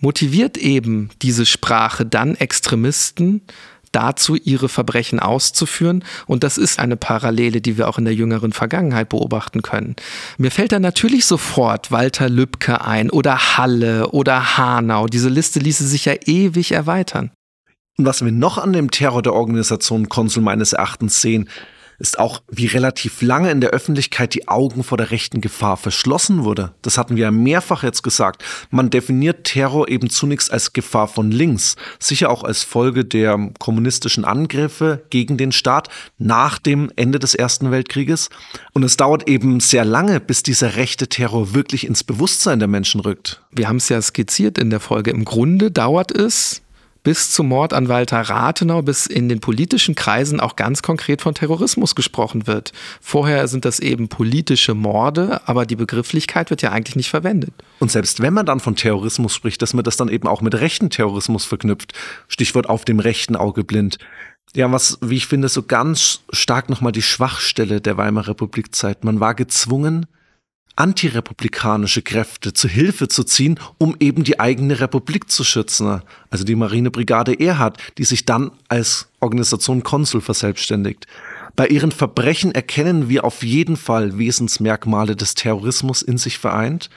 motiviert 0.00 0.56
eben 0.56 1.10
diese 1.22 1.46
Sprache 1.46 2.06
dann 2.06 2.34
Extremisten 2.34 3.42
dazu, 3.92 4.36
ihre 4.36 4.68
Verbrechen 4.68 5.18
auszuführen. 5.18 6.04
Und 6.26 6.44
das 6.44 6.58
ist 6.58 6.78
eine 6.78 6.96
Parallele, 6.96 7.60
die 7.60 7.78
wir 7.78 7.88
auch 7.88 7.98
in 7.98 8.04
der 8.04 8.14
jüngeren 8.14 8.52
Vergangenheit 8.52 9.08
beobachten 9.08 9.62
können. 9.62 9.96
Mir 10.36 10.50
fällt 10.50 10.72
da 10.72 10.78
natürlich 10.78 11.26
sofort 11.26 11.90
Walter 11.90 12.28
Lübcke 12.28 12.82
ein 12.82 13.10
oder 13.10 13.56
Halle 13.56 14.10
oder 14.10 14.58
Hanau. 14.58 15.06
Diese 15.06 15.28
Liste 15.28 15.58
ließe 15.58 15.86
sich 15.86 16.04
ja 16.04 16.14
ewig 16.26 16.72
erweitern. 16.72 17.30
Und 17.98 18.04
was 18.04 18.24
wir 18.24 18.30
noch 18.30 18.58
an 18.58 18.72
dem 18.72 18.92
Terror 18.92 19.22
der 19.22 19.34
Organisation 19.34 20.08
Konsul 20.08 20.44
meines 20.44 20.72
Erachtens 20.72 21.20
sehen, 21.20 21.48
ist 21.98 22.20
auch, 22.20 22.42
wie 22.48 22.66
relativ 22.66 23.22
lange 23.22 23.50
in 23.50 23.60
der 23.60 23.70
Öffentlichkeit 23.70 24.32
die 24.34 24.46
Augen 24.46 24.84
vor 24.84 24.96
der 24.96 25.10
rechten 25.10 25.40
Gefahr 25.40 25.76
verschlossen 25.76 26.44
wurde. 26.44 26.72
Das 26.82 26.96
hatten 26.96 27.16
wir 27.16 27.24
ja 27.24 27.30
mehrfach 27.32 27.82
jetzt 27.82 28.04
gesagt. 28.04 28.44
Man 28.70 28.90
definiert 28.90 29.42
Terror 29.42 29.88
eben 29.88 30.10
zunächst 30.10 30.52
als 30.52 30.72
Gefahr 30.72 31.08
von 31.08 31.32
links, 31.32 31.74
sicher 31.98 32.30
auch 32.30 32.44
als 32.44 32.62
Folge 32.62 33.04
der 33.04 33.50
kommunistischen 33.58 34.24
Angriffe 34.24 35.02
gegen 35.10 35.36
den 35.36 35.50
Staat 35.50 35.88
nach 36.18 36.60
dem 36.60 36.92
Ende 36.94 37.18
des 37.18 37.34
Ersten 37.34 37.72
Weltkrieges. 37.72 38.30
Und 38.74 38.84
es 38.84 38.96
dauert 38.96 39.28
eben 39.28 39.58
sehr 39.58 39.84
lange, 39.84 40.20
bis 40.20 40.44
dieser 40.44 40.76
rechte 40.76 41.08
Terror 41.08 41.52
wirklich 41.52 41.84
ins 41.84 42.04
Bewusstsein 42.04 42.60
der 42.60 42.68
Menschen 42.68 43.00
rückt. 43.00 43.42
Wir 43.50 43.66
haben 43.66 43.78
es 43.78 43.88
ja 43.88 44.00
skizziert 44.00 44.56
in 44.56 44.70
der 44.70 44.78
Folge. 44.78 45.10
Im 45.10 45.24
Grunde 45.24 45.72
dauert 45.72 46.12
es 46.12 46.62
bis 47.08 47.30
zum 47.30 47.48
Mord 47.48 47.72
an 47.72 47.88
Walter 47.88 48.20
Rathenau, 48.20 48.82
bis 48.82 49.06
in 49.06 49.30
den 49.30 49.40
politischen 49.40 49.94
Kreisen 49.94 50.40
auch 50.40 50.56
ganz 50.56 50.82
konkret 50.82 51.22
von 51.22 51.32
Terrorismus 51.32 51.94
gesprochen 51.94 52.46
wird. 52.46 52.72
Vorher 53.00 53.48
sind 53.48 53.64
das 53.64 53.80
eben 53.80 54.08
politische 54.08 54.74
Morde, 54.74 55.40
aber 55.46 55.64
die 55.64 55.76
Begrifflichkeit 55.76 56.50
wird 56.50 56.60
ja 56.60 56.70
eigentlich 56.70 56.96
nicht 56.96 57.08
verwendet. 57.08 57.54
Und 57.78 57.90
selbst 57.90 58.20
wenn 58.20 58.34
man 58.34 58.44
dann 58.44 58.60
von 58.60 58.76
Terrorismus 58.76 59.34
spricht, 59.34 59.62
dass 59.62 59.72
man 59.72 59.84
das 59.84 59.96
dann 59.96 60.10
eben 60.10 60.28
auch 60.28 60.42
mit 60.42 60.54
rechten 60.54 60.90
Terrorismus 60.90 61.46
verknüpft. 61.46 61.94
Stichwort 62.28 62.68
auf 62.68 62.84
dem 62.84 63.00
rechten 63.00 63.36
Auge 63.36 63.64
blind. 63.64 63.96
Ja, 64.54 64.70
was, 64.70 64.98
wie 65.00 65.16
ich 65.16 65.28
finde, 65.28 65.48
so 65.48 65.62
ganz 65.62 66.20
stark 66.30 66.68
nochmal 66.68 66.92
die 66.92 67.00
Schwachstelle 67.00 67.80
der 67.80 67.96
Weimarer 67.96 68.28
Republik 68.28 68.74
zeigt. 68.74 69.02
Man 69.04 69.18
war 69.18 69.34
gezwungen, 69.34 70.04
antirepublikanische 70.78 72.02
Kräfte 72.02 72.52
zu 72.52 72.68
Hilfe 72.68 73.08
zu 73.08 73.24
ziehen, 73.24 73.58
um 73.78 73.96
eben 73.98 74.22
die 74.22 74.38
eigene 74.38 74.80
Republik 74.80 75.28
zu 75.30 75.42
schützen. 75.42 76.02
Also 76.30 76.44
die 76.44 76.54
Marinebrigade 76.54 77.38
Erhard, 77.38 77.78
die 77.98 78.04
sich 78.04 78.24
dann 78.24 78.52
als 78.68 79.08
Organisation 79.20 79.82
Konsul 79.82 80.20
verselbstständigt. 80.20 81.06
Bei 81.56 81.66
ihren 81.66 81.90
Verbrechen 81.90 82.52
erkennen 82.52 83.08
wir 83.08 83.24
auf 83.24 83.42
jeden 83.42 83.76
Fall 83.76 84.16
Wesensmerkmale 84.16 85.16
des 85.16 85.34
Terrorismus 85.34 86.02
in 86.02 86.16
sich 86.16 86.38
vereint. 86.38 86.88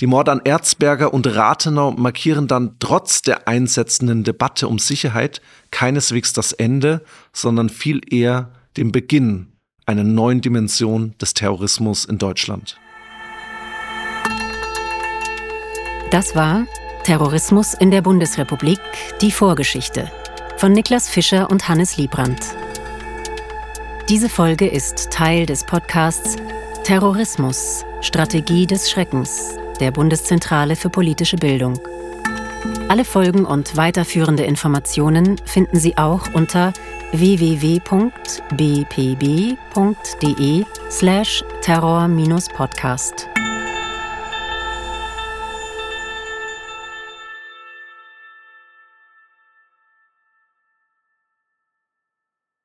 Die 0.00 0.06
Morde 0.06 0.32
an 0.32 0.42
Erzberger 0.44 1.14
und 1.14 1.26
Rathenau 1.26 1.92
markieren 1.92 2.46
dann 2.46 2.76
trotz 2.80 3.22
der 3.22 3.48
einsetzenden 3.48 4.22
Debatte 4.22 4.68
um 4.68 4.78
Sicherheit 4.78 5.40
keineswegs 5.70 6.34
das 6.34 6.52
Ende, 6.52 7.02
sondern 7.32 7.70
viel 7.70 8.02
eher 8.12 8.50
den 8.76 8.92
Beginn 8.92 9.52
einer 9.86 10.04
neuen 10.04 10.42
Dimension 10.42 11.14
des 11.18 11.32
Terrorismus 11.32 12.04
in 12.04 12.18
Deutschland. 12.18 12.78
Das 16.10 16.34
war 16.34 16.66
Terrorismus 17.04 17.74
in 17.74 17.90
der 17.92 18.02
Bundesrepublik, 18.02 18.80
die 19.20 19.30
Vorgeschichte 19.30 20.10
von 20.56 20.72
Niklas 20.72 21.08
Fischer 21.08 21.48
und 21.50 21.68
Hannes 21.68 21.96
Liebrandt. 21.96 22.40
Diese 24.08 24.28
Folge 24.28 24.66
ist 24.66 25.10
Teil 25.10 25.46
des 25.46 25.64
Podcasts 25.64 26.36
Terrorismus, 26.82 27.84
Strategie 28.00 28.66
des 28.66 28.90
Schreckens 28.90 29.54
der 29.78 29.92
Bundeszentrale 29.92 30.74
für 30.76 30.90
politische 30.90 31.36
Bildung. 31.36 31.78
Alle 32.88 33.04
Folgen 33.04 33.44
und 33.46 33.76
weiterführende 33.76 34.42
Informationen 34.42 35.38
finden 35.44 35.78
Sie 35.78 35.96
auch 35.96 36.34
unter 36.34 36.72
www.bpb.de 37.12 37.84
slash 40.90 41.44
terror-podcast. 41.62 43.29